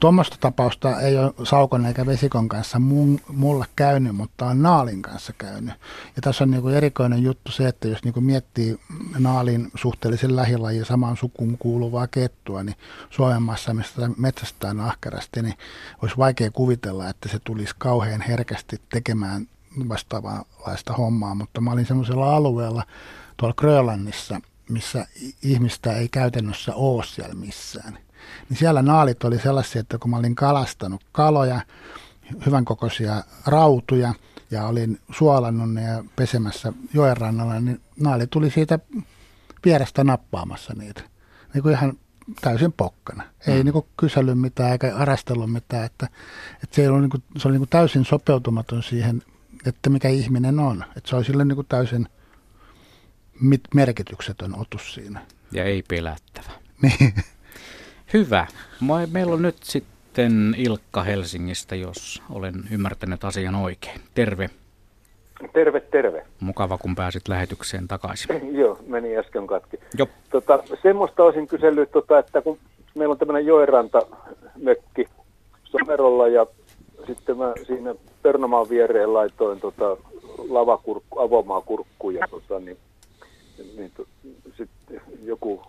[0.00, 5.32] Tuommoista tapausta ei ole Saukon eikä Vesikon kanssa mun, mulla käynyt, mutta on Naalin kanssa
[5.32, 5.74] käynyt.
[6.16, 8.80] Ja tässä on niinku erikoinen juttu se, että jos niinku miettii
[9.18, 12.76] Naalin suhteellisen lähilajin samaan sukuun kuuluvaa kettua, niin
[13.10, 15.54] Suomen maassa, mistä metsästään ahkerasti, niin
[16.02, 19.46] olisi vaikea kuvitella, että se tulisi kauhean herkästi tekemään
[19.88, 21.34] vastaavanlaista hommaa.
[21.34, 22.84] Mutta mä olin semmoisella alueella
[23.36, 25.06] tuolla Grönlannissa, missä
[25.42, 27.98] ihmistä ei käytännössä ole siellä missään–
[28.48, 31.60] niin siellä naalit oli sellaisia, että kun mä olin kalastanut kaloja,
[32.46, 34.14] hyvän kokoisia rautuja
[34.50, 38.78] ja olin suolannut ne ja pesemässä joen rannalla, niin naali tuli siitä
[39.64, 41.02] vierestä nappaamassa niitä.
[41.54, 41.92] Niin kuin ihan
[42.40, 43.24] täysin pokkana.
[43.46, 43.64] Ei mm.
[43.64, 45.84] niin kuin kysely mitään eikä arastellut mitään.
[45.84, 46.08] Että,
[46.62, 49.22] että se, ei ollut niin kuin, se oli niin kuin täysin sopeutumaton siihen,
[49.66, 50.84] että mikä ihminen on.
[50.96, 52.08] Että se oli sille niin kuin täysin
[53.74, 55.26] merkityksetön otus siinä.
[55.52, 56.50] Ja ei pelättävä.
[56.82, 57.14] Niin.
[58.14, 58.46] Hyvä.
[59.12, 64.00] Meillä on nyt sitten Ilkka Helsingistä, jos olen ymmärtänyt asian oikein.
[64.14, 64.50] Terve.
[65.52, 66.26] Terve, terve.
[66.40, 68.56] Mukava, kun pääsit lähetykseen takaisin.
[68.56, 69.76] Joo, meni äsken katki.
[69.98, 70.06] Jo.
[70.30, 72.58] Tota, semmoista olisin kysellyt, tota, että kun
[72.94, 75.08] meillä on tämmöinen joeranta-mökki
[75.64, 76.46] Somerolla ja
[77.06, 79.96] sitten mä siinä Pernamaan viereen laitoin tota,
[80.48, 82.76] lavakurkku, avomaakurkkuja, tota, niin,
[83.76, 84.04] niin to,
[84.56, 85.62] sitten joku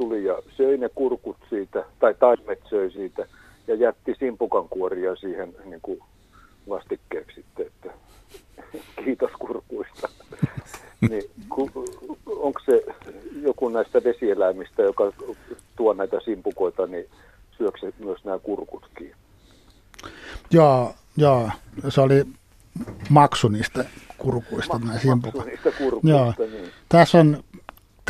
[0.00, 3.26] tuli ja söi ne kurkut siitä, tai taimet söi siitä,
[3.66, 6.00] ja jätti simpukan kuoria siihen niin kuin
[6.68, 7.90] vastikkeeksi sitten, että
[9.04, 10.08] kiitos kurkuista.
[11.10, 11.22] niin,
[12.26, 12.84] onko se
[13.42, 15.12] joku näistä vesieläimistä, joka
[15.76, 17.06] tuo näitä simpukoita, niin
[17.58, 19.14] syökö se myös nämä kurkutkin?
[20.50, 21.50] Joo, joo,
[21.88, 22.24] se oli
[23.08, 23.84] maksu niistä
[24.18, 24.78] kurkuista.
[24.78, 26.34] Maksu, maksu niistä kurkuista, joo.
[26.38, 26.70] Niin.
[26.88, 27.44] Tässä on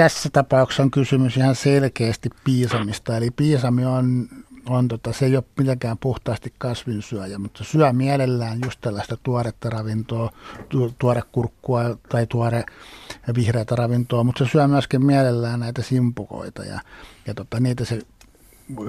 [0.01, 3.17] tässä tapauksessa on kysymys ihan selkeästi piisamista.
[3.17, 4.29] Eli piisami on,
[4.69, 10.31] on tota, se ei ole mitenkään puhtaasti kasvinsyöjä, mutta syö mielellään just tällaista tuoretta ravintoa,
[10.69, 12.65] tu, tuore kurkkua tai tuore
[13.35, 16.81] vihreätä ravintoa, mutta se syö myöskin mielellään näitä simpukoita ja,
[17.27, 17.99] ja tota, niitä se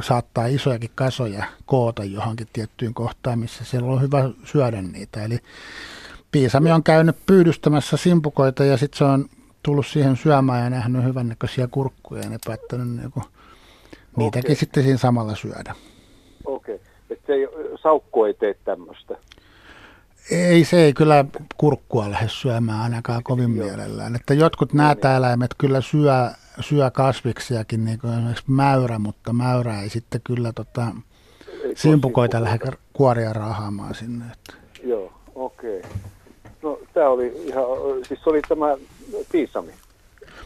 [0.01, 5.23] saattaa isojakin kasoja koota johonkin tiettyyn kohtaan, missä siellä on hyvä syödä niitä.
[5.23, 5.39] Eli
[6.31, 9.25] piisami on käynyt pyydystämässä simpukoita ja sitten se on
[9.63, 13.23] tullut siihen syömään ja nähnyt hyvännäköisiä kurkkuja ja ne päättänyt niin kuin,
[14.17, 14.55] niitäkin okay.
[14.55, 15.75] sitten siinä samalla syödä.
[16.45, 16.88] Okei, okay.
[17.09, 17.47] että se ei,
[17.81, 19.17] saukko ei tee tämmöistä?
[20.31, 21.25] Ei, se ei kyllä
[21.57, 23.65] kurkkua lähde syömään ainakaan kovin Joo.
[23.65, 24.15] mielellään.
[24.15, 26.13] Että jotkut no, nämä eläimet kyllä syö,
[26.59, 30.88] syö kasviksiakin, niin kuin esimerkiksi mäyrä, mutta mäyrä ei sitten kyllä tota,
[31.75, 34.25] simpukoita lähde kuoria rahaamaan sinne.
[34.25, 34.53] Että.
[34.83, 35.79] Joo, okei.
[35.79, 35.91] Okay.
[36.61, 37.65] No tämä oli ihan,
[38.07, 38.77] siis oli tämä
[39.31, 39.71] piisami.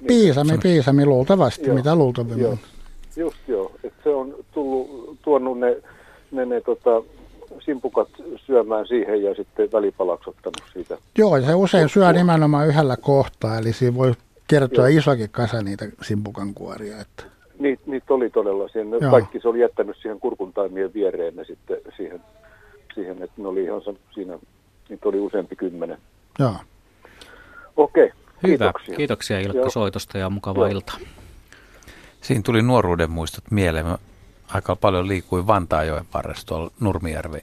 [0.07, 0.59] Piisami, niin.
[0.59, 2.41] piisami luultavasti, joo, mitä luultavasti.
[2.41, 2.57] Joo.
[3.15, 5.77] Just joo, että se on tullut, tuonut ne,
[6.31, 7.03] ne, ne tota,
[7.59, 8.07] simpukat
[8.45, 10.97] syömään siihen ja sitten välipalaksi ottanut siitä.
[11.17, 14.13] Joo, ja se usein syö nimenomaan yhdellä kohtaa, eli siinä voi
[14.47, 14.97] kertoa Joo.
[14.97, 17.01] isokin kasa niitä simpukan kuoria.
[17.01, 17.23] Että.
[17.59, 18.97] Niitä niit oli todella siinä.
[19.01, 19.11] Joo.
[19.11, 22.21] Kaikki se oli jättänyt siihen kurkuntaimien viereen ne sitten siihen,
[22.93, 23.81] siihen että ne oli ihan
[24.13, 24.39] siinä
[24.89, 25.97] Niitä oli useampi kymmenen.
[26.39, 26.55] Joo.
[27.77, 28.11] Okei.
[28.47, 28.65] Hyvä.
[28.65, 29.69] Kiitoksia, Kiitoksia Ilkka Joo.
[29.69, 30.97] soitosta ja mukavaa iltaa.
[32.22, 33.85] Siinä tuli nuoruuden muistot mieleen.
[33.85, 33.97] Mä
[34.47, 37.39] aika paljon liikuin Vantaajoen varressa tuolla Nurmijärvi,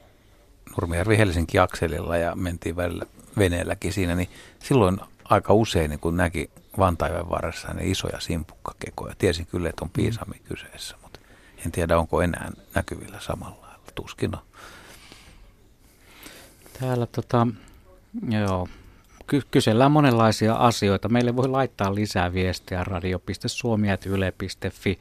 [0.71, 3.07] Nurmijärvi Helsinki akselilla ja mentiin välillä
[3.39, 9.15] veneelläkin siinä, niin silloin aika usein niin kun näki Vantaajoen varressa niin isoja simpukkakekoja.
[9.19, 11.21] Tiesin kyllä, että on piisami kyseessä, mutta
[11.67, 13.83] en tiedä onko enää näkyvillä samalla lailla.
[13.95, 14.43] Tuskin on.
[16.81, 17.47] Täällä tota,
[18.29, 18.69] joo,
[19.27, 21.09] ky- kysellään monenlaisia asioita.
[21.09, 24.99] Meille voi laittaa lisää viestejä radio.suomi.yle.fi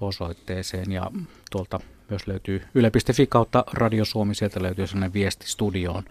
[0.00, 1.10] osoitteeseen ja
[1.50, 1.80] tuolta
[2.10, 6.02] myös löytyy yle.fi kautta Radio Suomi, sieltä löytyy sellainen viesti studioon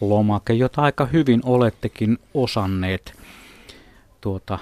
[0.00, 3.14] lomake, jota aika hyvin olettekin osanneet
[4.20, 4.58] tuota,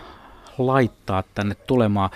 [0.59, 2.11] laittaa tänne tulemaan.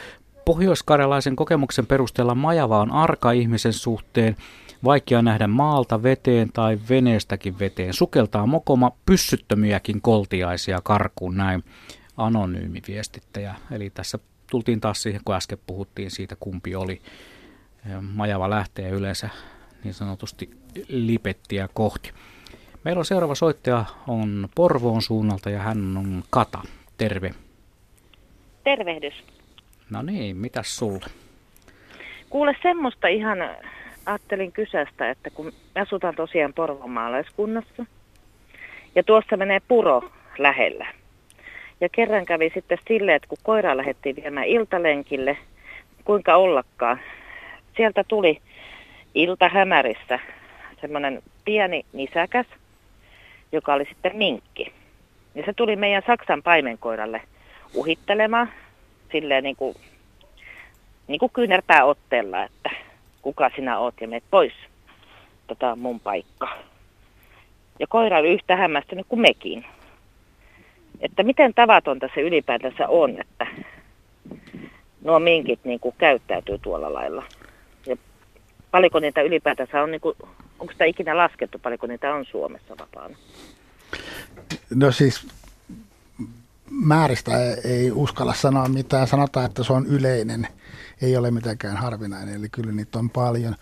[0.44, 4.36] Pohjois-karjalaisen kokemuksen perusteella Majava on arka ihmisen suhteen,
[4.84, 7.94] Vaikea nähdä maalta veteen tai veneestäkin veteen.
[7.94, 11.64] Sukeltaa mokoma pyssyttömiäkin koltiaisia karkuun näin
[12.16, 13.54] anonyymi viestittäjä.
[13.72, 14.18] Eli tässä
[14.50, 17.00] tultiin taas siihen, kun äsken puhuttiin siitä, kumpi oli.
[18.00, 19.28] Majava lähtee yleensä
[19.84, 20.50] niin sanotusti
[20.88, 22.12] lipettiä kohti.
[22.84, 26.62] Meillä on seuraava soittaja on Porvoon suunnalta ja hän on Kata.
[26.98, 27.34] Terve.
[28.64, 29.14] Tervehdys.
[29.90, 31.06] No niin, mitäs sulle?
[32.30, 33.38] Kuule semmoista ihan
[34.08, 37.86] ajattelin kysästä, että kun asutaan tosiaan Porvoon maalaiskunnassa
[38.94, 40.86] ja tuossa menee puro lähellä.
[41.80, 45.38] Ja kerran kävi sitten silleen, että kun koiraa lähdettiin viemään iltalenkille,
[46.04, 47.00] kuinka ollakaan,
[47.76, 48.40] sieltä tuli
[49.14, 50.18] iltahämärissä
[50.80, 52.46] semmoinen pieni nisäkäs,
[53.52, 54.72] joka oli sitten minkki.
[55.34, 57.22] Ja se tuli meidän Saksan paimenkoiralle
[57.74, 58.52] uhittelemaan
[59.12, 59.74] silleen niin kuin,
[61.08, 62.70] niin kuin kyynärpää otteella, että
[63.22, 64.52] kuka sinä oot ja meet pois.
[65.46, 66.48] Tätä on mun paikka.
[67.80, 69.64] Ja koira oli yhtä hämmästynyt kuin mekin.
[71.00, 73.46] Että miten tavatonta se ylipäätänsä on, että
[75.02, 77.24] nuo minkit niin kuin käyttäytyy tuolla lailla.
[77.86, 77.96] Ja
[78.70, 80.16] paljonko niitä ylipäätänsä on, niin kuin,
[80.58, 83.16] onko sitä ikinä laskettu, paljonko niitä on Suomessa vapaana?
[84.74, 85.28] No siis
[86.70, 89.08] määristä ei uskalla sanoa mitään.
[89.08, 90.48] Sanotaan, että se on yleinen,
[91.02, 93.56] ei ole mitenkään harvinainen, eli kyllä niitä on paljon.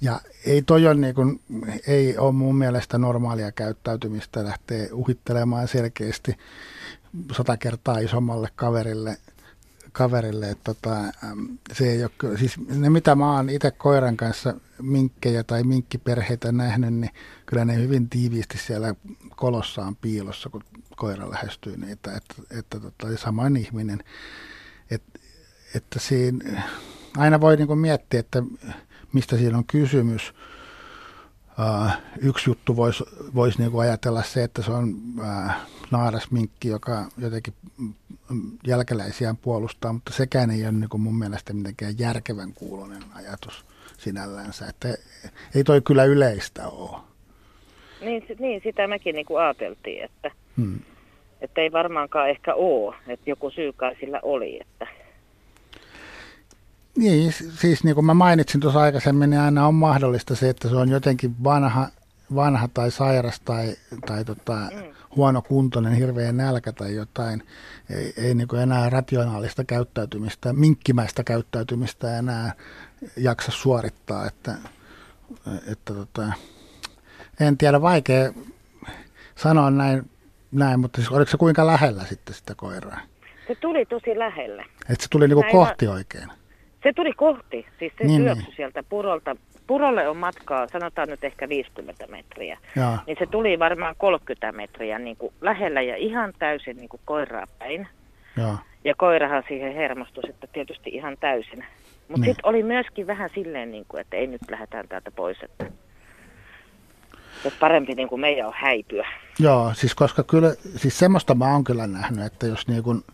[0.00, 1.40] Ja ei toi on niin kuin,
[1.86, 6.36] ei ole mun mielestä normaalia käyttäytymistä lähteä uhittelemaan selkeästi
[7.36, 9.16] sata kertaa isommalle kaverille
[9.92, 10.96] kaverille, että tota,
[11.72, 16.94] se ei ole, siis ne mitä mä oon itse koiran kanssa minkkejä tai minkkiperheitä nähnyt,
[16.94, 17.10] niin
[17.46, 18.94] kyllä ne hyvin tiiviisti siellä
[19.36, 20.62] kolossaan piilossa, kun
[20.98, 24.04] koira lähestyy niitä, että, että tota, samoin ihminen,
[24.90, 25.18] että,
[25.74, 26.62] että siinä
[27.16, 28.42] aina voi niin miettiä, että
[29.12, 30.34] mistä siinä on kysymys.
[31.58, 33.04] Uh, yksi juttu voisi
[33.34, 35.52] vois niinku ajatella se, että se on uh,
[35.90, 37.54] naarasminkki, joka jotenkin
[38.66, 43.64] jälkeläisiään puolustaa, mutta sekään ei ole niinku mun mielestä mitenkään järkevän kuulonen ajatus
[43.98, 44.66] sinällänsä.
[44.66, 44.88] Että
[45.54, 47.07] ei toi kyllä yleistä ole.
[48.00, 50.80] Niin, niin sitä mekin niinku ajateltiin, että, hmm.
[51.40, 54.60] että ei varmaankaan ehkä ole, että joku syy kai sillä oli.
[54.60, 54.86] Että.
[56.96, 60.76] Niin, siis niin kuin mä mainitsin tuossa aikaisemmin, niin aina on mahdollista se, että se
[60.76, 61.88] on jotenkin vanha,
[62.34, 63.74] vanha tai sairas tai,
[64.06, 64.82] tai tota, mm.
[65.16, 67.42] huono kuntoinen, hirveä nälkä tai jotain.
[67.90, 72.52] Ei, ei niin kuin enää rationaalista käyttäytymistä, minkkimäistä käyttäytymistä enää
[73.16, 74.26] jaksa suorittaa.
[74.26, 74.54] Että,
[75.72, 76.32] että tota,
[77.40, 78.32] en tiedä, vaikea
[79.34, 80.10] sanoa näin,
[80.52, 83.00] näin mutta siis oliko se kuinka lähellä sitten sitä koiraa?
[83.48, 84.64] Se tuli tosi lähellä.
[84.80, 86.28] Että se tuli niinku kohti va- oikein?
[86.82, 88.56] Se tuli kohti, siis se niin, syöksy niin.
[88.56, 89.36] sieltä purolta.
[89.66, 92.58] Purolle on matkaa, sanotaan nyt ehkä 50 metriä.
[92.76, 92.98] Ja.
[93.06, 97.46] Niin se tuli varmaan 30 metriä niin kuin lähellä ja ihan täysin niin kuin koiraa
[97.58, 97.88] päin.
[98.36, 98.58] Ja.
[98.84, 101.64] ja koirahan siihen hermostui sitten tietysti ihan täysin.
[102.08, 102.24] Mutta niin.
[102.24, 105.70] sitten oli myöskin vähän silleen, niin kuin, että ei nyt lähdetään täältä pois, että
[107.46, 109.08] että parempi niin kuin meidän on häipyä.
[109.38, 113.04] Joo, siis koska kyllä, siis semmoista mä oon kyllä nähnyt, että jos niin kuin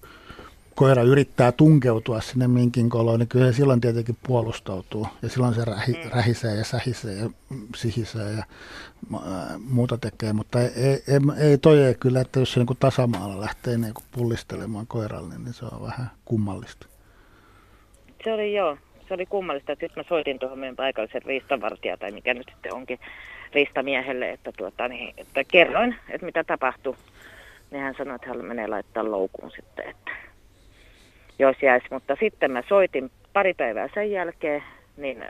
[0.74, 5.06] koira yrittää tunkeutua sinne minkin koloon, niin kyllä se silloin tietenkin puolustautuu.
[5.22, 6.10] Ja silloin se rähi, mm.
[6.10, 7.30] rähisee ja sähisee ja
[7.76, 8.44] sihisee ja
[9.58, 10.32] muuta tekee.
[10.32, 14.86] Mutta ei, ei, ei toi ei kyllä, että jos se niin tasamaalla lähtee niin pullistelemaan
[14.86, 16.86] koiralle, niin se on vähän kummallista.
[18.24, 18.78] Se oli joo,
[19.08, 19.72] se oli kummallista.
[19.72, 22.98] Sitten mä soitin tuohon meidän paikallisen riistavartija tai mikä nyt sitten onkin
[23.54, 26.96] riistamiehelle, että, tuota, niin, että kerroin, että mitä tapahtui.
[27.70, 30.10] Niin hän sanoi, että hän menee laittaa loukuun sitten, että
[31.38, 31.86] jos jäisi.
[31.90, 34.62] Mutta sitten mä soitin pari päivää sen jälkeen,
[34.96, 35.24] niin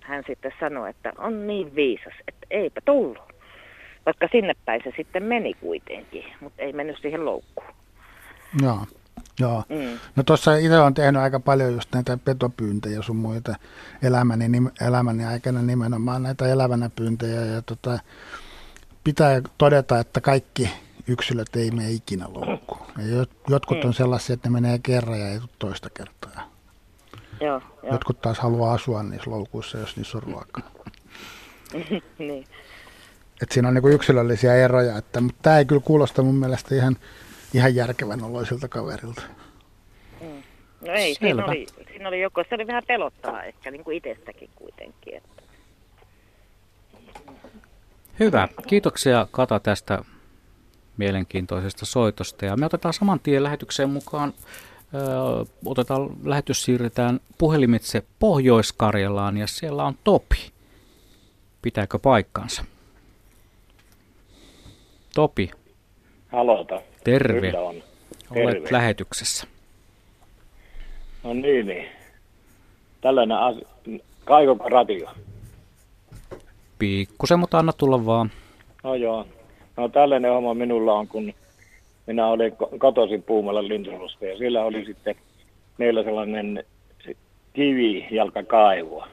[0.00, 3.32] hän sitten sanoi, että on niin viisas, että eipä tullut.
[4.06, 7.68] Vaikka sinne päin se sitten meni kuitenkin, mutta ei mennyt siihen loukkuun.
[8.62, 8.78] Joo,
[9.38, 9.64] joo.
[9.68, 9.98] Mm.
[10.16, 13.54] No tuossa itse on tehnyt aika paljon just näitä petopyyntejä sun muita
[14.02, 17.44] elämäni, elämäni aikana nimenomaan näitä elävänä pyyntejä.
[17.44, 17.98] Ja tota,
[19.04, 20.70] pitää todeta, että kaikki
[21.06, 22.86] yksilöt ei mene ikinä loukkuun.
[22.98, 23.94] Ja jotkut on mm.
[23.94, 26.50] sellaisia, että ne menee kerran ja ei tule toista kertaa.
[27.40, 27.92] Joo, jo.
[27.92, 30.70] Jotkut taas haluaa asua niissä loukuissa, jos niissä on ruokaa.
[32.18, 32.46] niin.
[33.42, 36.96] Et siinä on niinku yksilöllisiä eroja, että, mutta tämä ei kyllä kuulosta mun mielestä ihan,
[37.54, 39.22] ihan järkevän oloisilta kaverilta.
[40.20, 40.42] Mm.
[40.80, 44.50] No ei, siinä oli, siinä oli joku, se oli vähän pelottavaa ehkä niin kuin itsestäkin
[44.54, 45.16] kuitenkin.
[45.16, 45.42] Että.
[48.20, 50.02] Hyvä, kiitoksia Kata tästä
[50.96, 52.44] mielenkiintoisesta soitosta.
[52.44, 54.34] Ja me otetaan saman tien lähetykseen mukaan,
[54.94, 60.52] ö, otetaan, lähetys siirretään puhelimitse Pohjois-Karjalaan ja siellä on Topi.
[61.62, 62.64] Pitääkö paikkansa?
[65.14, 65.50] Topi.
[66.32, 66.82] Halota.
[67.04, 67.40] Terve.
[67.40, 67.76] Kyllä on.
[68.30, 68.68] Olet Terve.
[68.70, 69.46] lähetyksessä.
[71.24, 71.88] No niin, niin.
[73.00, 73.68] Tällainen asia.
[74.24, 75.08] Kaivoko radio?
[76.78, 78.30] Pikkusen, mutta anna tulla vaan.
[78.84, 79.26] No joo.
[79.76, 81.34] No tällainen homma minulla on, kun
[82.06, 85.14] minä olin kotoisin Puumalan linturusta ja siellä oli sitten
[85.78, 86.64] meillä sellainen
[87.04, 87.16] se
[87.52, 89.04] kivijalkakaivo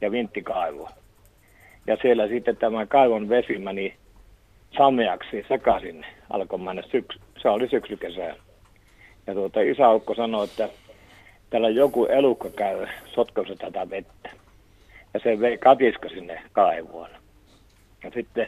[0.00, 0.88] ja vinttikaivo.
[1.86, 3.94] Ja siellä sitten tämä kaivon vesi meni
[4.76, 8.34] sameaksi sekaisin, alkoi mennä syks, se oli syksykesää.
[9.26, 10.68] Ja tuota, isäukko sanoi, että
[11.50, 14.30] täällä joku elukka käy sotkossa tätä vettä.
[15.14, 17.10] Ja se vei katiska sinne kaivoon.
[18.04, 18.46] Ja sitten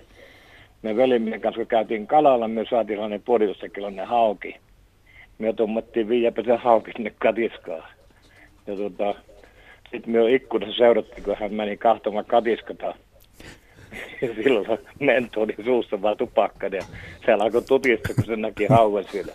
[0.82, 4.56] me velimme kanssa, kun käytiin kalalla, me saatiin sellainen puolitoista kiloinen hauki.
[5.38, 7.84] Me tummattiin viiäpä se hauki sinne katiskaan.
[8.66, 9.14] Ja tuota,
[9.90, 12.94] sitten me ikkunassa seurattiin, kun hän meni kahtomaan katiskata.
[14.42, 16.66] Silloin se mento oli suussa vaan tupakka.
[16.66, 16.82] Ja
[17.26, 19.32] se alkoi tutista, kun se näki hauen siellä.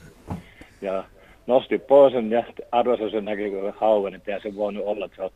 [0.81, 1.03] Ja
[1.47, 5.21] nosti pois sen ja arvoisa se näki, hauen, että ei se voinut olla, että se
[5.23, 5.31] on-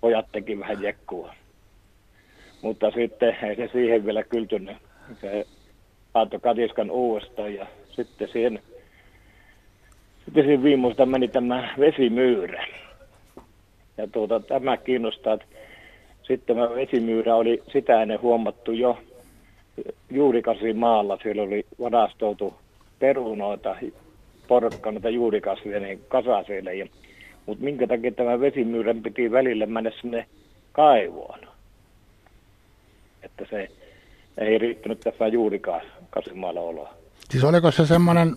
[0.00, 1.34] pojat teki vähän jekkua.
[2.62, 4.76] Mutta sitten ei se siihen vielä kyltynyt.
[5.20, 5.46] Se
[6.14, 8.62] laittoi katiskan uudestaan ja sitten siihen,
[10.24, 12.66] sitten siihen viimeistä meni tämä vesimyyrä.
[13.96, 15.46] Ja tuota, tämä kiinnostaa, että
[16.26, 18.98] sitten tämä vesimyyrä oli sitä ennen huomattu jo
[20.10, 21.18] juurikasvi maalla.
[21.22, 22.54] Siellä oli varastoitu
[22.98, 23.76] perunoita,
[24.48, 26.70] porkkanoita, juurikasvia, niin kasasille.
[27.46, 30.26] Mutta minkä takia tämä vesimyyrän piti välillä mennä sinne
[30.72, 31.38] kaivoon?
[33.22, 33.68] Että se
[34.38, 36.94] ei riittänyt tässä juurikasvimaalla oloa.
[37.30, 38.36] Siis oliko se semmoinen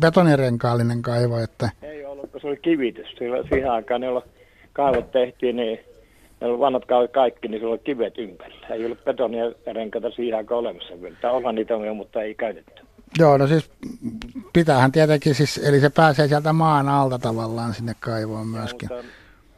[0.00, 3.06] betonirenkaallinen kaivo, että Ei ollut, kun se oli kivitys.
[3.18, 4.22] Sillä, siihen aikaan oli
[4.72, 5.80] kaivot tehtiin, niin
[6.42, 8.66] ne oli vanhat kaikki, niin siellä oli kivet ympärillä.
[8.66, 11.16] Ei ollut betonia renkaita siihen aikaan olemassa vielä.
[11.20, 12.82] Tai ollaan niitä jo, mutta ei käytetty.
[13.18, 13.70] Joo, no siis
[14.52, 18.88] pitäähän tietenkin, siis, eli se pääsee sieltä maan alta tavallaan sinne kaivoon myöskin.
[18.92, 19.04] Mutta,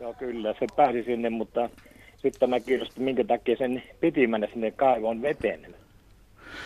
[0.00, 1.70] joo, kyllä, se pääsi sinne, mutta
[2.16, 5.74] sitten mä kiinnostin, minkä takia sen piti mennä sinne kaivoon veteen.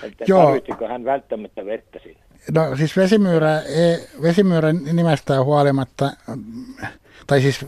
[0.03, 0.45] Että Joo.
[0.45, 2.21] tarvitsiko hän välttämättä vettä sinne?
[2.55, 6.11] No siis vesimyyrä, ei, vesimyyrän nimestään huolimatta,
[7.27, 7.67] tai siis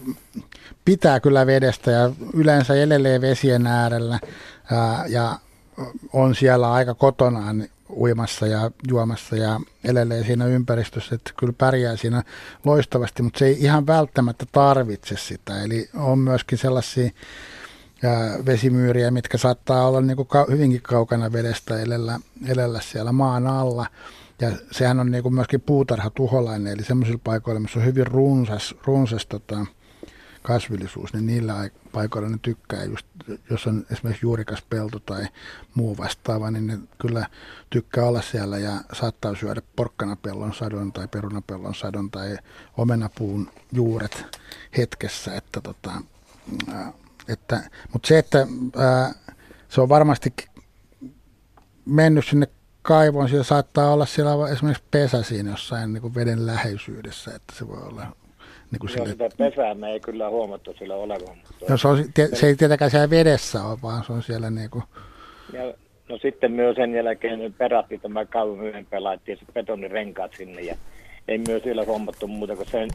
[0.85, 4.21] pitää kyllä vedestä ja yleensä elelee vesien äärellä
[4.71, 5.39] ja, ja
[6.13, 12.23] on siellä aika kotonaan uimassa ja juomassa ja elelee siinä ympäristössä, että kyllä pärjää siinä
[12.65, 15.63] loistavasti, mutta se ei ihan välttämättä tarvitse sitä.
[15.63, 17.11] Eli on myöskin sellaisia
[18.05, 23.87] ää, vesimyyriä, mitkä saattaa olla niin kuin hyvinkin kaukana vedestä elellä, elellä siellä maan alla.
[24.41, 29.27] Ja sehän on niin kuin myöskin puutarhatuholainen, eli semmoisilla paikoilla, missä on hyvin runsas, runsas
[29.27, 29.67] tota,
[30.43, 33.07] kasvillisuus, niin niillä ai- paikoilla ne tykkää, just,
[33.51, 35.27] jos on esimerkiksi juurikas pelto tai
[35.75, 37.27] muu vastaava, niin ne kyllä
[37.71, 42.39] tykkää olla siellä ja saattaa syödä porkkanapellon sadon tai perunapellon sadon tai
[42.77, 44.39] omenapuun juuret
[44.77, 45.35] hetkessä.
[45.35, 45.93] Että tota,
[47.29, 48.47] että, mutta se, että
[48.77, 49.15] ää,
[49.69, 50.35] se on varmasti
[51.85, 52.49] mennyt sinne
[52.83, 57.69] kaivoon, siellä saattaa olla siellä esimerkiksi pesä siinä jossain niin kuin veden läheisyydessä, että se
[57.69, 58.17] voi olla
[58.71, 61.37] niin kuin Joo, sille, sitä pesää me ei kyllä huomattu sillä olevan.
[61.37, 64.71] Mutta no, se, on, se ei tietenkään siellä vedessä ole, vaan se on siellä niin
[64.71, 64.85] kuin,
[65.53, 65.75] Ja,
[66.09, 70.77] no sitten myös sen jälkeen perattiin tämä kaivon myöhempään, laittiin se betonirenkaat sinne ja
[71.29, 72.89] ei myös siellä hommattu muuta kuin sen,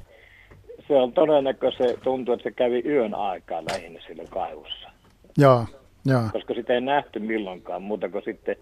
[0.87, 4.89] se on todennäköistä, se tuntuu, että se kävi yön aikaa lähinnä sillä kaivossa.
[5.37, 5.65] joo,
[6.05, 6.21] joo.
[6.31, 8.55] Koska sitä ei nähty milloinkaan muuta kuin sitten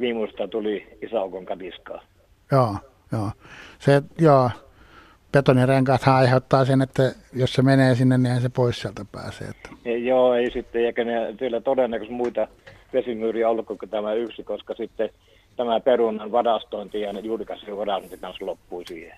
[0.00, 2.02] viimeistä tuli isäukon katiskaa.
[2.52, 2.76] Joo,
[3.12, 3.30] joo.
[3.78, 4.50] Se, joo,
[5.34, 7.02] betonirenkaathan aiheuttaa sen, että
[7.32, 9.48] jos se menee sinne, niin se pois sieltä pääsee.
[9.48, 9.68] Että.
[9.84, 12.48] Ja joo, ei sitten, eikä ne, siellä todennäköisesti muita
[12.92, 15.10] vesimyyriä ollut kuin tämä yksi, koska sitten
[15.56, 19.16] tämä perunan varastointi ja juurikasvien varastointi kanssa loppui siihen.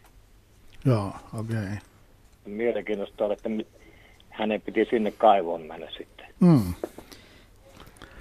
[0.84, 1.56] Joo, okei.
[1.56, 1.76] Okay.
[2.46, 3.50] Mielenkiintoista oli, että
[4.30, 6.26] hänen piti sinne kaivoon mennä sitten.
[6.40, 6.74] Mm.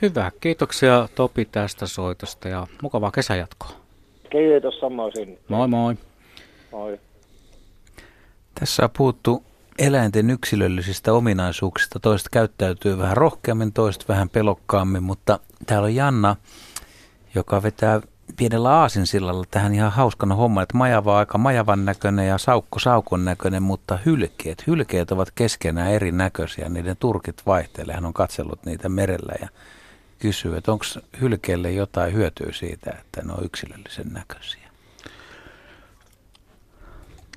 [0.02, 3.72] Hyvä, kiitoksia Topi tästä soitosta ja mukavaa kesäjatkoa.
[4.30, 5.40] Kiitos samoisin.
[5.48, 5.96] Moi moi.
[6.72, 7.00] Moi.
[8.60, 9.44] Tässä on puhuttu
[9.80, 12.00] eläinten yksilöllisistä ominaisuuksista.
[12.00, 16.36] Toiset käyttäytyy vähän rohkeammin, toiset vähän pelokkaammin, mutta täällä on Janna,
[17.36, 18.02] joka vetää
[18.38, 23.26] pienellä aasinsillalla tähän ihan hauskana homma, että majava on aika majavan näköinen ja saukko saukon
[23.26, 27.96] näköinen, mutta hylkeet, hylkeet ovat keskenään erinäköisiä, niiden turkit vaihtelee.
[27.96, 29.48] Hän on katsellut niitä merellä ja
[30.20, 30.86] kysyy, että onko
[31.22, 34.65] hylkeelle jotain hyötyä siitä, että ne on yksilöllisen näköisiä.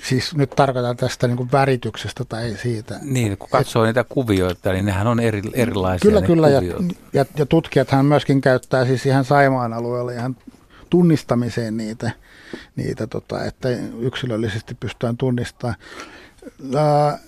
[0.03, 2.99] Siis nyt tarkoitan tästä niin kuin värityksestä tai siitä.
[3.03, 6.11] Niin, kun katsoo Et, niitä kuvioita, niin nehän on eri, erilaisia.
[6.11, 6.49] Kyllä, kyllä.
[6.49, 6.63] Ja,
[7.13, 10.37] ja, ja tutkijathan myöskin käyttää siis ihan Saimaan alueella ihan
[10.91, 12.11] tunnistamiseen niitä,
[12.77, 13.69] niitä tota, että
[14.01, 15.77] yksilöllisesti pystytään tunnistamaan.
[16.75, 17.21] Äh,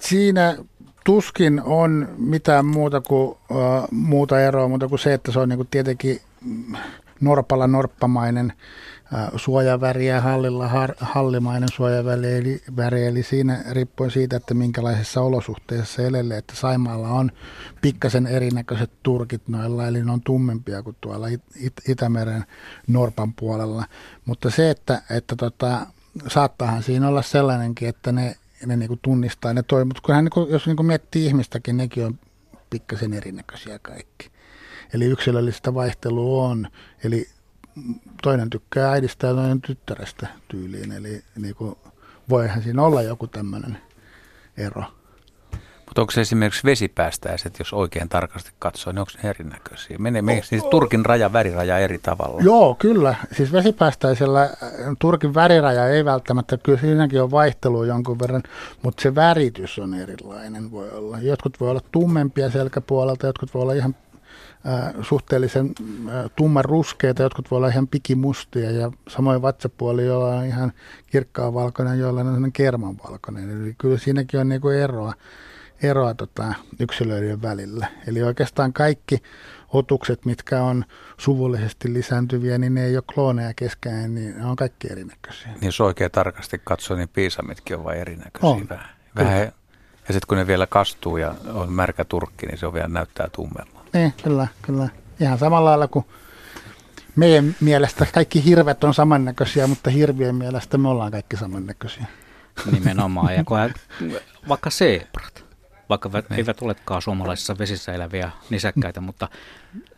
[0.00, 0.56] siinä
[1.04, 5.56] tuskin on mitään muuta, kuin, uh, muuta eroa, mutta kuin se, että se on niin
[5.56, 6.20] kuin tietenkin
[7.20, 8.52] norpalla norppamainen
[9.36, 16.02] suojaväri ja hallilla har, hallimainen suojaväri, eli, väri, eli siinä riippuen siitä, että minkälaisessa olosuhteessa
[16.02, 17.30] elelee, että Saimaalla on
[17.82, 22.44] pikkasen erinäköiset turkit noilla, eli ne on tummempia kuin tuolla It- It- Itämeren
[22.88, 23.84] norpan puolella,
[24.24, 25.86] mutta se, että, että tota,
[26.28, 30.30] saattaahan siinä olla sellainenkin, että ne ne niin kuin tunnistaa ne toi, mutta kyllähän niin
[30.30, 32.18] kuin, jos niin kuin miettii ihmistäkin, nekin on
[32.70, 34.30] pikkasen erinäköisiä kaikki.
[34.94, 36.68] Eli yksilöllistä vaihtelua on,
[37.04, 37.28] eli
[38.22, 41.76] toinen tykkää äidistä ja toinen tyttärestä tyyliin, eli niin kuin,
[42.28, 43.78] voihan siinä olla joku tämmöinen
[44.56, 44.84] ero.
[45.86, 49.98] Mutta onko se esimerkiksi vesipäästäiset, jos oikein tarkasti katsoo, niin onko ne erinäköisiä?
[49.98, 52.40] Menee, menee siis Turkin raja, väriraja eri tavalla?
[52.42, 53.14] Joo, kyllä.
[53.32, 54.50] Siis vesipäästäisellä äh,
[54.98, 58.42] Turkin väriraja ei välttämättä, kyllä siinäkin on vaihtelua jonkun verran,
[58.82, 61.18] mutta se väritys on erilainen voi olla.
[61.18, 63.94] Jotkut voi olla tummempia selkäpuolelta, jotkut voi olla ihan
[65.02, 65.66] suhteellisen
[66.08, 70.72] äh, tumman ruskeita, jotkut voi olla ihan pikimustia ja samoin vatsapuoli, jolla on ihan
[71.06, 73.50] kirkkaan valkoinen, jolla on kermanvalkoinen.
[73.50, 75.12] Eli kyllä siinäkin on niinku eroa
[75.82, 77.86] eroa tota, yksilöiden välillä.
[78.06, 79.22] Eli oikeastaan kaikki
[79.68, 80.84] otukset, mitkä on
[81.18, 85.46] suvullisesti lisääntyviä, niin ne ei ole klooneja keskään, niin ne on kaikki erinäköisiä.
[85.46, 88.68] Niin jos oikein tarkasti katsoo, niin piisamitkin on vain erinäköisiä on.
[88.68, 88.88] vähän.
[89.16, 89.52] vähän
[90.08, 93.28] ja sitten kun ne vielä kastuu ja on märkä turkki, niin se on vielä näyttää
[93.32, 93.75] tummemmalta.
[93.92, 94.88] Niin, kyllä, kyllä.
[95.20, 96.04] Ihan samalla lailla kuin
[97.16, 102.06] meidän mielestä kaikki hirvet on samannäköisiä, mutta hirvien mielestä me ollaan kaikki samannäköisiä.
[102.72, 103.34] Nimenomaan.
[103.34, 103.58] Ja kun
[104.48, 105.44] vaikka zebrat,
[105.88, 106.20] vaikka ne.
[106.20, 106.38] Niin.
[106.38, 109.28] eivät olekaan suomalaisissa vesissä eläviä nisäkkäitä, mutta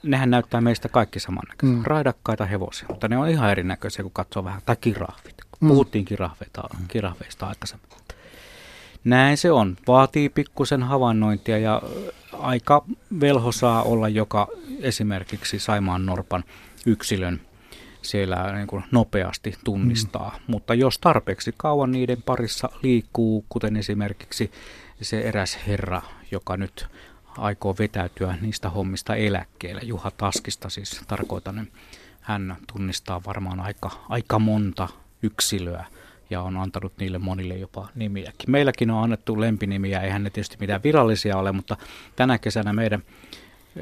[0.03, 1.77] nehän näyttää meistä kaikki samannäköisiä.
[1.77, 1.83] Mm.
[1.87, 5.37] Raidakkaita hevosia, mutta ne on ihan erinäköisiä, kun katsoo vähän, tai kirahvit.
[5.61, 5.69] Mm.
[5.69, 7.89] Puhuttiin kirahveita, kirahveista aikaisemmin.
[9.05, 9.77] Näin se on.
[9.87, 11.83] Vaatii pikkusen havainnointia ja
[12.41, 12.85] aika
[13.21, 14.49] velho saa olla joka
[14.81, 16.45] esimerkiksi Saimaan Norpan
[16.87, 17.41] yksilön
[18.03, 20.31] siellä niin kuin nopeasti tunnistaa.
[20.39, 20.53] Mm.
[20.53, 24.51] Mutta jos tarpeeksi kauan niiden parissa liikkuu, kuten esimerkiksi
[25.03, 26.87] se eräs herra, joka nyt
[27.39, 31.73] aikoo vetäytyä niistä hommista eläkkeelle, Juha Taskista siis tarkoitan, niin
[32.21, 34.89] hän tunnistaa varmaan aika, aika monta
[35.23, 35.85] yksilöä
[36.31, 38.51] ja on antanut niille monille jopa nimiäkin.
[38.51, 41.77] Meilläkin on annettu lempinimiä, eihän ne tietysti mitään virallisia ole, mutta
[42.17, 43.03] tänä kesänä meidän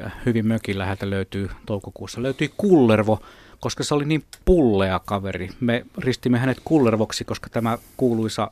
[0.05, 3.19] äh, hyvin mökin läheltä löytyy, toukokuussa löytyi Kullervo,
[3.59, 5.49] koska se oli niin pullea kaveri.
[5.59, 8.51] Me ristimme hänet Kullervoksi, koska tämä kuuluisa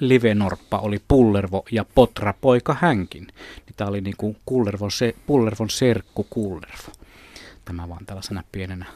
[0.00, 3.26] Livenorppa oli Pullervo ja Potra poika hänkin.
[3.66, 6.92] Niin tämä oli niin kuin Kullervon, se, Pullervon serkku Kullervo.
[7.64, 8.86] Tämä vaan tällaisena pienenä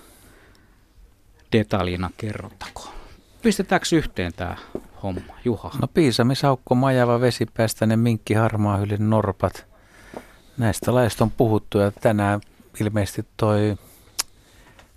[1.52, 2.97] detaljina kerrottakoon.
[3.42, 4.56] Pistetäänkö yhteen tämä
[5.02, 5.70] homma, Juha?
[5.80, 9.66] No Piisami, Saukko, Majava, Vesipäästäinen, Minkki, Harmaa, Hylin, Norpat.
[10.58, 12.40] Näistä laista on puhuttu ja tänään
[12.80, 13.76] ilmeisesti toi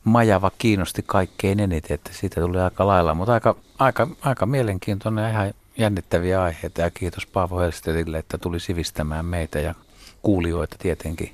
[0.04, 5.30] Majava kiinnosti kaikkein eniten, että siitä tuli aika lailla, mutta aika, aika, aika mielenkiintoinen ja
[5.30, 9.76] ihan jännittäviä aiheita ja kiitos Paavo Helstetille, että tuli sivistämään meitä ja
[10.22, 11.34] kuulijoita tietenkin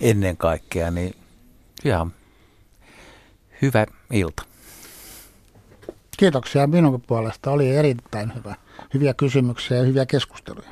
[0.00, 1.14] ennen kaikkea, niin
[1.84, 2.12] ihan
[3.62, 4.49] hyvä ilta.
[6.20, 7.50] Kiitoksia minun puolesta.
[7.50, 8.54] Oli erittäin hyvä.
[8.94, 10.68] Hyviä kysymyksiä ja hyviä keskusteluja.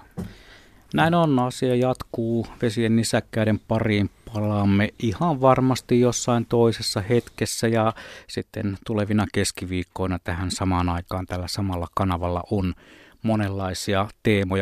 [0.95, 4.11] Näin on, asia jatkuu vesien nisäkkäiden pariin.
[4.35, 7.93] Palaamme ihan varmasti jossain toisessa hetkessä ja
[8.27, 12.75] sitten tulevina keskiviikkoina tähän samaan aikaan tällä samalla kanavalla on
[13.23, 14.57] monenlaisia teemoja.